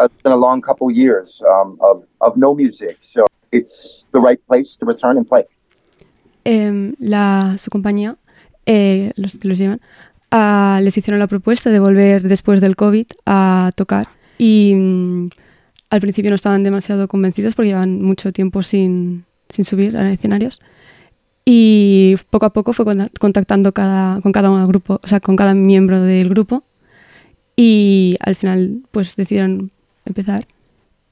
it's 0.00 0.22
been 0.22 0.32
a 0.32 0.36
long 0.36 0.60
couple 0.62 0.90
years 0.90 1.42
um, 1.48 1.78
of 1.80 2.04
of 2.20 2.36
no 2.36 2.54
music, 2.54 2.98
so 3.00 3.24
it's 3.52 4.06
the 4.12 4.20
right 4.20 4.44
place 4.46 4.76
to 4.78 4.86
return 4.86 5.16
and 5.16 5.28
play. 5.28 5.44
Em, 6.44 6.94
la, 6.98 7.56
su 7.56 7.70
compañía, 7.70 8.16
eh, 8.66 9.12
los 9.16 9.36
que 9.36 9.48
los 9.48 9.58
llevan, 9.58 9.80
les 10.82 10.96
hicieron 10.96 11.18
la 11.20 11.26
propuesta 11.26 11.70
de 11.70 11.78
volver 11.78 12.22
después 12.22 12.60
del 12.60 12.74
COVID 12.76 13.06
a 13.26 13.70
tocar 13.76 14.08
y 14.38 14.74
mm, 14.74 15.28
al 15.90 16.00
principio 16.00 16.30
no 16.30 16.34
estaban 16.34 16.62
demasiado 16.64 17.06
convencidos 17.08 17.54
porque 17.54 17.68
llevan 17.68 18.02
mucho 18.02 18.32
tiempo 18.32 18.62
sin, 18.62 19.24
sin 19.48 19.64
subir 19.64 19.96
a 19.96 20.10
escenarios 20.12 20.60
y 21.44 22.16
poco 22.30 22.46
a 22.46 22.52
poco 22.52 22.72
fue 22.72 22.84
conta- 22.84 23.10
contactando 23.20 23.72
cada, 23.72 24.20
con 24.20 24.32
cada 24.32 24.64
grupo, 24.66 25.00
o 25.02 25.06
sea, 25.08 25.20
con 25.20 25.36
cada 25.36 25.54
miembro 25.54 26.00
del 26.02 26.28
grupo 26.28 26.64
y 27.56 28.16
al 28.20 28.34
final 28.34 28.80
pues 28.90 29.14
decidieron 29.16 29.70
empezar 30.04 30.46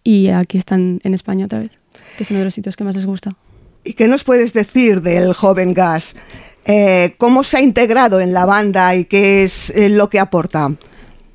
y 0.04 0.28
aquí 0.30 0.58
están 0.58 1.00
en 1.04 1.14
España 1.14 1.46
otra 1.46 1.60
vez, 1.60 1.70
que 2.16 2.24
es 2.24 2.30
uno 2.30 2.40
de 2.40 2.46
los 2.46 2.54
sitios 2.54 2.76
que 2.76 2.82
más 2.84 2.96
les 2.96 3.06
gusta. 3.06 3.36
¿Y 3.84 3.92
qué 3.94 4.08
nos 4.08 4.24
puedes 4.24 4.52
decir 4.52 5.02
del 5.02 5.32
joven 5.34 5.74
Gas? 5.74 6.16
Eh, 6.64 7.14
¿Cómo 7.18 7.42
se 7.42 7.56
ha 7.56 7.60
integrado 7.60 8.20
en 8.20 8.32
la 8.32 8.46
banda 8.46 8.94
y 8.94 9.04
qué 9.04 9.44
es 9.44 9.70
eh, 9.70 9.88
lo 9.88 10.08
que 10.08 10.20
aporta? 10.20 10.76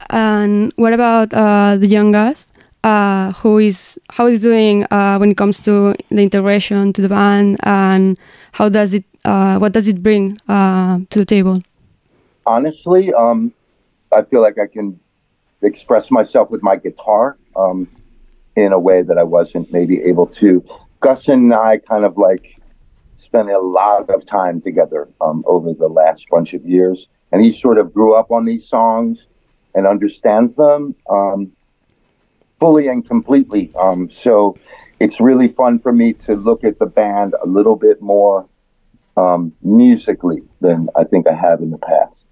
And 0.09 0.71
what 0.77 0.93
about 0.93 1.33
uh, 1.33 1.77
the 1.77 1.87
young 1.87 2.11
guys? 2.11 2.53
Uh, 2.83 3.33
who 3.43 3.59
is 3.59 3.99
how 4.09 4.27
is 4.27 4.41
doing 4.41 4.85
uh, 4.89 5.17
when 5.17 5.31
it 5.31 5.37
comes 5.37 5.61
to 5.63 5.93
the 6.09 6.21
integration 6.21 6.93
to 6.93 7.01
the 7.01 7.09
band, 7.09 7.57
and 7.63 8.17
how 8.53 8.69
does 8.69 8.93
it 8.93 9.03
uh, 9.25 9.57
what 9.57 9.73
does 9.73 9.89
it 9.89 10.01
bring 10.01 10.37
uh, 10.47 10.99
to 11.09 11.19
the 11.19 11.25
table? 11.25 11.59
honestly, 12.47 13.13
um, 13.13 13.53
I 14.11 14.23
feel 14.23 14.41
like 14.41 14.57
I 14.57 14.67
can 14.67 14.99
express 15.61 16.09
myself 16.09 16.49
with 16.49 16.63
my 16.63 16.77
guitar 16.77 17.37
um, 17.55 17.87
in 18.55 18.71
a 18.71 18.79
way 18.79 19.01
that 19.03 19.17
I 19.17 19.23
wasn't 19.23 19.71
maybe 19.71 20.01
able 20.03 20.25
to. 20.41 20.63
Gus 21.01 21.27
and 21.27 21.53
I 21.53 21.77
kind 21.77 22.05
of 22.05 22.17
like 22.17 22.56
spent 23.27 23.49
a 23.49 23.59
lot 23.59 24.09
of 24.09 24.25
time 24.25 24.61
together 24.61 25.01
um, 25.19 25.43
over 25.45 25.73
the 25.73 25.91
last 26.01 26.25
bunch 26.31 26.53
of 26.53 26.61
years, 26.65 27.09
and 27.31 27.43
he 27.45 27.51
sort 27.51 27.77
of 27.77 27.93
grew 27.93 28.13
up 28.19 28.31
on 28.31 28.45
these 28.45 28.65
songs 28.75 29.27
and 29.75 29.85
understands 29.85 30.55
them 30.55 30.95
um, 31.09 31.51
fully 32.59 32.87
and 32.87 33.07
completely. 33.13 33.69
Um, 33.75 34.09
so 34.09 34.55
it's 34.99 35.19
really 35.19 35.49
fun 35.49 35.79
for 35.79 35.91
me 35.91 36.13
to 36.25 36.31
look 36.47 36.63
at 36.63 36.79
the 36.79 36.89
band 36.99 37.35
a 37.45 37.47
little 37.57 37.75
bit 37.75 38.01
more 38.01 38.47
um, 39.17 39.51
musically 39.61 40.41
than 40.61 40.87
I 40.95 41.03
think 41.03 41.27
I 41.27 41.35
have 41.47 41.59
in 41.61 41.69
the 41.71 41.81
past. 41.91 42.25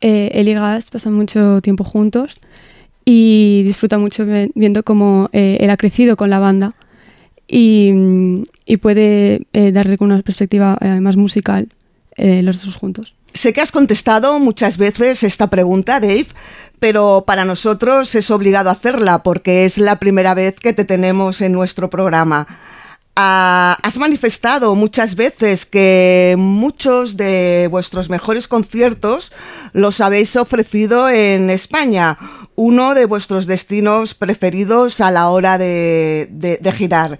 Eh, 0.00 0.30
él 0.32 0.48
y 0.48 0.54
Gas 0.54 0.88
pasan 0.88 1.12
mucho 1.12 1.60
tiempo 1.60 1.84
juntos 1.84 2.40
y 3.04 3.62
disfruta 3.64 3.98
mucho 3.98 4.24
viendo 4.54 4.82
cómo 4.82 5.28
eh, 5.32 5.58
él 5.60 5.68
ha 5.68 5.76
crecido 5.76 6.16
con 6.16 6.30
la 6.30 6.38
banda 6.38 6.74
y, 7.50 7.92
y 8.64 8.76
puede 8.76 9.46
eh, 9.52 9.72
darle 9.72 9.96
una 9.98 10.22
perspectiva 10.22 10.78
eh, 10.80 11.00
más 11.00 11.16
musical 11.16 11.68
eh, 12.16 12.42
los 12.42 12.64
dos 12.64 12.76
juntos. 12.76 13.14
Sé 13.34 13.52
que 13.52 13.60
has 13.60 13.72
contestado 13.72 14.38
muchas 14.38 14.76
veces 14.76 15.22
esta 15.22 15.48
pregunta, 15.48 16.00
Dave, 16.00 16.26
pero 16.78 17.24
para 17.26 17.44
nosotros 17.44 18.14
es 18.14 18.30
obligado 18.30 18.70
hacerla 18.70 19.22
porque 19.22 19.64
es 19.64 19.78
la 19.78 19.98
primera 19.98 20.34
vez 20.34 20.54
que 20.56 20.72
te 20.72 20.84
tenemos 20.84 21.40
en 21.40 21.52
nuestro 21.52 21.90
programa. 21.90 22.46
Ah, 23.16 23.78
has 23.82 23.98
manifestado 23.98 24.74
muchas 24.74 25.16
veces 25.16 25.66
que 25.66 26.36
muchos 26.38 27.16
de 27.16 27.68
vuestros 27.70 28.08
mejores 28.08 28.46
conciertos 28.46 29.32
los 29.72 30.00
habéis 30.00 30.36
ofrecido 30.36 31.08
en 31.10 31.50
España, 31.50 32.16
uno 32.60 32.92
de 32.92 33.06
vuestros 33.06 33.46
destinos 33.46 34.12
preferidos 34.12 35.00
a 35.00 35.10
la 35.10 35.30
hora 35.30 35.56
de, 35.56 36.28
girar. 36.76 37.18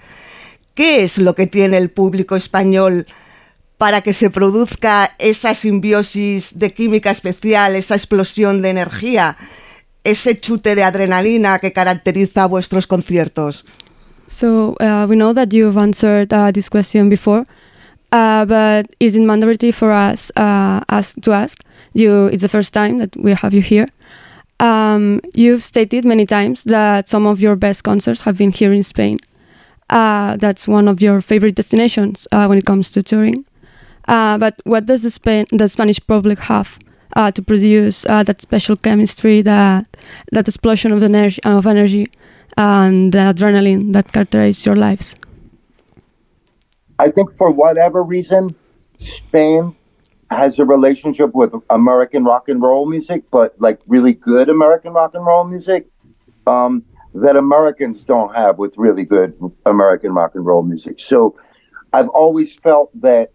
¿Qué 0.74 1.03
es 1.03 1.16
lo 1.16 1.34
que 1.34 1.47
tiene 1.47 1.78
el 1.78 1.88
público 1.88 2.36
español 2.36 3.07
para 3.78 4.03
que 4.03 4.12
se 4.12 4.28
produzca 4.28 5.14
esa 5.18 5.55
simbiosis 5.55 6.59
de 6.59 6.74
química 6.74 7.11
especial, 7.11 7.74
esa 7.74 7.95
explosión 7.95 8.61
de 8.61 8.68
energía, 8.68 9.38
ese 10.05 10.38
chute 10.38 10.74
de 10.74 10.84
adrenalina 10.84 11.59
que 11.59 11.72
caracteriza 11.72 12.45
vuestros 12.45 12.86
conciertos? 12.86 13.64
So 14.26 14.76
uh, 14.78 15.07
we 15.09 15.16
know 15.16 15.32
that 15.32 15.55
you've 15.55 15.78
answered 15.78 16.34
uh, 16.34 16.53
this 16.53 16.68
question 16.68 17.09
before, 17.09 17.45
uh, 18.12 18.45
but 18.45 18.95
is 19.01 19.16
it 19.16 19.22
mandatory 19.22 19.72
for 19.72 19.91
us 19.91 20.30
ask, 20.36 21.18
to 21.22 21.32
ask 21.32 21.59
you? 21.95 22.26
It's 22.26 22.43
the 22.43 22.49
first 22.51 22.74
time 22.74 22.99
that 22.99 23.16
we 23.16 23.32
have 23.32 23.55
you 23.55 23.62
here. 23.62 23.88
Um, 24.61 25.20
you've 25.34 25.62
stated 25.62 26.04
many 26.04 26.26
times 26.26 26.64
that 26.64 27.08
some 27.08 27.26
of 27.26 27.40
your 27.40 27.56
best 27.56 27.82
concerts 27.82 28.22
have 28.22 28.36
been 28.36 28.52
here 28.52 28.72
in 28.72 28.82
Spain. 28.82 29.18
Uh, 29.88 30.36
that's 30.36 30.68
one 30.68 30.86
of 30.86 31.00
your 31.00 31.20
favorite 31.20 31.54
destinations 31.54 32.28
uh, 32.30 32.46
when 32.46 32.58
it 32.58 32.66
comes 32.66 32.90
to 32.92 33.02
touring. 33.02 33.44
Uh, 34.06 34.38
but 34.38 34.61
what 34.64 34.86
does 34.86 35.02
the, 35.02 35.11
Spain, 35.11 35.46
the 35.50 35.66
Spanish 35.66 35.98
public 36.06 36.38
have 36.40 36.78
uh, 37.16 37.30
to 37.32 37.42
produce 37.42 38.04
uh, 38.06 38.22
that 38.22 38.40
special 38.40 38.76
chemistry, 38.76 39.42
that 39.42 39.86
that 40.30 40.46
explosion 40.46 40.92
of 40.92 41.02
energy, 41.02 41.42
of 41.44 41.66
energy, 41.66 42.06
and 42.56 43.12
the 43.12 43.18
adrenaline 43.18 43.92
that 43.92 44.12
characterize 44.12 44.64
your 44.66 44.76
lives? 44.76 45.16
I 46.98 47.11
think 47.11 47.34
for 47.36 47.50
whatever 47.50 48.02
reason, 48.02 48.54
Spain 48.98 49.74
has 50.31 50.59
a 50.59 50.64
relationship 50.64 51.35
with 51.35 51.53
American 51.70 52.24
rock 52.24 52.49
and 52.49 52.62
roll 52.62 52.89
music, 52.89 53.24
but 53.31 53.61
like 53.61 53.81
really 53.87 54.12
good 54.12 54.49
American 54.49 54.93
rock 54.93 55.14
and 55.14 55.26
roll 55.26 55.45
music 55.45 55.89
um, 56.47 56.85
that 57.14 57.37
Americans 57.37 58.05
don't 58.05 58.35
have 58.35 58.57
with 58.57 58.74
really 58.76 59.05
good 59.05 59.35
American 59.66 60.12
rock 60.12 60.35
and 60.35 60.47
roll 60.47 60.62
music. 60.62 61.01
So 61.01 61.37
I've 61.93 62.09
always 62.09 62.55
felt 62.55 62.91
that 63.01 63.33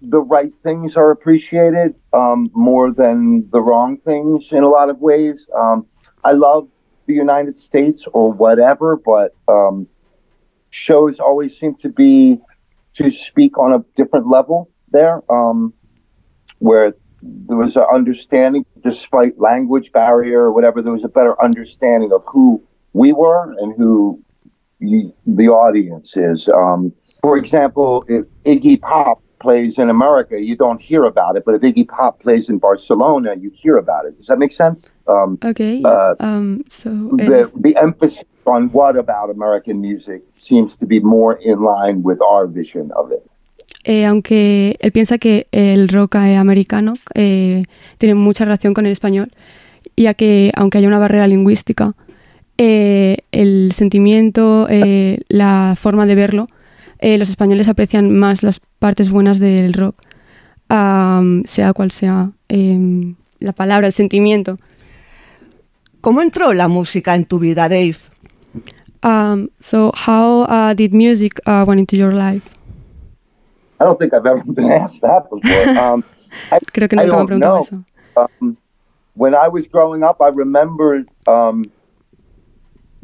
the 0.00 0.20
right 0.20 0.52
things 0.62 0.96
are 0.96 1.10
appreciated 1.10 1.96
um, 2.12 2.50
more 2.54 2.92
than 2.92 3.50
the 3.50 3.60
wrong 3.60 3.96
things 3.98 4.52
in 4.52 4.62
a 4.62 4.68
lot 4.68 4.90
of 4.90 5.00
ways. 5.00 5.46
Um, 5.56 5.86
I 6.22 6.32
love 6.32 6.68
the 7.06 7.14
United 7.14 7.58
States 7.58 8.04
or 8.12 8.32
whatever, 8.32 8.96
but 8.96 9.34
um, 9.48 9.88
shows 10.70 11.18
always 11.18 11.58
seem 11.58 11.74
to 11.76 11.88
be 11.88 12.40
to 12.94 13.10
speak 13.10 13.58
on 13.58 13.72
a 13.72 13.84
different 13.96 14.28
level 14.28 14.70
there, 14.96 15.22
um, 15.30 15.72
where 16.58 16.94
there 17.22 17.56
was 17.56 17.76
an 17.76 17.86
understanding, 17.92 18.64
despite 18.82 19.38
language 19.38 19.92
barrier 19.92 20.40
or 20.42 20.52
whatever, 20.52 20.80
there 20.82 20.92
was 20.92 21.04
a 21.04 21.08
better 21.08 21.34
understanding 21.42 22.12
of 22.12 22.22
who 22.26 22.62
we 22.92 23.12
were 23.12 23.44
and 23.60 23.76
who 23.76 24.22
you, 24.78 25.12
the 25.26 25.48
audience 25.48 26.16
is. 26.16 26.48
Um, 26.48 26.92
for 27.22 27.36
example, 27.36 28.04
if 28.08 28.24
Iggy 28.44 28.80
Pop 28.80 29.22
plays 29.38 29.78
in 29.78 29.90
America, 29.90 30.40
you 30.40 30.56
don't 30.56 30.80
hear 30.80 31.04
about 31.04 31.36
it, 31.36 31.42
but 31.44 31.54
if 31.54 31.62
Iggy 31.62 31.86
Pop 31.88 32.20
plays 32.20 32.48
in 32.48 32.58
Barcelona, 32.58 33.34
you 33.42 33.50
hear 33.54 33.76
about 33.76 34.06
it. 34.06 34.16
Does 34.16 34.26
that 34.28 34.38
make 34.38 34.52
sense? 34.52 34.94
Um, 35.06 35.38
Okay. 35.44 35.82
uh, 35.84 36.14
um, 36.20 36.64
so 36.68 36.90
the, 37.30 37.50
the 37.56 37.76
emphasis 37.76 38.24
on 38.46 38.70
what 38.70 38.96
about 38.96 39.28
American 39.30 39.80
music 39.80 40.22
seems 40.38 40.76
to 40.76 40.86
be 40.86 41.00
more 41.00 41.34
in 41.34 41.62
line 41.62 42.02
with 42.02 42.20
our 42.22 42.46
vision 42.46 42.92
of 42.92 43.12
it. 43.12 43.28
Eh, 43.86 44.04
aunque 44.04 44.76
él 44.80 44.90
piensa 44.90 45.16
que 45.16 45.46
el 45.52 45.88
rock 45.88 46.16
eh, 46.16 46.36
americano 46.36 46.94
eh, 47.14 47.62
tiene 47.98 48.16
mucha 48.16 48.44
relación 48.44 48.74
con 48.74 48.84
el 48.84 48.90
español, 48.90 49.30
ya 49.96 50.12
que 50.14 50.50
aunque 50.56 50.78
haya 50.78 50.88
una 50.88 50.98
barrera 50.98 51.28
lingüística, 51.28 51.94
eh, 52.58 53.18
el 53.30 53.70
sentimiento, 53.72 54.66
la 55.28 55.76
forma 55.80 56.04
de 56.04 56.14
verlo, 56.16 56.48
los 57.00 57.30
españoles 57.30 57.68
aprecian 57.68 58.10
más 58.18 58.42
las 58.42 58.60
partes 58.80 59.10
buenas 59.10 59.38
del 59.38 59.72
rock, 59.72 59.96
am, 60.68 61.44
sea 61.44 61.72
cual 61.72 61.92
sea 61.92 62.32
em, 62.48 63.14
la 63.38 63.52
palabra, 63.52 63.86
el 63.86 63.92
sentimiento. 63.92 64.56
¿Cómo 66.00 66.22
entró 66.22 66.52
la 66.54 66.66
música 66.66 67.14
en 67.14 67.24
tu 67.24 67.38
vida, 67.38 67.68
Dave? 67.68 67.96
Um, 69.04 69.48
so 69.60 69.92
how 69.94 70.42
uh, 70.48 70.74
did 70.74 70.92
music 70.92 71.40
uh, 71.46 71.64
went 71.64 71.78
into 71.78 71.96
your 71.96 72.12
life? 72.12 72.55
I 73.80 73.84
don't 73.84 73.98
think 73.98 74.12
I've 74.14 74.26
ever 74.26 74.42
been 74.52 74.70
asked 74.70 75.00
that 75.02 75.28
before. 75.30 75.74
Um, 75.78 76.04
I, 76.50 76.58
Creo 76.72 76.88
que 76.88 76.96
nunca 76.96 76.96
me 76.96 77.02
han 77.02 77.08
don't 77.10 77.26
preguntado 77.26 77.54
know. 77.54 77.58
eso. 77.60 77.84
Um, 78.16 78.56
when 79.14 79.34
I 79.34 79.48
was 79.48 79.66
growing 79.66 80.02
up, 80.02 80.20
I 80.20 80.28
remember 80.28 81.04
um, 81.26 81.64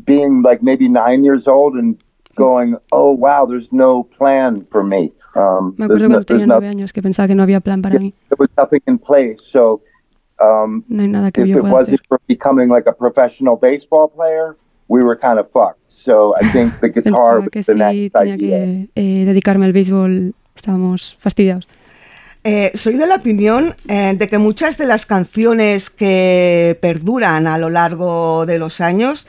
being 0.04 0.42
like 0.42 0.62
maybe 0.62 0.88
nine 0.88 1.24
years 1.24 1.46
old 1.46 1.74
and 1.74 1.96
going, 2.34 2.76
oh 2.92 3.12
wow, 3.12 3.46
there's 3.46 3.70
no 3.72 4.04
plan 4.04 4.64
for 4.70 4.82
me. 4.82 5.12
Um, 5.34 5.74
Me 5.78 5.86
there's 5.86 6.02
acuerdo 6.02 6.08
cuando 6.08 6.24
tenía 6.24 6.46
nueve 6.46 6.68
años 6.68 6.92
que 6.92 7.00
pensaba 7.02 7.26
que 7.28 7.34
no 7.34 7.42
había 7.42 7.60
plan 7.60 7.80
para 7.80 7.98
mí. 7.98 8.12
there 8.28 8.36
was 8.38 8.48
nothing 8.58 8.80
in 8.86 8.98
place. 8.98 9.38
So 9.50 9.80
um, 10.40 10.84
No 10.88 11.02
hay 11.02 11.08
nada 11.08 11.30
que 11.30 11.42
if 11.42 11.48
yo 11.48 11.58
it 11.58 11.60
pueda 11.62 11.72
wasn't 11.72 12.00
hacer. 12.00 12.06
for 12.08 12.20
becoming 12.28 12.68
like 12.68 12.86
a 12.86 12.92
professional 12.92 13.56
baseball 13.56 14.08
player, 14.08 14.56
we 14.88 15.02
were 15.02 15.16
kind 15.16 15.38
of 15.38 15.50
fucked. 15.50 15.80
So 15.88 16.34
I 16.36 16.44
think 16.52 16.78
the 16.80 16.88
guitar 16.94 17.40
Pensaba 17.40 17.50
que 17.50 17.58
was 17.60 17.66
the 17.66 17.72
si 17.72 17.78
next 17.78 18.14
tenía 18.14 18.34
idea. 18.34 18.58
que 18.58 18.88
eh, 18.94 19.24
dedicarme 19.24 19.64
al 19.64 19.72
béisbol 19.72 20.34
estábamos 20.62 21.16
fastidiados. 21.20 21.66
Eh, 22.44 22.70
soy 22.74 22.94
de 22.94 23.06
la 23.06 23.16
opinión 23.16 23.74
eh, 23.88 24.14
de 24.16 24.28
que 24.28 24.38
muchas 24.38 24.78
de 24.78 24.86
las 24.86 25.06
canciones 25.06 25.90
que 25.90 26.78
perduran 26.80 27.46
a 27.48 27.58
lo 27.58 27.68
largo 27.68 28.46
de 28.46 28.58
los 28.58 28.80
años 28.80 29.26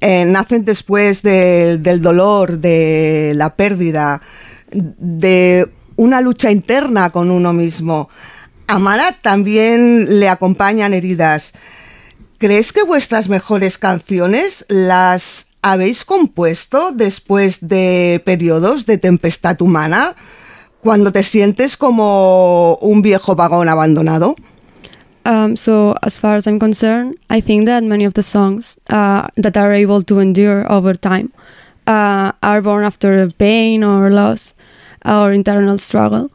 eh, 0.00 0.24
nacen 0.24 0.64
después 0.64 1.20
de- 1.22 1.76
del 1.78 2.00
dolor, 2.00 2.58
de 2.58 3.32
la 3.34 3.56
pérdida, 3.56 4.22
de 4.72 5.68
una 5.96 6.20
lucha 6.22 6.50
interna 6.50 7.10
con 7.10 7.30
uno 7.30 7.52
mismo. 7.52 8.08
A 8.66 8.78
Mara 8.78 9.12
también 9.20 10.18
le 10.20 10.28
acompañan 10.30 10.94
heridas. 10.94 11.52
¿Crees 12.38 12.72
que 12.72 12.82
vuestras 12.84 13.28
mejores 13.28 13.76
canciones 13.76 14.64
las 14.68 15.46
habéis 15.60 16.06
compuesto 16.06 16.90
después 16.92 17.58
de 17.60 18.22
periodos 18.24 18.86
de 18.86 18.96
tempestad 18.96 19.60
humana? 19.60 20.14
Cuando 20.82 21.12
te 21.12 21.22
sientes 21.22 21.76
como 21.76 22.76
un 22.80 23.02
viejo 23.02 23.36
vagón 23.36 23.68
abandonado? 23.68 24.34
Um, 25.26 25.54
so, 25.54 25.94
as 26.02 26.18
far 26.18 26.36
as 26.36 26.46
I'm 26.46 26.58
concerned, 26.58 27.16
I 27.28 27.42
think 27.42 27.66
that 27.66 27.84
many 27.84 28.06
of 28.06 28.14
the 28.14 28.22
songs 28.22 28.78
uh, 28.88 29.28
that 29.36 29.56
are 29.56 29.72
able 29.72 30.02
to 30.04 30.18
endure 30.18 30.70
over 30.72 30.94
time 30.94 31.30
uh, 31.86 32.32
are 32.42 32.62
born 32.62 32.84
after 32.84 33.28
pain 33.32 33.84
or 33.84 34.10
loss 34.10 34.54
or 35.04 35.32
internal 35.32 35.76
struggle 35.76 36.30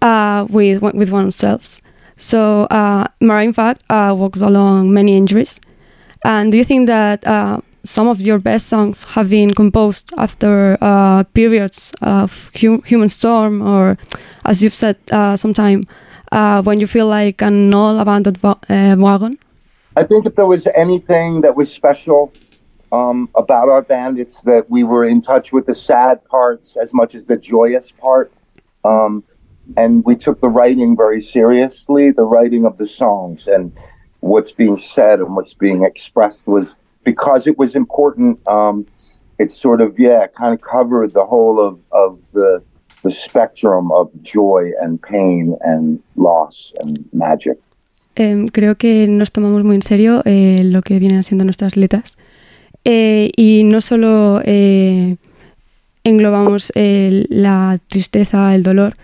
uh, 0.00 0.46
with 0.48 0.80
with 0.80 1.10
oneself. 1.10 1.82
So, 2.16 2.64
uh, 2.70 3.08
Mara, 3.20 3.44
in 3.44 3.52
fact, 3.52 3.82
uh, 3.90 4.14
walks 4.16 4.40
along 4.40 4.94
many 4.94 5.16
injuries. 5.16 5.60
And 6.24 6.52
do 6.52 6.58
you 6.58 6.64
think 6.64 6.86
that 6.86 7.26
uh, 7.26 7.60
some 7.84 8.08
of 8.08 8.20
your 8.20 8.38
best 8.38 8.68
songs 8.68 9.04
have 9.04 9.30
been 9.30 9.54
composed 9.54 10.12
after 10.16 10.78
uh, 10.80 11.24
periods 11.34 11.92
of 12.02 12.50
hu- 12.60 12.82
human 12.82 13.08
storm, 13.08 13.62
or 13.62 13.98
as 14.44 14.62
you've 14.62 14.74
said, 14.74 14.96
uh, 15.10 15.36
sometime 15.36 15.84
uh, 16.30 16.62
when 16.62 16.80
you 16.80 16.86
feel 16.86 17.06
like 17.06 17.42
an 17.42 17.74
all 17.74 17.98
abandoned 17.98 18.38
wa- 18.42 18.58
uh, 18.68 18.96
wagon? 18.98 19.38
I 19.96 20.04
think 20.04 20.26
if 20.26 20.36
there 20.36 20.46
was 20.46 20.66
anything 20.74 21.42
that 21.42 21.54
was 21.54 21.72
special 21.72 22.32
um, 22.92 23.28
about 23.34 23.68
our 23.68 23.82
band, 23.82 24.18
it's 24.18 24.40
that 24.42 24.70
we 24.70 24.84
were 24.84 25.04
in 25.04 25.20
touch 25.20 25.52
with 25.52 25.66
the 25.66 25.74
sad 25.74 26.24
parts 26.26 26.76
as 26.80 26.92
much 26.92 27.14
as 27.14 27.24
the 27.24 27.36
joyous 27.36 27.92
part. 27.92 28.32
Um, 28.84 29.24
and 29.76 30.04
we 30.04 30.16
took 30.16 30.40
the 30.40 30.48
writing 30.48 30.96
very 30.96 31.22
seriously, 31.22 32.10
the 32.10 32.24
writing 32.24 32.64
of 32.66 32.78
the 32.78 32.88
songs 32.88 33.46
and 33.46 33.72
what's 34.20 34.52
being 34.52 34.78
said 34.78 35.20
and 35.20 35.34
what's 35.36 35.54
being 35.54 35.84
expressed 35.84 36.46
was 36.46 36.74
because 37.04 37.46
it 37.46 37.58
was 37.58 37.74
important. 37.74 38.38
Um, 38.46 38.86
it 39.38 39.52
sort 39.52 39.80
of, 39.80 39.98
yeah, 39.98 40.26
kind 40.28 40.54
of 40.54 40.60
covered 40.60 41.12
the 41.14 41.24
whole 41.24 41.58
of, 41.58 41.78
of 41.90 42.18
the, 42.32 42.62
the 43.02 43.10
spectrum 43.10 43.90
of 43.90 44.10
joy 44.22 44.70
and 44.80 45.00
pain 45.00 45.56
and 45.62 46.00
loss 46.16 46.72
and 46.84 46.98
magic. 47.12 47.58
Em, 48.14 48.48
creo 48.48 48.76
que 48.76 49.06
nos 49.08 49.32
tomamos 49.32 49.64
muy 49.64 49.76
en 49.76 49.82
serio 49.82 50.22
eh, 50.26 50.60
lo 50.64 50.82
que 50.82 50.98
vienen 50.98 51.22
siendo 51.22 51.44
nuestras 51.44 51.76
letras. 51.76 52.18
Eh, 52.84 53.30
y 53.36 53.62
no 53.64 53.80
solo 53.80 54.42
eh, 54.44 55.16
englobamos 56.04 56.72
eh, 56.74 57.24
la 57.28 57.78
tristeza, 57.88 58.54
el 58.54 58.62
dolor, 58.62 58.96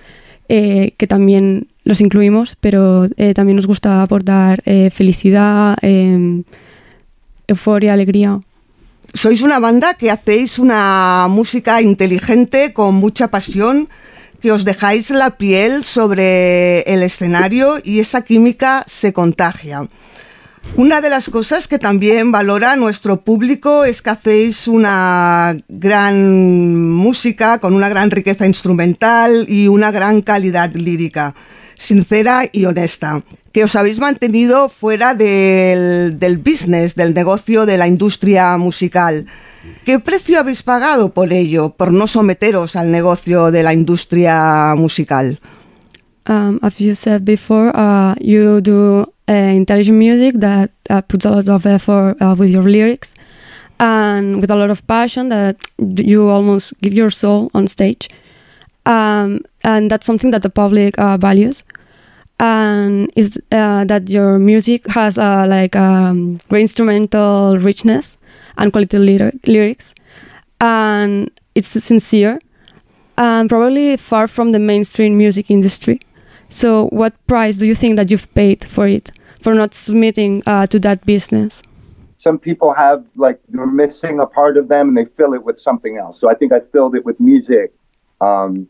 eh, 0.48 0.92
que 0.96 1.06
también 1.06 1.68
los 1.84 2.00
incluimos, 2.00 2.56
pero 2.60 3.06
eh, 3.16 3.34
también 3.34 3.56
nos 3.56 3.66
gusta 3.66 4.02
aportar 4.02 4.62
eh, 4.66 4.90
felicidad, 4.90 5.76
em, 5.80 6.44
euforia, 7.48 7.92
alegría. 7.92 8.40
Sois 9.14 9.40
una 9.42 9.58
banda 9.58 9.94
que 9.94 10.10
hacéis 10.10 10.58
una 10.58 11.26
música 11.28 11.80
inteligente 11.80 12.72
con 12.74 12.94
mucha 12.94 13.28
pasión, 13.28 13.88
que 14.40 14.52
os 14.52 14.64
dejáis 14.64 15.10
la 15.10 15.36
piel 15.36 15.82
sobre 15.82 16.82
el 16.82 17.02
escenario 17.02 17.78
y 17.82 17.98
esa 17.98 18.22
química 18.22 18.84
se 18.86 19.12
contagia. 19.12 19.88
Una 20.76 21.00
de 21.00 21.08
las 21.08 21.30
cosas 21.30 21.66
que 21.66 21.78
también 21.78 22.30
valora 22.30 22.76
nuestro 22.76 23.22
público 23.22 23.84
es 23.84 24.02
que 24.02 24.10
hacéis 24.10 24.68
una 24.68 25.56
gran 25.68 26.92
música 26.92 27.58
con 27.58 27.72
una 27.72 27.88
gran 27.88 28.10
riqueza 28.10 28.46
instrumental 28.46 29.46
y 29.48 29.68
una 29.68 29.90
gran 29.90 30.20
calidad 30.20 30.72
lírica, 30.74 31.34
sincera 31.78 32.44
y 32.50 32.66
honesta, 32.66 33.22
que 33.52 33.64
os 33.64 33.76
habéis 33.76 33.98
mantenido 33.98 34.68
fuera 34.68 35.14
del, 35.14 36.18
del 36.18 36.36
business, 36.36 36.94
del 36.94 37.14
negocio 37.14 37.64
de 37.64 37.78
la 37.78 37.86
industria 37.86 38.56
musical. 38.58 39.26
¿Qué 39.84 39.98
precio 39.98 40.38
habéis 40.38 40.62
pagado 40.62 41.14
por 41.14 41.32
ello, 41.32 41.70
por 41.70 41.92
no 41.92 42.06
someteros 42.06 42.76
al 42.76 42.90
negocio 42.90 43.50
de 43.50 43.62
la 43.62 43.72
industria 43.72 44.74
musical? 44.76 45.40
Um, 46.28 46.58
as 46.60 46.78
you 46.78 46.94
said 46.94 47.24
before, 47.24 47.72
uh, 47.74 48.14
you 48.20 48.60
do 48.60 49.06
uh, 49.28 49.32
intelligent 49.32 49.96
music 49.96 50.38
that 50.40 50.70
uh, 50.90 51.00
puts 51.00 51.24
a 51.24 51.30
lot 51.30 51.48
of 51.48 51.64
effort 51.64 52.20
uh, 52.20 52.34
with 52.36 52.50
your 52.50 52.64
lyrics 52.64 53.14
and 53.80 54.40
with 54.40 54.50
a 54.50 54.54
lot 54.54 54.68
of 54.68 54.86
passion 54.86 55.30
that 55.30 55.56
you 55.78 56.28
almost 56.28 56.74
give 56.82 56.92
your 56.92 57.10
soul 57.10 57.50
on 57.54 57.66
stage. 57.66 58.10
Um, 58.88 59.42
and 59.62 59.90
that's 59.90 60.06
something 60.06 60.32
that 60.32 60.42
the 60.42 60.50
public 60.50 60.98
uh, 60.98 61.16
values. 61.16 61.62
And 62.40 63.12
is 63.16 63.36
uh, 63.50 63.84
that 63.84 64.08
your 64.08 64.38
music 64.38 64.86
has 64.88 65.18
uh, 65.18 65.46
like 65.48 65.74
um, 65.76 66.40
great 66.48 66.62
instrumental 66.62 67.58
richness 67.58 68.16
and 68.56 68.72
quality 68.72 68.96
lyri- 68.96 69.40
lyrics, 69.44 69.92
and 70.60 71.32
it's 71.56 71.66
sincere 71.66 72.38
and 73.16 73.48
probably 73.48 73.96
far 73.96 74.28
from 74.28 74.52
the 74.52 74.60
mainstream 74.60 75.18
music 75.18 75.50
industry. 75.50 76.00
So, 76.48 76.86
what 76.90 77.12
price 77.26 77.56
do 77.56 77.66
you 77.66 77.74
think 77.74 77.96
that 77.96 78.08
you've 78.08 78.32
paid 78.34 78.64
for 78.64 78.86
it, 78.86 79.10
for 79.42 79.52
not 79.52 79.74
submitting 79.74 80.44
uh, 80.46 80.68
to 80.68 80.78
that 80.78 81.04
business? 81.04 81.62
some 82.18 82.38
people 82.38 82.74
have 82.74 83.04
like 83.16 83.40
they're 83.48 83.66
missing 83.66 84.20
a 84.20 84.26
part 84.26 84.56
of 84.56 84.68
them 84.68 84.88
and 84.88 84.96
they 84.98 85.04
fill 85.16 85.34
it 85.34 85.42
with 85.42 85.58
something 85.58 85.98
else. 85.98 86.20
So 86.20 86.28
I 86.28 86.34
think 86.34 86.52
I 86.52 86.60
filled 86.72 86.94
it 86.94 87.04
with 87.04 87.18
music, 87.20 87.72
um, 88.20 88.68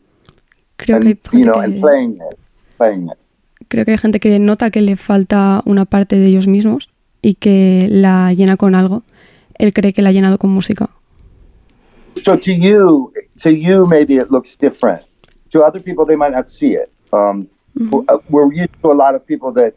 Creo 0.79 0.95
and 0.95 1.03
que, 1.03 1.09
hay 1.09 1.39
you 1.39 1.43
gente 1.45 1.51
know, 1.51 1.61
and 1.61 1.73
que, 1.75 1.81
playing 1.81 2.13
it, 2.13 2.39
playing 2.77 3.07
it. 3.09 3.17
creo 3.67 3.85
que 3.85 3.91
hay 3.91 3.97
gente 3.97 4.19
que 4.19 4.39
nota 4.39 4.69
que 4.71 4.81
le 4.81 4.95
falta 4.95 5.61
una 5.65 5.85
parte 5.85 6.17
de 6.17 6.25
ellos 6.27 6.47
mismos 6.47 6.89
y 7.21 7.33
que 7.35 7.87
la 7.89 8.33
llena 8.33 8.55
con 8.57 8.75
algo. 8.75 9.03
Él 9.57 9.73
cree 9.73 9.91
que 9.91 10.01
la 10.01 10.09
ha 10.09 10.13
llenado 10.13 10.37
con 10.37 10.49
música. 10.51 10.89
So 12.23 12.37
to 12.37 12.51
you, 12.51 13.11
to 13.43 13.49
you, 13.51 13.85
maybe 13.87 14.15
it 14.17 14.31
looks 14.31 14.55
different. 14.57 15.03
To 15.51 15.61
other 15.63 15.81
people, 15.81 16.05
they 16.05 16.15
might 16.15 16.31
not 16.33 16.49
see 16.49 16.75
it. 16.75 16.89
Um, 17.11 17.47
w- 17.75 18.05
uh, 18.07 18.19
We're 18.29 18.51
used 18.53 18.73
to 18.81 18.91
a 18.91 18.93
lot 18.93 19.15
of 19.15 19.25
people 19.25 19.51
that 19.53 19.73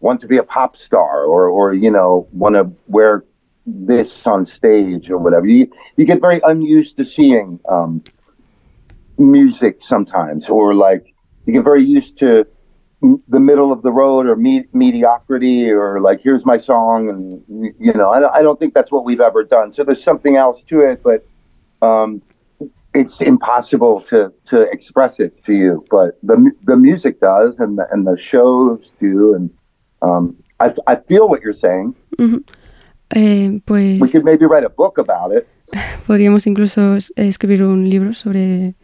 want 0.00 0.20
to 0.20 0.26
be 0.28 0.36
a 0.38 0.42
pop 0.44 0.76
star 0.76 1.24
or, 1.24 1.48
or 1.48 1.74
you 1.74 1.90
know, 1.90 2.26
want 2.32 2.54
to 2.56 2.70
wear 2.88 3.24
this 3.66 4.26
on 4.26 4.44
stage 4.46 5.10
or 5.10 5.18
whatever. 5.18 5.46
You 5.46 5.68
you 5.96 6.04
get 6.04 6.20
very 6.20 6.40
unused 6.44 6.96
to 6.98 7.04
seeing 7.04 7.58
um, 7.68 8.02
music 9.18 9.78
sometimes, 9.80 10.48
or 10.48 10.74
like 10.74 11.14
you 11.46 11.52
get 11.52 11.64
very 11.64 11.84
used 11.84 12.18
to 12.18 12.46
m- 13.02 13.22
the 13.28 13.40
middle 13.40 13.70
of 13.72 13.82
the 13.82 13.92
road 13.92 14.26
or 14.26 14.36
me- 14.36 14.66
mediocrity 14.72 15.70
or 15.70 16.00
like 16.00 16.20
here's 16.22 16.44
my 16.44 16.58
song 16.58 17.08
and 17.08 17.72
you 17.78 17.92
know 17.92 18.10
I, 18.10 18.18
don't- 18.20 18.34
I 18.34 18.42
don't 18.42 18.58
think 18.58 18.74
that's 18.74 18.90
what 18.90 19.04
we've 19.04 19.20
ever 19.20 19.44
done. 19.44 19.72
So 19.72 19.84
there's 19.84 20.02
something 20.02 20.36
else 20.36 20.62
to 20.64 20.80
it 20.80 21.02
but 21.02 21.24
um, 21.82 22.22
it's 22.94 23.20
impossible 23.20 24.00
to, 24.02 24.32
to 24.46 24.62
express 24.70 25.18
it 25.20 25.42
to 25.44 25.52
you 25.52 25.84
but 25.90 26.18
the, 26.22 26.50
the 26.64 26.76
music 26.76 27.20
does 27.20 27.58
and 27.60 27.76
the, 27.78 27.86
and 27.92 28.06
the 28.06 28.16
shows 28.18 28.92
do 29.00 29.34
and 29.34 29.50
um, 30.02 30.36
I, 30.60 30.72
I 30.86 30.96
feel 30.96 31.28
what 31.28 31.42
you're 31.42 31.52
saying. 31.54 31.94
Ujú. 32.18 32.44
Eh, 33.14 33.58
pues 33.66 34.00
we 34.00 34.08
could 34.08 34.24
maybe 34.24 34.46
write 34.46 34.64
a 34.64 34.68
book 34.70 34.98
about 34.98 35.32
it. 35.32 35.46
Podríamos 36.06 36.46
incluso 36.46 36.96
escribir 37.16 37.62
un 37.64 37.88
libro 37.88 38.12
sobre 38.14 38.74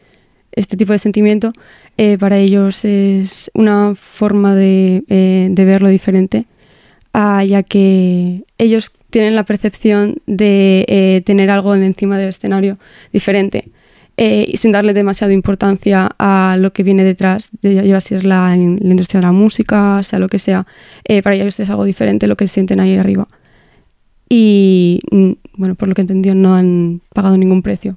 este 0.53 0.77
tipo 0.77 0.93
de 0.93 0.99
sentimiento. 0.99 1.53
Eh, 1.97 2.17
para 2.19 2.39
ellos 2.39 2.85
es 2.85 3.51
una 3.55 3.95
forma 3.95 4.55
de, 4.55 5.05
eh, 5.09 5.49
verlo 5.65 5.89
diferente, 5.89 6.47
ya 7.45 7.63
que 7.63 8.45
ellos 8.59 8.93
tienen 9.11 9.35
la 9.35 9.45
percepción 9.45 10.17
de 10.27 10.85
eh, 10.89 11.23
tener 11.27 11.51
algo 11.51 11.75
en 11.75 11.83
encima 11.83 12.17
del 12.19 12.29
escenario 12.29 12.79
diferente. 13.13 13.63
eh, 14.23 14.53
sin 14.57 14.71
darle 14.73 14.93
demasiada 14.93 15.33
importancia 15.33 16.11
a 16.19 16.57
lo 16.61 16.73
que 16.75 16.83
viene 16.83 17.05
detrás, 17.05 17.49
de 17.63 17.75
ya 17.89 18.01
si 18.03 18.15
es 18.15 18.25
la, 18.25 18.55
in- 18.55 18.79
la 18.83 18.91
industria 18.91 19.21
de 19.21 19.27
la 19.27 19.33
música, 19.33 20.03
sea 20.03 20.19
lo 20.19 20.29
que 20.29 20.39
sea, 20.39 20.67
para 21.23 21.37
ellos 21.37 21.59
es 21.59 21.71
algo 21.71 21.85
diferente 21.85 22.27
lo 22.27 22.37
que 22.37 22.47
sienten 22.47 22.81
ahí 22.81 22.97
arriba. 22.97 23.27
Y 24.29 25.01
mm, 25.11 25.33
bueno, 25.57 25.75
por 25.75 25.89
lo 25.89 25.95
que 25.95 26.03
he 26.03 26.05
no 26.35 26.55
han 26.55 27.01
pagado 27.15 27.37
ningún 27.37 27.63
precio. 27.63 27.97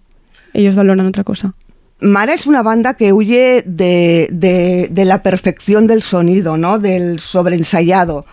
ellos 0.54 0.76
valoran 0.76 1.06
otra 1.08 1.24
cosa. 1.24 1.56
Mara 2.04 2.34
es 2.34 2.48
una 2.48 2.62
banda 2.64 2.96
que 2.96 3.14
huye 3.14 3.64
de, 3.66 4.92
la 4.94 5.24
perfección 5.24 5.88
del 5.88 6.04
sonido, 6.04 6.58
¿no? 6.58 6.78
Del 6.78 7.22
sobreensayado, 7.22 8.26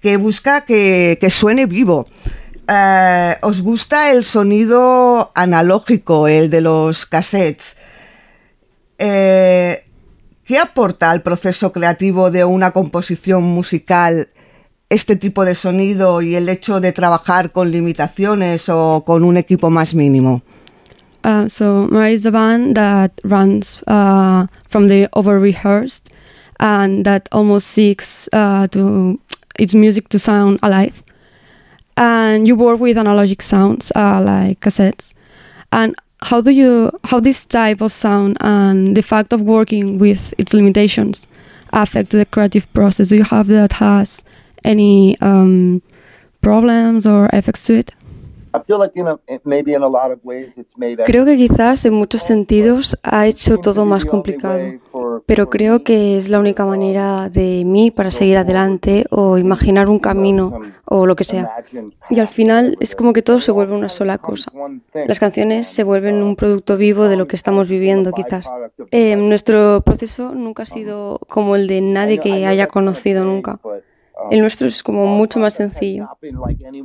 que 0.00 0.16
busca 0.16 0.62
que, 0.64 1.18
que 1.20 1.28
suene 1.28 1.66
vivo. 1.66 2.06
Eh, 2.66 3.36
¿Os 3.42 3.60
gusta 3.60 4.10
el 4.10 4.24
sonido 4.24 5.32
analógico, 5.34 6.28
el 6.28 6.48
de 6.48 6.62
los 6.62 7.04
cassettes? 7.04 7.76
Eh, 8.96 9.84
¿Qué 10.44 10.58
aporta 10.58 11.10
al 11.10 11.20
proceso 11.20 11.72
creativo 11.72 12.30
de 12.30 12.46
una 12.46 12.70
composición 12.70 13.42
musical 13.42 14.28
este 14.88 15.16
tipo 15.16 15.44
de 15.44 15.54
sonido 15.54 16.22
y 16.22 16.36
el 16.36 16.48
hecho 16.48 16.80
de 16.80 16.92
trabajar 16.92 17.52
con 17.52 17.70
limitaciones 17.70 18.70
o 18.70 19.04
con 19.06 19.24
un 19.24 19.36
equipo 19.36 19.68
más 19.68 19.94
mínimo? 19.94 20.42
Uh, 21.28 21.46
so 21.46 21.86
Mara 21.88 22.08
is 22.08 22.24
a 22.24 22.32
band 22.32 22.74
that 22.78 23.12
runs 23.22 23.84
uh, 23.86 24.46
from 24.66 24.88
the 24.88 25.10
over 25.12 25.38
rehearsed 25.38 26.08
and 26.58 27.04
that 27.04 27.28
almost 27.32 27.66
seeks 27.66 28.30
uh, 28.32 28.66
to 28.68 29.20
its 29.58 29.74
music 29.74 30.08
to 30.08 30.18
sound 30.18 30.58
alive. 30.62 31.02
And 31.98 32.48
you 32.48 32.56
work 32.56 32.80
with 32.80 32.96
analogic 32.96 33.42
sounds 33.42 33.92
uh, 33.94 34.22
like 34.22 34.60
cassettes. 34.60 35.12
And 35.70 35.94
how 36.22 36.40
do 36.40 36.50
you 36.50 36.90
how 37.04 37.20
this 37.20 37.44
type 37.44 37.82
of 37.82 37.92
sound 37.92 38.38
and 38.40 38.96
the 38.96 39.02
fact 39.02 39.34
of 39.34 39.42
working 39.42 39.98
with 39.98 40.32
its 40.38 40.54
limitations 40.54 41.28
affect 41.74 42.08
the 42.08 42.24
creative 42.24 42.72
process? 42.72 43.08
Do 43.08 43.16
you 43.16 43.24
have 43.24 43.48
that 43.48 43.74
has 43.74 44.24
any 44.64 45.20
um, 45.20 45.82
problems 46.40 47.06
or 47.06 47.28
effects 47.34 47.64
to 47.64 47.74
it? 47.74 47.92
Creo 51.04 51.24
que 51.24 51.36
quizás 51.36 51.84
en 51.84 51.94
muchos 51.94 52.22
sentidos 52.22 52.96
ha 53.02 53.26
hecho 53.26 53.58
todo 53.58 53.84
más 53.84 54.04
complicado, 54.04 54.58
pero 55.26 55.46
creo 55.46 55.84
que 55.84 56.16
es 56.16 56.28
la 56.28 56.38
única 56.38 56.64
manera 56.64 57.28
de 57.28 57.64
mí 57.64 57.90
para 57.90 58.10
seguir 58.10 58.36
adelante 58.38 59.04
o 59.10 59.38
imaginar 59.38 59.88
un 59.88 59.98
camino 59.98 60.60
o 60.84 61.06
lo 61.06 61.16
que 61.16 61.24
sea. 61.24 61.50
Y 62.10 62.20
al 62.20 62.28
final 62.28 62.76
es 62.80 62.94
como 62.94 63.12
que 63.12 63.22
todo 63.22 63.40
se 63.40 63.52
vuelve 63.52 63.74
una 63.74 63.88
sola 63.88 64.18
cosa. 64.18 64.50
Las 65.06 65.20
canciones 65.20 65.66
se 65.66 65.84
vuelven 65.84 66.22
un 66.22 66.36
producto 66.36 66.76
vivo 66.76 67.04
de 67.08 67.16
lo 67.16 67.28
que 67.28 67.36
estamos 67.36 67.68
viviendo 67.68 68.12
quizás. 68.12 68.48
Eh, 68.90 69.16
nuestro 69.16 69.82
proceso 69.82 70.34
nunca 70.34 70.62
ha 70.62 70.66
sido 70.66 71.18
como 71.28 71.56
el 71.56 71.66
de 71.66 71.80
nadie 71.80 72.18
que 72.18 72.46
haya 72.46 72.66
conocido 72.66 73.24
nunca. 73.24 73.60
El 74.30 74.40
nuestro 74.40 74.66
es 74.66 74.82
como 74.82 75.06
mucho 75.06 75.38
más 75.38 75.54
sencillo. 75.54 76.08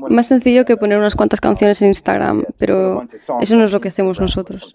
Más 0.10 0.28
sencillo 0.28 0.66
que 0.66 0.78
poner 0.78 0.98
unas 0.98 1.16
cuantas 1.16 1.42
canciones 1.42 1.82
en 1.82 1.90
Instagram, 1.90 2.44
pero 2.58 3.06
eso 3.42 3.56
no 3.56 3.64
es 3.64 3.72
lo 3.72 3.82
que 3.82 3.90
hacemos 3.90 4.20
nosotros. 4.20 4.74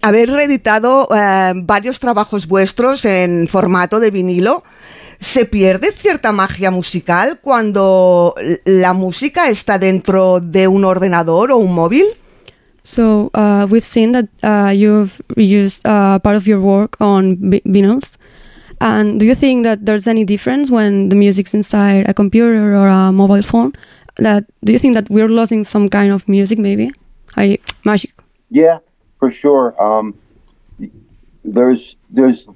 Haber 0.00 0.30
reeditado 0.30 1.08
eh, 1.14 1.52
varios 1.56 2.00
trabajos 2.00 2.46
vuestros 2.46 3.04
en 3.04 3.48
formato 3.48 3.98
de 4.00 4.10
vinilo, 4.10 4.62
¿se 5.18 5.44
pierde 5.44 5.90
cierta 5.90 6.30
magia 6.30 6.70
musical 6.70 7.40
cuando 7.40 8.34
la 8.64 8.92
música 8.92 9.48
está 9.48 9.78
dentro 9.78 10.40
de 10.40 10.68
un 10.68 10.84
ordenador 10.84 11.50
o 11.50 11.56
un 11.56 11.74
móvil? 11.74 12.04
So 12.84 13.30
uh, 13.34 13.66
we've 13.68 13.84
seen 13.84 14.12
that 14.12 14.28
uh, 14.42 14.72
you've 14.72 15.20
used 15.36 15.86
uh, 15.86 16.18
part 16.20 16.36
of 16.36 16.46
your 16.46 16.60
work 16.60 16.96
on 17.00 17.36
vinyls. 17.66 18.18
And 18.80 19.18
do 19.18 19.26
you 19.26 19.34
think 19.34 19.64
that 19.64 19.84
there's 19.86 20.06
any 20.06 20.24
difference 20.24 20.70
when 20.70 21.08
the 21.08 21.16
music's 21.16 21.54
inside 21.54 22.08
a 22.08 22.14
computer 22.14 22.74
or 22.76 22.88
a 22.88 23.12
mobile 23.12 23.42
phone? 23.42 23.72
That 24.16 24.44
do 24.64 24.72
you 24.72 24.78
think 24.78 24.94
that 24.94 25.08
we're 25.10 25.28
losing 25.28 25.64
some 25.64 25.88
kind 25.88 26.12
of 26.12 26.28
music, 26.28 26.58
maybe? 26.58 26.90
I 27.36 27.58
magic. 27.84 28.12
Yeah, 28.50 28.78
for 29.18 29.30
sure. 29.30 29.80
Um, 29.82 30.14
there's 31.44 31.96
there's 32.10 32.48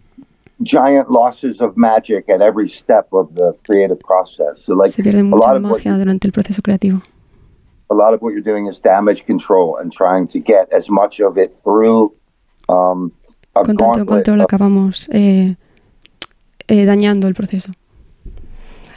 giant 0.63 1.11
losses 1.11 1.61
of 1.61 1.77
magic 1.77 2.29
at 2.29 2.41
every 2.41 2.69
step 2.69 3.09
of 3.13 3.35
the 3.35 3.55
creative 3.67 4.01
process. 4.01 4.65
So, 4.65 4.75
like 4.75 4.93
Se 4.93 5.03
pierde 5.03 5.25
mucha 5.25 5.59
magia 5.59 5.97
durante 5.97 6.27
el 6.27 6.33
proceso 6.33 6.63
creativo. 6.63 7.03
A 7.91 7.95
lot 7.95 8.15
of 8.15 8.23
what 8.23 8.33
you're 8.33 8.41
doing 8.43 8.67
is 8.67 8.81
damage 8.81 9.27
control 9.27 9.77
and 9.77 9.93
trying 9.93 10.27
to 10.29 10.41
get 10.41 10.73
as 10.73 10.89
much 10.89 11.21
of 11.21 11.37
it 11.37 11.55
through. 11.63 12.15
Um, 12.69 13.13
a 13.55 13.65
Con 13.65 13.77
tanto 13.77 14.07
control 14.07 14.41
acabamos 14.41 15.09
eh, 15.13 15.57
eh, 16.73 16.87
dañando 16.87 17.29
el 17.29 17.35
proceso. 17.35 17.71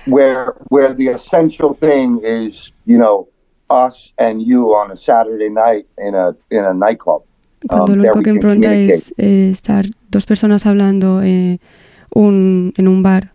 Where, 0.07 0.53
where 0.69 0.93
the 0.95 1.09
essential 1.09 1.75
thing 1.77 2.21
is, 2.23 2.71
you 2.85 2.97
know, 2.97 3.27
us 3.69 4.13
and 4.17 4.41
you 4.41 4.73
on 4.73 4.91
a 4.91 4.95
Saturday 4.95 5.49
night 5.49 5.85
in 5.97 6.15
a, 6.15 6.35
in 6.49 6.63
a 6.63 6.73
nightclub. 6.73 7.23
Cuando 7.67 7.93
um, 7.93 7.97
lo 7.97 8.03
único 8.03 8.21
que 8.21 8.29
importa 8.29 8.73
es 8.75 9.13
eh, 9.17 9.49
estar 9.51 9.85
dos 10.09 10.25
personas 10.25 10.65
hablando 10.65 11.21
eh, 11.23 11.59
un, 12.13 12.73
en 12.77 12.87
un 12.87 13.01
bar 13.01 13.33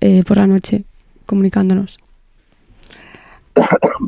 eh, 0.00 0.22
por 0.26 0.36
la 0.36 0.46
noche, 0.46 0.84
comunicándonos. 1.26 1.98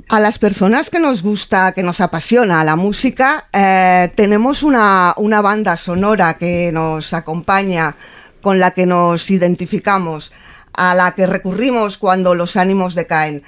A 0.09 0.21
las 0.21 0.39
personas 0.39 0.91
que 0.91 1.01
nos 1.01 1.23
gusta, 1.23 1.73
que 1.73 1.83
nos 1.83 2.01
apasiona 2.01 2.65
la 2.65 2.77
música, 2.77 3.49
eh, 3.53 4.11
tenemos 4.15 4.63
una, 4.63 5.15
una 5.17 5.41
banda 5.41 5.77
sonora 5.77 6.35
que 6.35 6.71
nos 6.73 7.13
acompaña 7.15 7.97
con 8.41 8.59
la 8.59 8.73
que 8.73 8.87
nos 8.87 9.31
identificamos, 9.31 10.33
a 10.73 10.95
la 10.95 11.13
que 11.13 11.27
recurrimos 11.27 11.99
cuando 11.99 12.35
los 12.35 12.57
ánimos 12.57 12.95
decaen. 12.95 13.43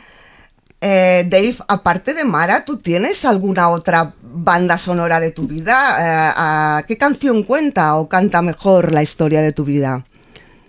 Eh, 0.81 1.25
Dave, 1.29 1.57
aparte 1.69 2.13
de 2.13 2.25
Mara, 2.25 2.65
¿tú 2.65 2.79
tienes 2.79 3.25
alguna 3.25 3.69
otra 3.69 4.15
banda 4.21 4.79
sonora 4.79 5.21
de 5.21 5.31
tu 5.31 5.47
vida? 5.47 6.81
Eh, 6.81 6.85
¿Qué 6.89 6.99
canción 6.99 7.45
cuenta 7.45 7.95
o 7.95 8.09
canta 8.09 8.43
mejor 8.43 8.91
la 8.93 9.03
historia 9.03 9.43
de 9.43 9.53
tu 9.53 9.65
vida? 9.65 10.05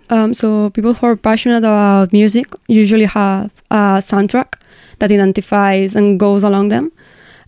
Um, 0.09 0.33
so 0.33 0.69
people 0.69 0.93
who 0.93 1.07
are 1.07 1.15
passionate 1.15 1.65
about 1.65 2.13
music 2.13 2.45
usually 2.67 3.05
have 3.05 3.49
a 3.71 3.99
soundtrack 4.01 4.59
that 4.99 5.11
identifies 5.11 5.95
and 5.95 6.19
goes 6.19 6.43
along 6.43 6.69
them. 6.69 6.91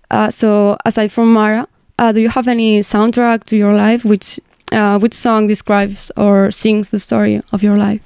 Uh, 0.09 0.31
so 0.31 0.75
aside 0.85 1.11
from 1.11 1.31
Mara, 1.31 1.67
uh, 1.99 2.11
do 2.11 2.21
you 2.21 2.29
have 2.29 2.47
any 2.47 2.79
soundtrack 2.79 3.43
to 3.43 3.55
your 3.55 3.73
life 3.73 4.03
which 4.03 4.39
uh, 4.71 4.97
which 4.99 5.13
song 5.13 5.47
describes 5.47 6.11
or 6.15 6.51
sings 6.51 6.91
the 6.91 6.99
story 6.99 7.41
of 7.51 7.61
your 7.61 7.77
life? 7.77 8.03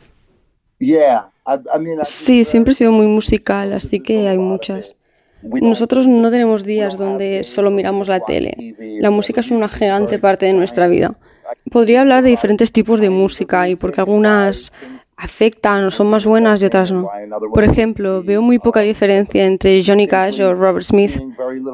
Yeah, 0.80 1.30
Sí, 2.04 2.46
siempre 2.46 2.72
he 2.72 2.76
sido 2.76 2.92
muy 2.92 3.08
musical, 3.08 3.74
así 3.74 4.00
que 4.00 4.28
hay 4.28 4.38
muchas. 4.38 4.96
Nosotros 5.42 6.08
no 6.08 6.30
tenemos 6.30 6.64
días 6.64 6.98
donde 6.98 7.44
solo 7.44 7.72
miramos 7.72 8.08
la 8.08 8.20
tele. 8.20 8.76
La 9.00 9.10
música 9.10 9.40
es 9.40 9.52
una 9.52 9.70
gigante 9.70 10.20
parte 10.20 10.46
de 10.46 10.54
nuestra 10.54 10.88
vida. 10.88 11.16
Podría 11.72 12.02
hablar 12.02 12.24
de 12.24 12.30
diferentes 12.30 12.72
tipos 12.72 13.00
de 13.00 13.10
música 13.10 13.68
y 13.70 13.76
porque 13.76 14.02
algunas 14.02 14.74
afectan 15.16 15.86
o 15.86 15.92
son 15.92 16.08
más 16.08 16.26
buenas 16.26 16.62
y 16.62 16.66
otras 16.66 16.92
no. 16.92 17.10
Por 17.54 17.64
ejemplo, 17.64 18.22
veo 18.22 18.42
muy 18.42 18.60
poca 18.60 18.82
diferencia 18.82 19.46
entre 19.46 19.82
Johnny 19.84 20.08
Cash 20.08 20.42
o 20.42 20.54
Robert 20.54 20.84
Smith. 20.84 21.20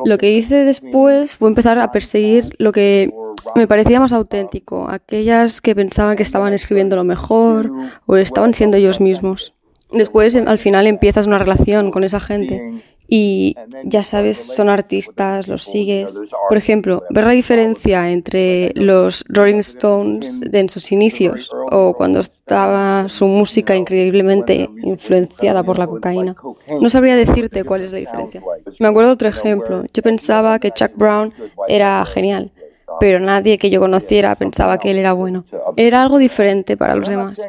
Lo 0.05 0.17
que 0.17 0.31
hice 0.31 0.63
después 0.63 1.37
fue 1.37 1.49
empezar 1.49 1.79
a 1.79 1.91
perseguir 1.91 2.55
lo 2.59 2.71
que 2.71 3.11
me 3.55 3.67
parecía 3.67 3.99
más 3.99 4.13
auténtico, 4.13 4.87
aquellas 4.89 5.61
que 5.61 5.75
pensaban 5.75 6.15
que 6.15 6.23
estaban 6.23 6.53
escribiendo 6.53 6.95
lo 6.95 7.03
mejor 7.03 7.71
o 8.05 8.15
estaban 8.17 8.53
siendo 8.53 8.77
ellos 8.77 8.99
mismos. 8.99 9.53
Después, 9.91 10.35
al 10.35 10.59
final, 10.59 10.87
empiezas 10.87 11.27
una 11.27 11.37
relación 11.37 11.91
con 11.91 12.03
esa 12.03 12.19
gente 12.19 12.81
y 13.07 13.55
ya 13.83 14.03
sabes, 14.03 14.37
son 14.37 14.69
artistas, 14.69 15.47
los 15.47 15.63
sigues. 15.63 16.19
Por 16.49 16.57
ejemplo, 16.57 17.03
ver 17.11 17.25
la 17.25 17.33
diferencia 17.33 18.11
entre 18.11 18.71
los 18.75 19.23
Rolling 19.27 19.59
Stones 19.59 20.41
en 20.51 20.69
sus 20.69 20.91
inicios 20.91 21.51
o 21.71 21.93
cuando 21.93 22.21
estaba 22.21 23.07
su 23.09 23.27
música 23.27 23.75
increíblemente 23.75 24.69
influenciada 24.83 25.63
por 25.63 25.77
la 25.77 25.87
cocaína. 25.87 26.35
No 26.81 26.89
sabría 26.89 27.15
decirte 27.15 27.63
cuál 27.63 27.81
es 27.81 27.91
la 27.91 27.99
diferencia. 27.99 28.41
Me 28.79 28.87
acuerdo 28.87 29.11
otro 29.11 29.29
ejemplo. 29.29 29.83
Yo 29.93 30.01
pensaba 30.01 30.59
que 30.59 30.71
Chuck 30.71 30.91
Brown 30.95 31.33
era 31.67 32.03
genial 32.05 32.51
pero 32.99 33.19
nadie 33.19 33.57
que 33.57 33.69
yo 33.69 33.79
conociera 33.79 34.35
pensaba 34.35 34.77
que 34.77 34.91
él 34.91 34.97
era 34.97 35.13
bueno. 35.13 35.45
Era 35.77 36.03
algo 36.03 36.17
diferente 36.17 36.77
para 36.77 36.95
los 36.95 37.07
demás. 37.07 37.39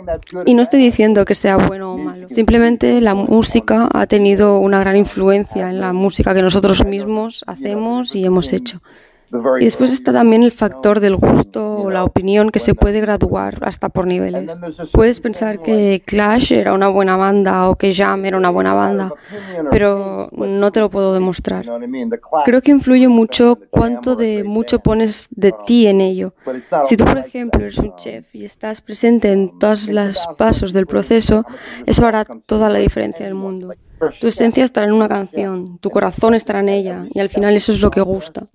Y 0.44 0.54
no 0.54 0.62
estoy 0.62 0.80
diciendo 0.80 1.24
que 1.24 1.34
sea 1.34 1.56
bueno 1.56 1.94
o 1.94 1.98
malo, 1.98 2.28
simplemente 2.28 3.00
la 3.00 3.14
música 3.14 3.88
ha 3.92 4.06
tenido 4.06 4.58
una 4.58 4.80
gran 4.80 4.96
influencia 4.96 5.70
en 5.70 5.80
la 5.80 5.92
música 5.92 6.34
que 6.34 6.42
nosotros 6.42 6.84
mismos 6.84 7.44
hacemos 7.46 8.14
y 8.14 8.24
hemos 8.24 8.52
hecho. 8.52 8.80
Y 9.60 9.64
después 9.64 9.92
está 9.92 10.12
también 10.12 10.42
el 10.42 10.52
factor 10.52 11.00
del 11.00 11.16
gusto 11.16 11.78
o 11.78 11.90
la 11.90 12.04
opinión 12.04 12.50
que 12.50 12.58
se 12.58 12.74
puede 12.74 13.00
graduar 13.00 13.58
hasta 13.62 13.88
por 13.88 14.06
niveles. 14.06 14.60
Puedes 14.92 15.20
pensar 15.20 15.60
que 15.60 16.00
Clash 16.04 16.52
era 16.52 16.72
una 16.72 16.88
buena 16.88 17.16
banda 17.16 17.68
o 17.68 17.76
que 17.76 17.92
Jam 17.92 18.24
era 18.24 18.36
una 18.36 18.50
buena 18.50 18.74
banda, 18.74 19.12
pero 19.70 20.28
no 20.32 20.70
te 20.70 20.80
lo 20.80 20.90
puedo 20.90 21.12
demostrar. 21.12 21.66
Creo 22.44 22.62
que 22.62 22.70
influye 22.70 23.08
mucho 23.08 23.58
cuánto 23.70 24.14
de 24.14 24.44
mucho 24.44 24.78
pones 24.78 25.28
de 25.32 25.52
ti 25.66 25.86
en 25.86 26.00
ello. 26.00 26.34
Si 26.82 26.96
tú, 26.96 27.04
por 27.04 27.18
ejemplo, 27.18 27.60
eres 27.60 27.78
un 27.78 27.94
chef 27.96 28.34
y 28.34 28.44
estás 28.44 28.80
presente 28.80 29.32
en 29.32 29.58
todos 29.58 29.88
los 29.88 30.26
pasos 30.38 30.72
del 30.72 30.86
proceso, 30.86 31.44
eso 31.84 32.06
hará 32.06 32.24
toda 32.24 32.70
la 32.70 32.78
diferencia 32.78 33.24
del 33.24 33.34
mundo. 33.34 33.72
Tu 34.20 34.26
esencia 34.26 34.64
estará 34.64 34.86
en 34.86 34.92
una 34.92 35.08
canción, 35.08 35.78
tu 35.78 35.90
corazón 35.90 36.34
estará 36.34 36.60
en 36.60 36.68
ella 36.68 37.06
y 37.12 37.20
al 37.20 37.30
final 37.30 37.56
eso 37.56 37.72
es 37.72 37.80
lo 37.80 37.90
que 37.90 38.00
gusta. 38.00 38.46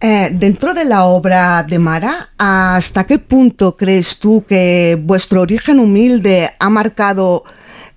Eh, 0.00 0.30
dentro 0.32 0.74
de 0.74 0.84
la 0.84 1.04
obra 1.04 1.62
de 1.62 1.78
Mara, 1.78 2.30
¿hasta 2.36 3.04
qué 3.04 3.18
punto 3.18 3.76
crees 3.76 4.18
tú 4.18 4.44
que 4.46 4.98
vuestro 5.00 5.42
origen 5.42 5.80
humilde 5.80 6.50
ha 6.58 6.70
marcado 6.70 7.44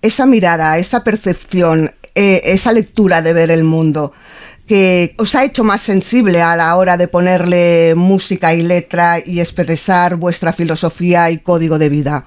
esa 0.01 0.25
mirada, 0.25 0.77
esa 0.77 1.03
percepción, 1.03 1.91
eh, 2.15 2.41
esa 2.45 2.71
lectura 2.71 3.21
de 3.21 3.33
ver 3.33 3.51
el 3.51 3.63
mundo? 3.63 4.13
que 4.67 5.15
os 5.17 5.33
ha 5.33 5.45
hecho 5.45 5.63
más 5.63 5.81
sensible 5.81 6.41
a 6.41 6.57
la 6.57 6.75
hora 6.75 6.97
de 6.97 7.07
ponerle 7.07 7.95
música 7.95 8.53
y 8.53 8.61
letra 8.61 9.17
y 9.25 9.39
expresar 9.39 10.17
vuestra 10.17 10.51
filosofía 10.51 11.31
y 11.31 11.37
código 11.37 11.79
de 11.79 11.87
vida? 11.87 12.25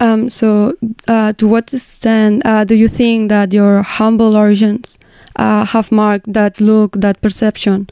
Um, 0.00 0.30
so, 0.30 0.76
uh, 1.08 1.32
to 1.34 1.48
what 1.48 1.72
extent 1.74 2.42
uh, 2.44 2.64
do 2.64 2.74
you 2.74 2.88
think 2.88 3.30
that 3.30 3.52
your 3.52 3.82
humble 3.82 4.36
origins 4.36 4.98
uh, 5.36 5.64
have 5.64 5.90
marked 5.90 6.32
that 6.32 6.60
look, 6.60 6.92
that 7.00 7.20
perception, 7.20 7.88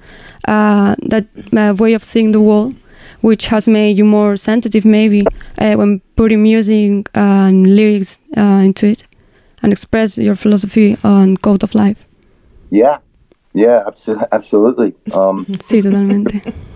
uh, 0.47 0.95
that 1.03 1.27
uh, 1.57 1.75
way 1.75 1.95
of 1.95 2.05
seeing 2.05 2.33
the 2.33 2.41
world, 2.41 2.75
which 3.23 3.47
has 3.49 3.67
made 3.67 3.99
you 3.99 4.05
more 4.05 4.37
sensitive, 4.37 4.85
maybe, 4.85 5.27
uh, 5.59 5.75
when 5.75 6.01
putting 6.15 6.43
music 6.43 7.09
and 7.15 7.75
lyrics 7.75 8.21
into 8.37 8.87
it, 8.87 9.05
and 9.63 9.73
express 9.73 10.17
your 10.17 10.37
philosophy 10.37 10.97
and 11.03 11.43
code 11.43 11.65
of 11.65 11.75
life? 11.75 12.07
Yeah, 12.71 12.99
yeah, 13.53 13.83
abso- 13.87 14.29
absolutely. 14.31 14.95
Um, 15.13 15.47
sí, 15.61 15.83
totalmente. 15.83 16.43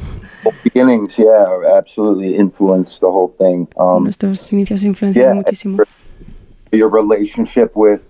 beginnings, 0.62 1.16
yeah, 1.18 1.76
absolutely 1.76 2.36
influenced 2.36 3.00
the 3.00 3.06
whole 3.06 3.32
thing. 3.38 3.68
Um, 3.76 4.04
Nuestros 4.04 4.52
inicios 4.52 4.82
influenciaron 4.84 5.36
yeah, 5.36 5.42
muchísimo. 5.42 5.82
Your 6.72 6.88
relationship 6.88 7.72
with 7.74 8.00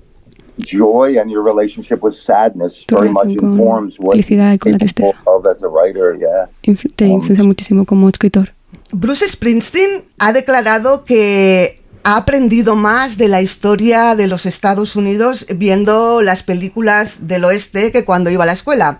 joy 0.58 1.18
and 1.18 1.30
your 1.30 1.42
relationship 1.42 2.02
with 2.02 2.14
sadness 2.14 2.84
Tu 2.86 2.94
very 2.94 3.08
much 3.10 3.24
relación 3.28 3.38
con 3.38 3.52
informs 3.60 3.96
what 3.98 4.12
felicidad 4.12 4.52
y 4.52 4.58
con 4.58 4.72
la 4.72 4.78
tristeza. 4.78 5.16
of 5.26 5.46
as 5.46 5.62
a 5.62 5.68
writer, 5.68 6.16
yeah. 6.18 6.48
Influ- 6.62 6.92
te 6.94 7.06
influencia 7.06 7.44
muchísimo 7.44 7.84
como 7.86 8.08
escritor. 8.08 8.50
Bruce 8.92 9.26
Springsteen 9.28 10.04
ha 10.18 10.32
declarado 10.32 11.04
que 11.04 11.80
ha 12.02 12.16
aprendido 12.16 12.76
más 12.76 13.16
de 13.18 13.28
la 13.28 13.40
historia 13.42 14.14
de 14.14 14.26
los 14.26 14.46
Estados 14.46 14.96
Unidos 14.96 15.46
viendo 15.54 16.22
las 16.22 16.42
películas 16.42 17.26
del 17.26 17.44
oeste 17.44 17.92
que 17.92 18.04
cuando 18.04 18.30
iba 18.30 18.44
a 18.44 18.46
la 18.46 18.52
escuela. 18.52 18.98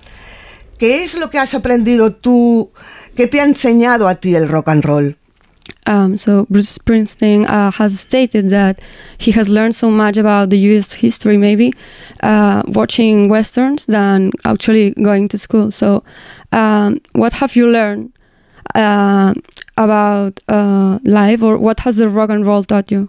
¿Qué 0.79 1.05
es 1.05 1.19
lo 1.19 1.29
que 1.29 1.39
has 1.39 1.55
aprendido 1.55 2.15
tú? 2.15 2.71
¿Qué 3.17 3.27
te 3.27 3.41
ha 3.41 3.45
enseñado 3.45 4.09
a 4.09 4.15
ti 4.15 4.35
el 4.35 4.49
rock 4.49 4.69
and 4.69 4.85
roll? 4.85 5.17
Um, 5.87 6.17
so 6.17 6.47
Bruce 6.51 6.79
Springsteen 6.79 7.47
uh, 7.49 7.71
has 7.71 7.99
stated 7.99 8.51
that 8.51 8.81
he 9.19 9.33
has 9.33 9.49
learned 9.49 9.75
so 9.75 9.91
much 9.91 10.17
about 10.17 10.51
the 10.51 10.59
U.S. 10.71 10.93
history, 10.93 11.37
maybe 11.37 11.73
uh, 12.23 12.63
watching 12.67 13.29
westerns 13.29 13.87
than 13.87 14.31
actually 14.45 14.91
going 15.03 15.29
to 15.29 15.39
school. 15.39 15.71
So, 15.71 16.03
um, 16.53 17.01
what 17.13 17.33
have 17.35 17.57
you 17.57 17.69
learned 17.69 18.13
uh, 18.75 19.35
about 19.77 20.41
uh, 20.49 20.99
life, 21.05 21.43
or 21.43 21.57
what 21.57 21.81
has 21.81 21.97
the 21.97 22.09
rock 22.09 22.31
and 22.31 22.47
roll 22.47 22.63
taught 22.63 22.91
you? 22.91 23.09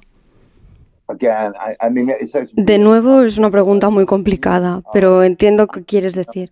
Again, 1.10 1.54
I, 1.60 1.76
I 1.82 1.89
mean, 1.89 2.10
it's, 2.10 2.34
it's 2.34 2.52
De 2.56 2.78
nuevo 2.78 3.22
es 3.22 3.38
una 3.38 3.52
pregunta 3.52 3.89
muy 3.89 4.06
complicada, 4.06 4.82
pero 4.93 5.24
entiendo 5.24 5.68
qué 5.68 5.84
quieres 5.84 6.16
decir. 6.16 6.52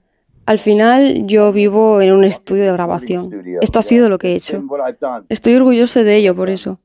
Al 0.49 0.57
final 0.57 1.27
yo 1.27 1.53
vivo 1.53 2.01
en 2.01 2.11
un 2.11 2.23
estudio 2.23 2.63
de 2.63 2.71
grabación. 2.71 3.29
Esto 3.61 3.77
ha 3.77 3.83
sido 3.83 4.09
lo 4.09 4.17
que 4.17 4.29
he 4.29 4.35
hecho. 4.35 4.63
Estoy 5.29 5.53
orgulloso 5.53 6.03
de 6.03 6.15
ello 6.15 6.35
por 6.35 6.49
eso. 6.49 6.79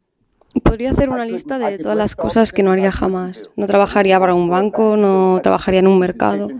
Podría 0.63 0.91
hacer 0.91 1.09
una 1.09 1.25
lista 1.25 1.59
de 1.59 1.79
todas 1.79 1.97
las 1.97 2.15
cosas 2.15 2.53
que 2.53 2.63
no 2.63 2.73
haría 2.73 2.93
jamás. 2.93 3.53
No 3.57 3.67
trabajaría 3.67 4.21
para 4.21 4.35
un 4.35 4.51
banco, 4.51 4.99
no 4.99 5.41
trabajaría 5.43 5.81
en 5.81 5.87
un 5.87 5.99
mercado. 5.99 6.51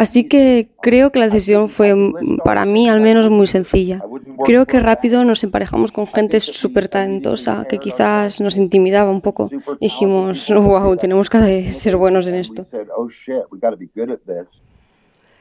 Así 0.00 0.24
que 0.24 0.72
creo 0.82 1.12
que 1.12 1.20
la 1.20 1.26
decisión 1.26 1.68
fue, 1.68 1.94
para 2.42 2.64
mí 2.64 2.88
al 2.88 3.02
menos, 3.02 3.30
muy 3.30 3.46
sencilla. 3.46 4.02
Creo 4.44 4.66
que 4.66 4.80
rápido 4.80 5.24
nos 5.24 5.44
emparejamos 5.44 5.92
con 5.92 6.08
gente 6.08 6.40
súper 6.40 6.88
talentosa 6.88 7.66
que 7.68 7.78
quizás 7.78 8.40
nos 8.40 8.56
intimidaba 8.56 9.12
un 9.12 9.20
poco. 9.20 9.48
Dijimos, 9.80 10.52
wow, 10.52 10.96
tenemos 10.96 11.30
que 11.30 11.72
ser 11.72 11.96
buenos 11.96 12.26
en 12.26 12.34
esto. 12.34 12.66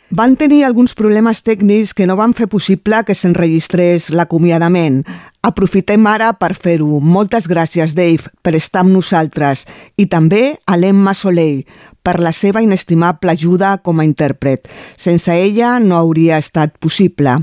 Van 0.10 0.38
tenir 0.40 0.62
alguns 0.64 0.94
problemes 0.96 1.42
tècnics 1.44 1.92
que 1.92 2.06
no 2.08 2.16
van 2.16 2.32
fer 2.32 2.46
possible 2.48 3.02
que 3.04 3.12
s'enregistrés 3.12 4.06
l'acomiadament. 4.16 5.02
Aprofitem 5.44 6.08
ara 6.08 6.30
per 6.40 6.54
fer-ho. 6.56 7.02
Moltes 7.04 7.50
gràcies, 7.52 7.92
Dave, 7.92 8.32
per 8.42 8.56
estar 8.56 8.86
amb 8.86 8.96
nosaltres. 8.96 9.66
I 10.00 10.08
també 10.08 10.56
a 10.64 10.78
l'Emma 10.80 11.12
Soleil, 11.12 11.66
per 12.00 12.22
la 12.24 12.32
seva 12.32 12.64
inestimable 12.64 13.36
ajuda 13.36 13.74
com 13.84 14.00
a 14.00 14.08
intèrpret. 14.08 14.72
Sense 14.96 15.36
ella 15.36 15.76
no 15.84 16.00
hauria 16.00 16.40
estat 16.40 16.80
possible. 16.80 17.42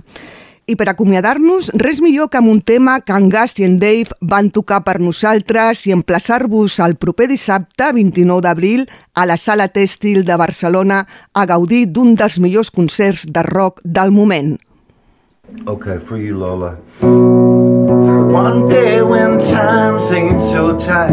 I 0.67 0.77
per 0.81 0.87
acomiadar-nos, 0.89 1.69
res 1.77 2.01
millor 2.01 2.31
que 2.33 2.39
amb 2.41 2.49
un 2.49 2.61
tema 2.65 2.97
que 3.05 3.13
en 3.13 3.29
Gas 3.29 3.59
i 3.61 3.67
en 3.67 3.77
Dave 3.83 4.17
van 4.21 4.49
tocar 4.49 4.81
per 4.87 4.97
nosaltres 5.01 5.85
i 5.85 5.93
emplaçar-vos 5.93 6.79
el 6.81 6.97
proper 6.97 7.29
dissabte, 7.29 7.91
29 7.93 8.41
d'abril, 8.47 8.87
a 9.13 9.27
la 9.29 9.37
Sala 9.37 9.69
Tèxtil 9.69 10.25
de 10.25 10.37
Barcelona 10.41 11.05
a 11.35 11.45
gaudir 11.47 11.85
d'un 11.93 12.15
dels 12.17 12.39
millors 12.41 12.73
concerts 12.73 13.27
de 13.29 13.43
rock 13.45 13.83
del 13.85 14.11
moment. 14.11 14.57
Okay, 15.67 15.99
for 15.99 16.17
you, 16.17 16.39
Lola. 16.39 16.79
One 18.33 18.69
day 18.69 19.03
when 19.03 19.39
times 19.39 20.11
ain't 20.11 20.41
so 20.41 20.77
tight. 20.79 21.13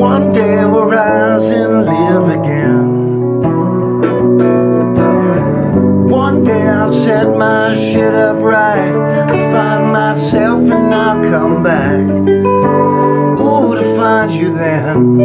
One 0.00 0.32
day 0.32 0.64
we'll 0.64 0.86
rise 0.86 1.50
and 1.52 1.84
live 1.84 2.28
again. 2.40 2.97
I'll 6.78 6.94
set 6.94 7.26
my 7.36 7.74
shit 7.74 8.14
up 8.14 8.40
right 8.40 8.78
and 8.78 9.52
find 9.52 9.92
myself 9.92 10.60
and 10.70 10.94
I'll 10.94 11.20
come 11.28 11.60
back. 11.60 11.98
Ooh, 13.40 13.74
to 13.74 13.96
find 13.96 14.30
you 14.30 14.56
then. 14.56 15.18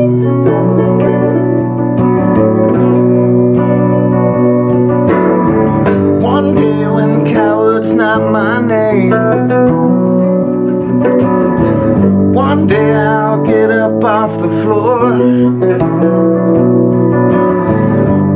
One 6.21 6.55
day 6.55 6.87
when 6.87 7.23
coward's 7.23 7.91
not 7.91 8.31
my 8.31 8.59
name. 8.59 9.11
One 12.33 12.65
day 12.65 12.95
I'll 12.95 13.43
get 13.43 13.69
up 13.69 14.03
off 14.03 14.41
the 14.41 14.49
floor. 14.63 16.32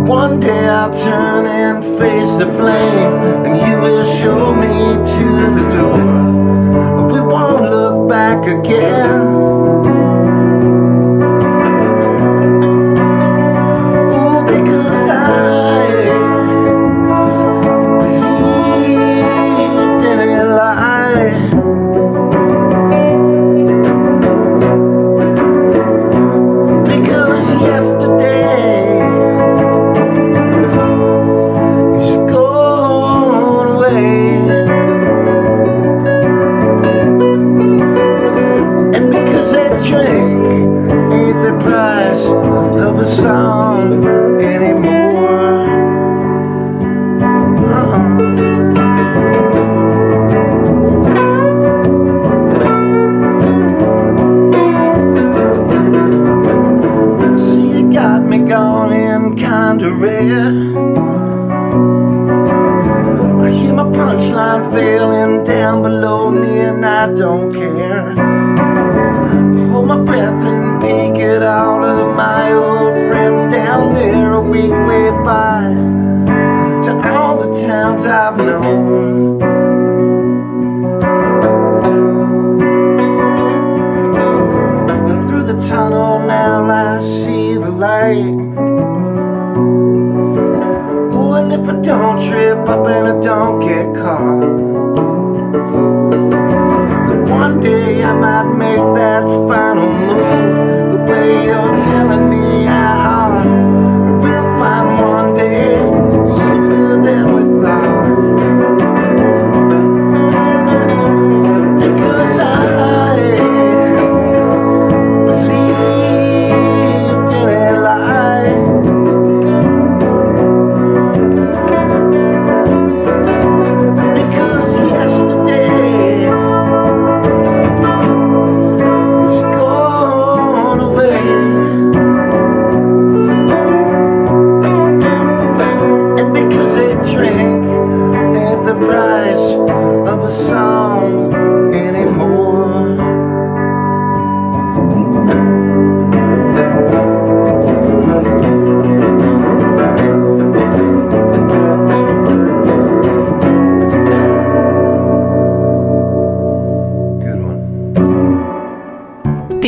One 0.08 0.39
day 0.39 0.70
I'll 0.70 0.89
turn 0.89 1.45
and 1.47 1.84
face 1.99 2.32
the 2.38 2.49
flame, 2.58 3.14
and 3.45 3.58
you 3.60 3.78
will 3.82 4.05
show 4.05 4.55
me 4.55 4.95
to 5.14 5.28
the 5.58 5.70
door. 5.70 7.08
We 7.12 7.20
won't 7.20 7.64
look 7.64 8.08
back 8.08 8.47
again. 8.47 9.47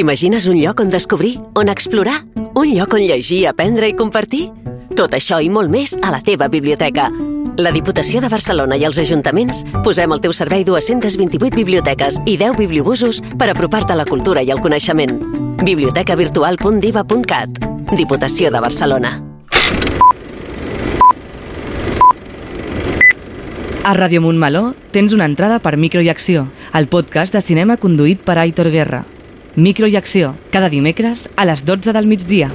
T'imagines 0.10 0.50
un 0.50 0.58
lloc 0.58 0.80
on 0.82 0.90
descobrir, 0.90 1.38
on 1.54 1.70
explorar? 1.70 2.26
Un 2.58 2.74
lloc 2.74 2.98
on 2.98 3.06
llegir, 3.06 3.46
aprendre 3.46 3.86
i 3.86 3.94
compartir? 3.94 4.50
Tot 4.98 5.14
això 5.14 5.38
i 5.38 5.54
molt 5.54 5.70
més 5.70 5.94
a 6.02 6.10
la 6.10 6.18
teva 6.26 6.50
biblioteca. 6.50 7.14
La 7.62 7.70
Diputació 7.70 8.18
de 8.18 8.26
Barcelona 8.34 8.74
i 8.74 8.82
els 8.88 8.98
ajuntaments 8.98 9.62
posem 9.86 10.10
al 10.10 10.18
teu 10.24 10.34
servei 10.34 10.66
228 10.66 11.54
biblioteques 11.54 12.18
i 12.26 12.42
10 12.42 12.58
bibliobusos 12.58 13.22
per 13.38 13.54
apropar-te 13.54 13.94
a 13.94 14.00
la 14.00 14.08
cultura 14.10 14.42
i 14.42 14.50
el 14.50 14.58
coneixement. 14.66 15.14
bibliotecavirtual.diva.cat 15.62 17.62
Diputació 17.94 18.50
de 18.50 18.66
Barcelona. 18.66 19.14
A 23.86 23.94
Ràdio 23.94 24.26
Montmeló 24.26 24.74
tens 24.90 25.14
una 25.14 25.30
entrada 25.30 25.62
per 25.62 25.78
Micro 25.78 26.02
i 26.02 26.10
Acció, 26.10 26.50
el 26.74 26.90
podcast 26.90 27.30
de 27.38 27.46
cinema 27.46 27.78
conduït 27.78 28.26
per 28.26 28.40
Aitor 28.40 28.74
Guerra. 28.74 29.06
Micro 29.56 29.88
i 29.88 29.96
Acció, 29.96 30.36
cada 30.52 30.70
dimecres 30.70 31.30
a 31.36 31.46
les 31.46 31.66
12 31.66 31.94
del 31.94 32.08
migdia. 32.08 32.52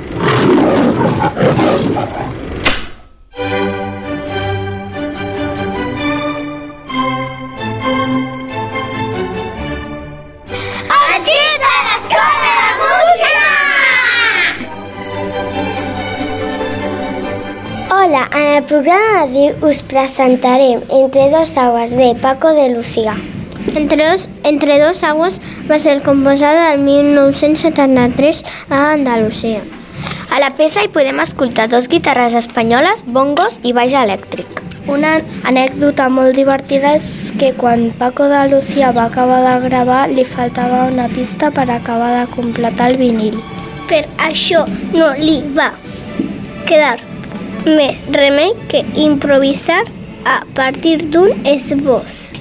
Hola, 17.90 18.28
en 18.32 18.56
el 18.56 18.64
programa 18.64 19.24
d'avui 19.24 19.50
us 19.62 19.82
presentarem 19.82 20.82
Entre 20.88 21.30
dos 21.30 21.56
aguas 21.56 21.90
de 21.90 22.14
Paco 22.20 22.54
de 22.54 22.68
Lucía. 22.70 23.16
Entre 23.74 24.06
dos, 24.06 24.28
Entre 24.44 24.78
dos 24.78 25.02
aguas 25.02 25.40
va 25.68 25.78
ser 25.78 26.02
composada 26.02 26.72
el 26.72 26.80
1973 26.80 28.44
a 28.68 28.92
Andalusia. 28.92 29.62
A 30.30 30.40
la 30.40 30.50
peça 30.58 30.82
hi 30.84 30.90
podem 30.92 31.20
escoltar 31.22 31.68
dos 31.72 31.88
guitarres 31.88 32.34
espanyoles, 32.34 33.04
bongos 33.06 33.60
i 33.62 33.72
baix 33.72 33.94
elèctric. 33.96 34.60
Una 34.90 35.14
anècdota 35.48 36.10
molt 36.12 36.36
divertida 36.36 36.92
és 36.98 37.32
que 37.40 37.54
quan 37.56 37.86
Paco 37.96 38.26
de 38.28 38.42
Lucía 38.50 38.90
va 38.92 39.06
acabar 39.08 39.40
de 39.46 39.54
gravar 39.68 40.02
li 40.10 40.26
faltava 40.28 40.84
una 40.92 41.08
pista 41.08 41.50
per 41.50 41.70
acabar 41.70 42.12
de 42.18 42.26
completar 42.34 42.90
el 42.92 43.00
vinil. 43.00 43.40
Per 43.88 44.04
això 44.20 44.66
no 44.92 45.12
li 45.16 45.40
va 45.56 45.70
quedar 46.68 46.98
més 47.64 48.02
remei 48.12 48.52
que 48.68 48.84
improvisar 49.00 49.80
a 50.28 50.42
partir 50.56 50.98
d'un 51.08 51.32
esbós 51.48 52.34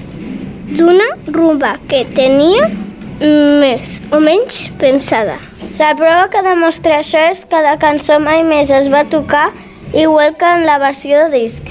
d'una 0.73 1.05
rumba 1.27 1.77
que 1.87 2.03
tenia 2.17 2.71
més 3.19 3.99
o 4.11 4.19
menys 4.23 4.69
pensada. 4.81 5.37
La 5.79 5.93
prova 5.97 6.27
que 6.29 6.43
demostra 6.45 6.99
això 7.01 7.21
és 7.31 7.43
que 7.49 7.61
la 7.65 7.77
cançó 7.81 8.19
mai 8.21 8.43
més 8.47 8.69
es 8.69 8.89
va 8.93 9.05
tocar 9.09 9.49
igual 9.93 10.35
que 10.37 10.49
en 10.49 10.65
la 10.65 10.77
versió 10.81 11.25
de 11.25 11.41
disc. 11.41 11.63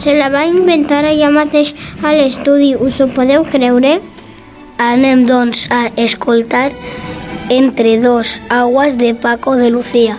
Se 0.00 0.14
la 0.14 0.28
va 0.30 0.46
inventar 0.46 1.02
allà 1.04 1.30
mateix 1.34 1.74
a 2.02 2.14
l'estudi, 2.14 2.76
us 2.76 3.00
ho 3.00 3.08
podeu 3.10 3.44
creure? 3.44 3.98
Anem, 4.78 5.26
doncs, 5.26 5.66
a 5.70 5.90
escoltar 5.96 6.70
Entre 7.50 7.98
dos 8.00 8.38
aguas 8.48 8.96
de 8.96 9.14
Paco 9.14 9.56
de 9.56 9.70
Lucía. 9.70 10.16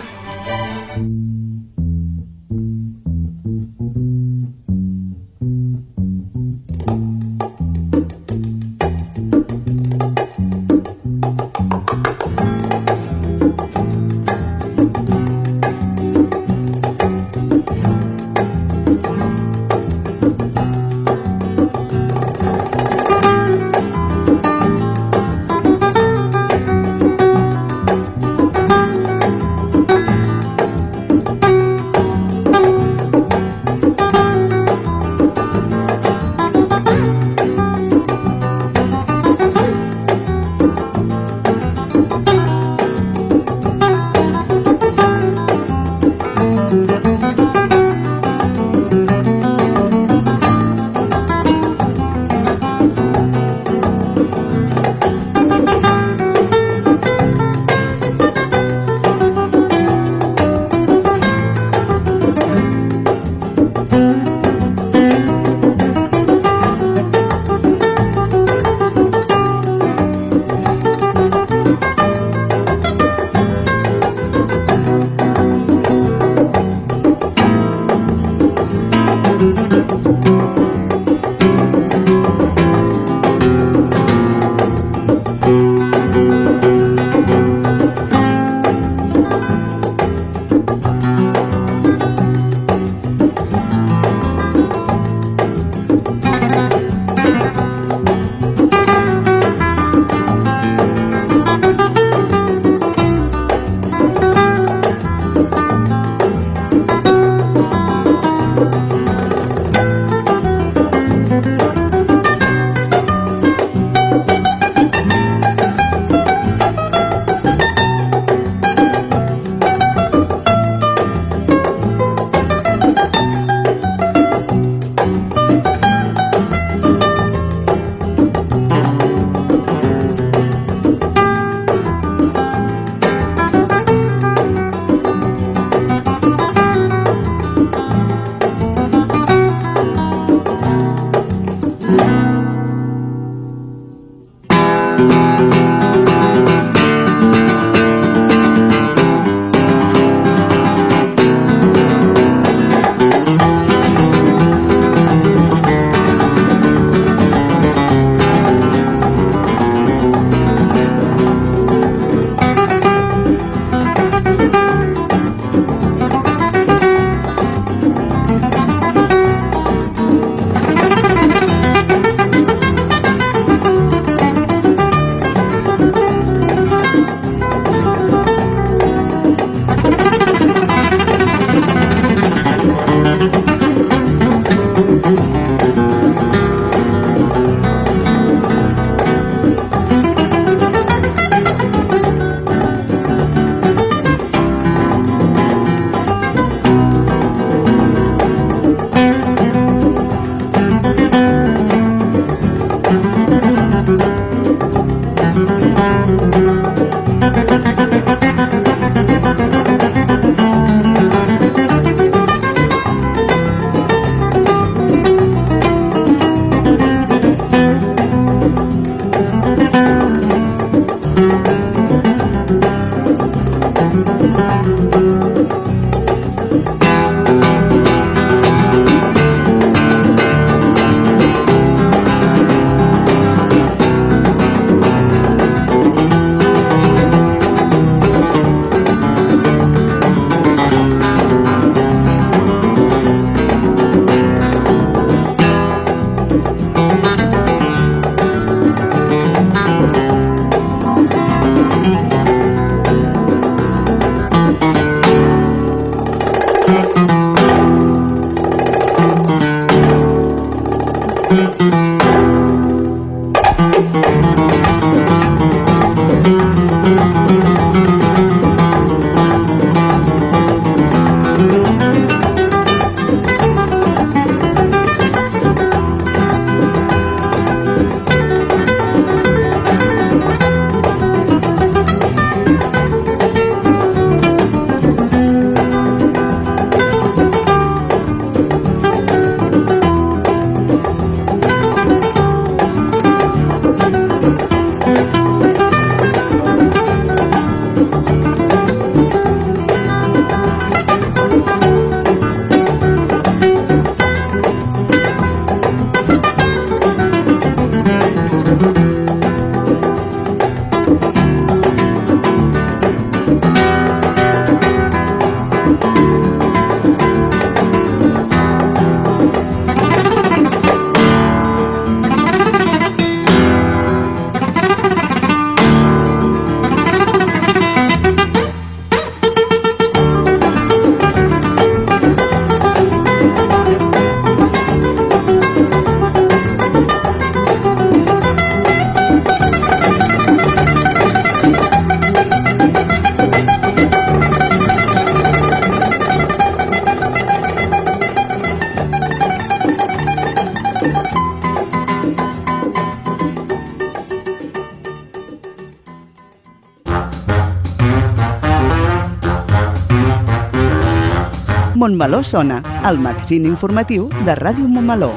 Montmeló 362.02 362.24
sona, 362.24 362.62
el 362.90 362.98
magazín 362.98 363.44
informatiu 363.46 364.08
de 364.26 364.34
Ràdio 364.34 364.66
Montmeló. 364.66 365.12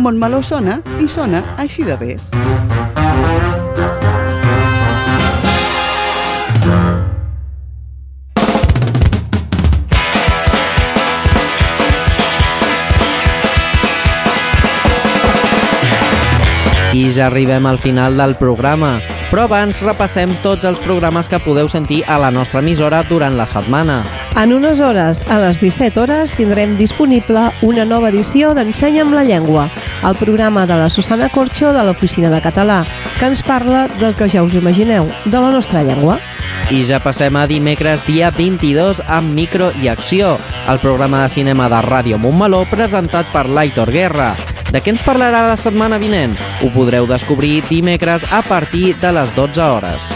Montmeló 0.00 0.40
sona 0.40 0.78
i 0.96 1.04
sona 1.12 1.42
així 1.60 1.84
de 1.84 1.98
bé. 2.00 2.16
I 16.96 17.10
ja 17.12 17.26
arribem 17.28 17.68
al 17.68 17.76
final 17.76 18.16
del 18.16 18.38
programa. 18.40 18.96
Però 19.32 19.46
abans 19.48 19.78
repassem 19.80 20.28
tots 20.44 20.66
els 20.68 20.80
programes 20.84 21.24
que 21.24 21.38
podeu 21.40 21.64
sentir 21.72 22.02
a 22.04 22.18
la 22.20 22.28
nostra 22.28 22.60
emissora 22.60 22.98
durant 23.08 23.32
la 23.38 23.46
setmana. 23.48 24.02
En 24.36 24.52
unes 24.52 24.82
hores, 24.84 25.22
a 25.32 25.38
les 25.40 25.56
17 25.62 26.02
hores, 26.02 26.34
tindrem 26.36 26.74
disponible 26.76 27.46
una 27.64 27.86
nova 27.88 28.10
edició 28.12 28.52
d'Ensenya'm 28.52 29.16
la 29.16 29.24
llengua, 29.24 29.70
el 30.04 30.20
programa 30.20 30.66
de 30.68 30.76
la 30.76 30.92
Susana 30.92 31.30
Corxo 31.32 31.72
de 31.72 31.80
l'Oficina 31.80 32.28
de 32.28 32.44
Català, 32.44 32.82
que 33.16 33.32
ens 33.32 33.40
parla 33.40 33.86
del 33.96 34.12
que 34.12 34.28
ja 34.28 34.44
us 34.44 34.52
imagineu, 34.52 35.08
de 35.24 35.38
la 35.40 35.48
nostra 35.48 35.80
llengua. 35.80 36.20
I 36.68 36.84
ja 36.84 37.00
passem 37.00 37.32
a 37.32 37.48
dimecres 37.48 38.04
dia 38.04 38.28
22 38.36 39.00
amb 39.08 39.32
Micro 39.32 39.72
i 39.80 39.88
Acció, 39.88 40.36
el 40.68 40.84
programa 40.84 41.24
de 41.24 41.32
cinema 41.32 41.72
de 41.72 41.80
Ràdio 41.88 42.20
Montmeló 42.20 42.66
presentat 42.68 43.32
per 43.32 43.48
l'Aitor 43.48 43.96
Guerra. 43.96 44.34
De 44.72 44.80
què 44.80 44.94
ens 44.94 45.02
parlarà 45.04 45.42
la 45.50 45.56
setmana 45.60 45.98
vinent? 46.00 46.32
Ho 46.64 46.70
podreu 46.72 47.04
descobrir 47.04 47.60
dimecres 47.68 48.24
a 48.32 48.40
partir 48.46 48.94
de 49.02 49.10
les 49.12 49.34
12 49.36 49.60
hores. 49.60 50.06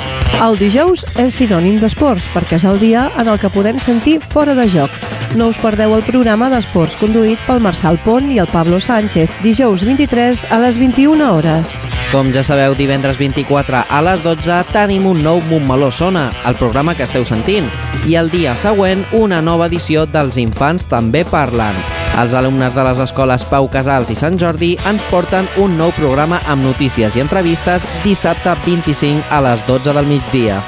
El 0.40 0.56
dijous 0.60 1.02
és 1.20 1.36
sinònim 1.36 1.76
d'esports, 1.80 2.24
perquè 2.32 2.56
és 2.56 2.64
el 2.68 2.80
dia 2.80 3.06
en 3.20 3.28
el 3.28 3.38
que 3.40 3.50
podem 3.52 3.78
sentir 3.80 4.18
fora 4.20 4.54
de 4.56 4.66
joc. 4.72 4.92
No 5.36 5.50
us 5.52 5.60
perdeu 5.60 5.92
el 5.96 6.04
programa 6.04 6.48
d'esports 6.52 6.96
conduït 7.00 7.40
pel 7.44 7.60
Marçal 7.64 8.00
Pont 8.04 8.30
i 8.32 8.40
el 8.40 8.48
Pablo 8.52 8.80
Sánchez, 8.80 9.32
dijous 9.44 9.84
23 9.84 10.46
a 10.48 10.60
les 10.64 10.80
21 10.80 11.24
hores. 11.24 11.76
Com 12.12 12.32
ja 12.32 12.44
sabeu, 12.46 12.76
divendres 12.78 13.20
24 13.20 13.84
a 13.88 14.00
les 14.08 14.24
12 14.24 14.62
tenim 14.72 15.08
un 15.08 15.20
nou 15.24 15.42
Montmeló 15.50 15.90
Sona, 15.92 16.30
el 16.48 16.56
programa 16.56 16.96
que 16.96 17.04
esteu 17.04 17.28
sentint, 17.28 17.68
i 18.08 18.16
el 18.16 18.32
dia 18.32 18.56
següent 18.56 19.04
una 19.12 19.42
nova 19.44 19.68
edició 19.68 20.08
dels 20.08 20.40
Infants 20.40 20.88
també 20.88 21.26
parlen. 21.28 22.05
Els 22.16 22.32
alumnes 22.32 22.72
de 22.72 22.80
les 22.80 23.00
escoles 23.04 23.42
Pau 23.44 23.66
Casals 23.68 24.08
i 24.08 24.14
Sant 24.16 24.38
Jordi 24.40 24.70
ens 24.88 25.02
porten 25.10 25.44
un 25.60 25.74
nou 25.76 25.92
programa 25.92 26.38
amb 26.48 26.64
notícies 26.64 27.18
i 27.18 27.20
entrevistes 27.20 27.84
dissabte 28.06 28.54
25 28.64 29.28
a 29.28 29.42
les 29.44 29.66
12 29.68 29.92
del 29.92 30.08
migdia. 30.08 30.62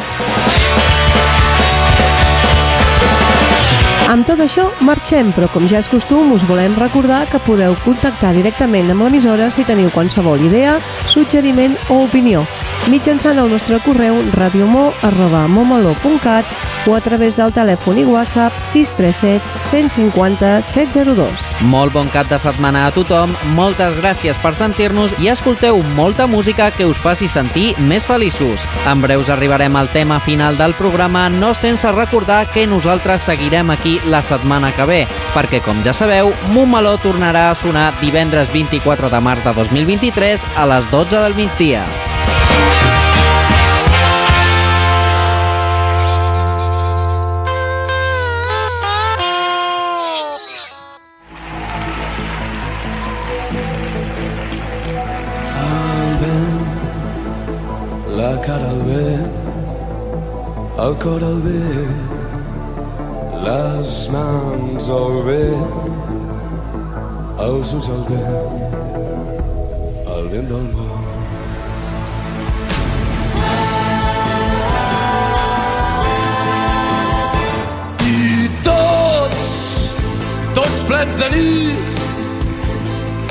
Amb 4.13 4.29
tot 4.29 4.41
això, 4.45 4.69
marxem, 4.85 5.33
però 5.37 5.49
com 5.53 5.65
ja 5.69 5.81
és 5.81 5.89
costum, 5.89 6.35
us 6.37 6.45
volem 6.49 6.77
recordar 6.81 7.27
que 7.33 7.41
podeu 7.45 7.77
contactar 7.85 8.35
directament 8.37 8.93
amb 8.93 9.05
l'emissora 9.05 9.49
si 9.53 9.65
teniu 9.69 9.89
qualsevol 9.93 10.45
idea, 10.45 10.79
suggeriment 11.13 11.77
o 11.89 12.03
opinió, 12.07 12.45
mitjançant 12.87 13.39
el 13.39 13.51
nostre 13.51 13.81
correu 13.85 14.23
radiomo.momaló.cat 14.33 16.47
o 16.89 16.95
a 16.95 17.01
través 17.01 17.37
del 17.37 17.53
telèfon 17.53 17.99
i 18.01 18.05
WhatsApp 18.09 18.55
637 18.63 19.43
150 19.69 20.63
702. 20.63 21.29
Molt 21.69 21.93
bon 21.93 22.09
cap 22.15 22.31
de 22.31 22.39
setmana 22.41 22.87
a 22.87 22.93
tothom, 22.95 23.35
moltes 23.59 23.97
gràcies 23.99 24.39
per 24.41 24.55
sentir-nos 24.57 25.13
i 25.21 25.29
escolteu 25.33 25.83
molta 25.99 26.27
música 26.27 26.71
que 26.73 26.87
us 26.89 27.01
faci 27.03 27.29
sentir 27.29 27.75
més 27.79 28.07
feliços. 28.09 28.65
En 28.89 29.03
breus 29.05 29.29
arribarem 29.29 29.77
al 29.77 29.91
tema 29.93 30.21
final 30.21 30.57
del 30.57 30.75
programa, 30.79 31.29
no 31.29 31.53
sense 31.55 31.93
recordar 31.93 32.47
que 32.53 32.67
nosaltres 32.67 33.27
seguirem 33.29 33.71
aquí 33.71 33.99
la 34.07 34.23
setmana 34.23 34.73
que 34.73 34.89
ve, 34.89 35.03
perquè 35.35 35.61
com 35.65 35.83
ja 35.85 35.93
sabeu, 35.93 36.33
Montmeló 36.55 36.97
tornarà 37.03 37.51
a 37.51 37.59
sonar 37.59 37.91
divendres 38.01 38.53
24 38.53 39.11
de 39.11 39.21
març 39.21 39.45
de 39.45 39.55
2023 39.55 40.47
a 40.57 40.71
les 40.73 40.91
12 40.91 41.17
del 41.17 41.37
migdia. 41.37 41.85
El 60.79 60.95
cor 61.03 61.23
al 61.25 61.41
bé, 61.43 61.61
les 63.45 63.95
mans 64.15 64.91
al 64.97 65.17
bé, 65.27 65.47
els 67.47 67.73
ulls 67.79 67.89
al 67.95 68.05
vent, 68.11 68.63
el 70.15 70.29
vent 70.35 70.47
del 70.53 70.69
món. 70.77 71.09
I 78.13 78.47
tots, 78.71 79.51
tots 80.61 81.19
de 81.25 81.33
nit, 81.35 82.07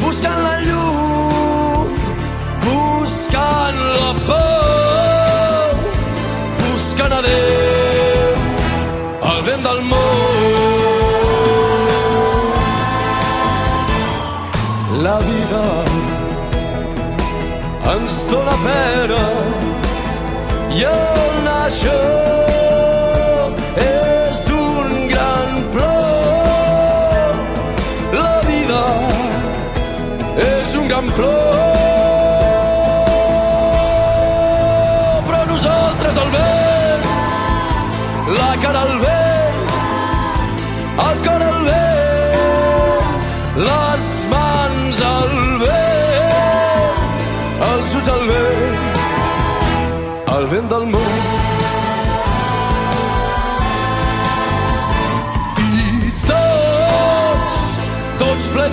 buscant 0.03 0.43
la 0.49 0.53
llum, 0.67 1.97
buscant 2.67 3.83
la 3.95 4.13
pau, 4.27 4.56
ens 18.27 18.33
dóna 18.33 18.55
penes 18.63 20.07
i 20.77 20.83
el 20.83 22.46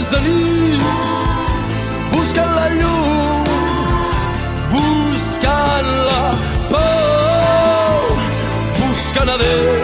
plens 0.05 0.11
de 0.11 0.29
nit, 0.29 0.81
buscant 2.13 2.53
la 2.55 2.69
llum, 2.71 3.45
buscant 4.73 5.87
la 6.09 6.35
pau, 6.71 8.17
buscant 8.81 9.29
a 9.29 9.39
Déu, 9.39 9.84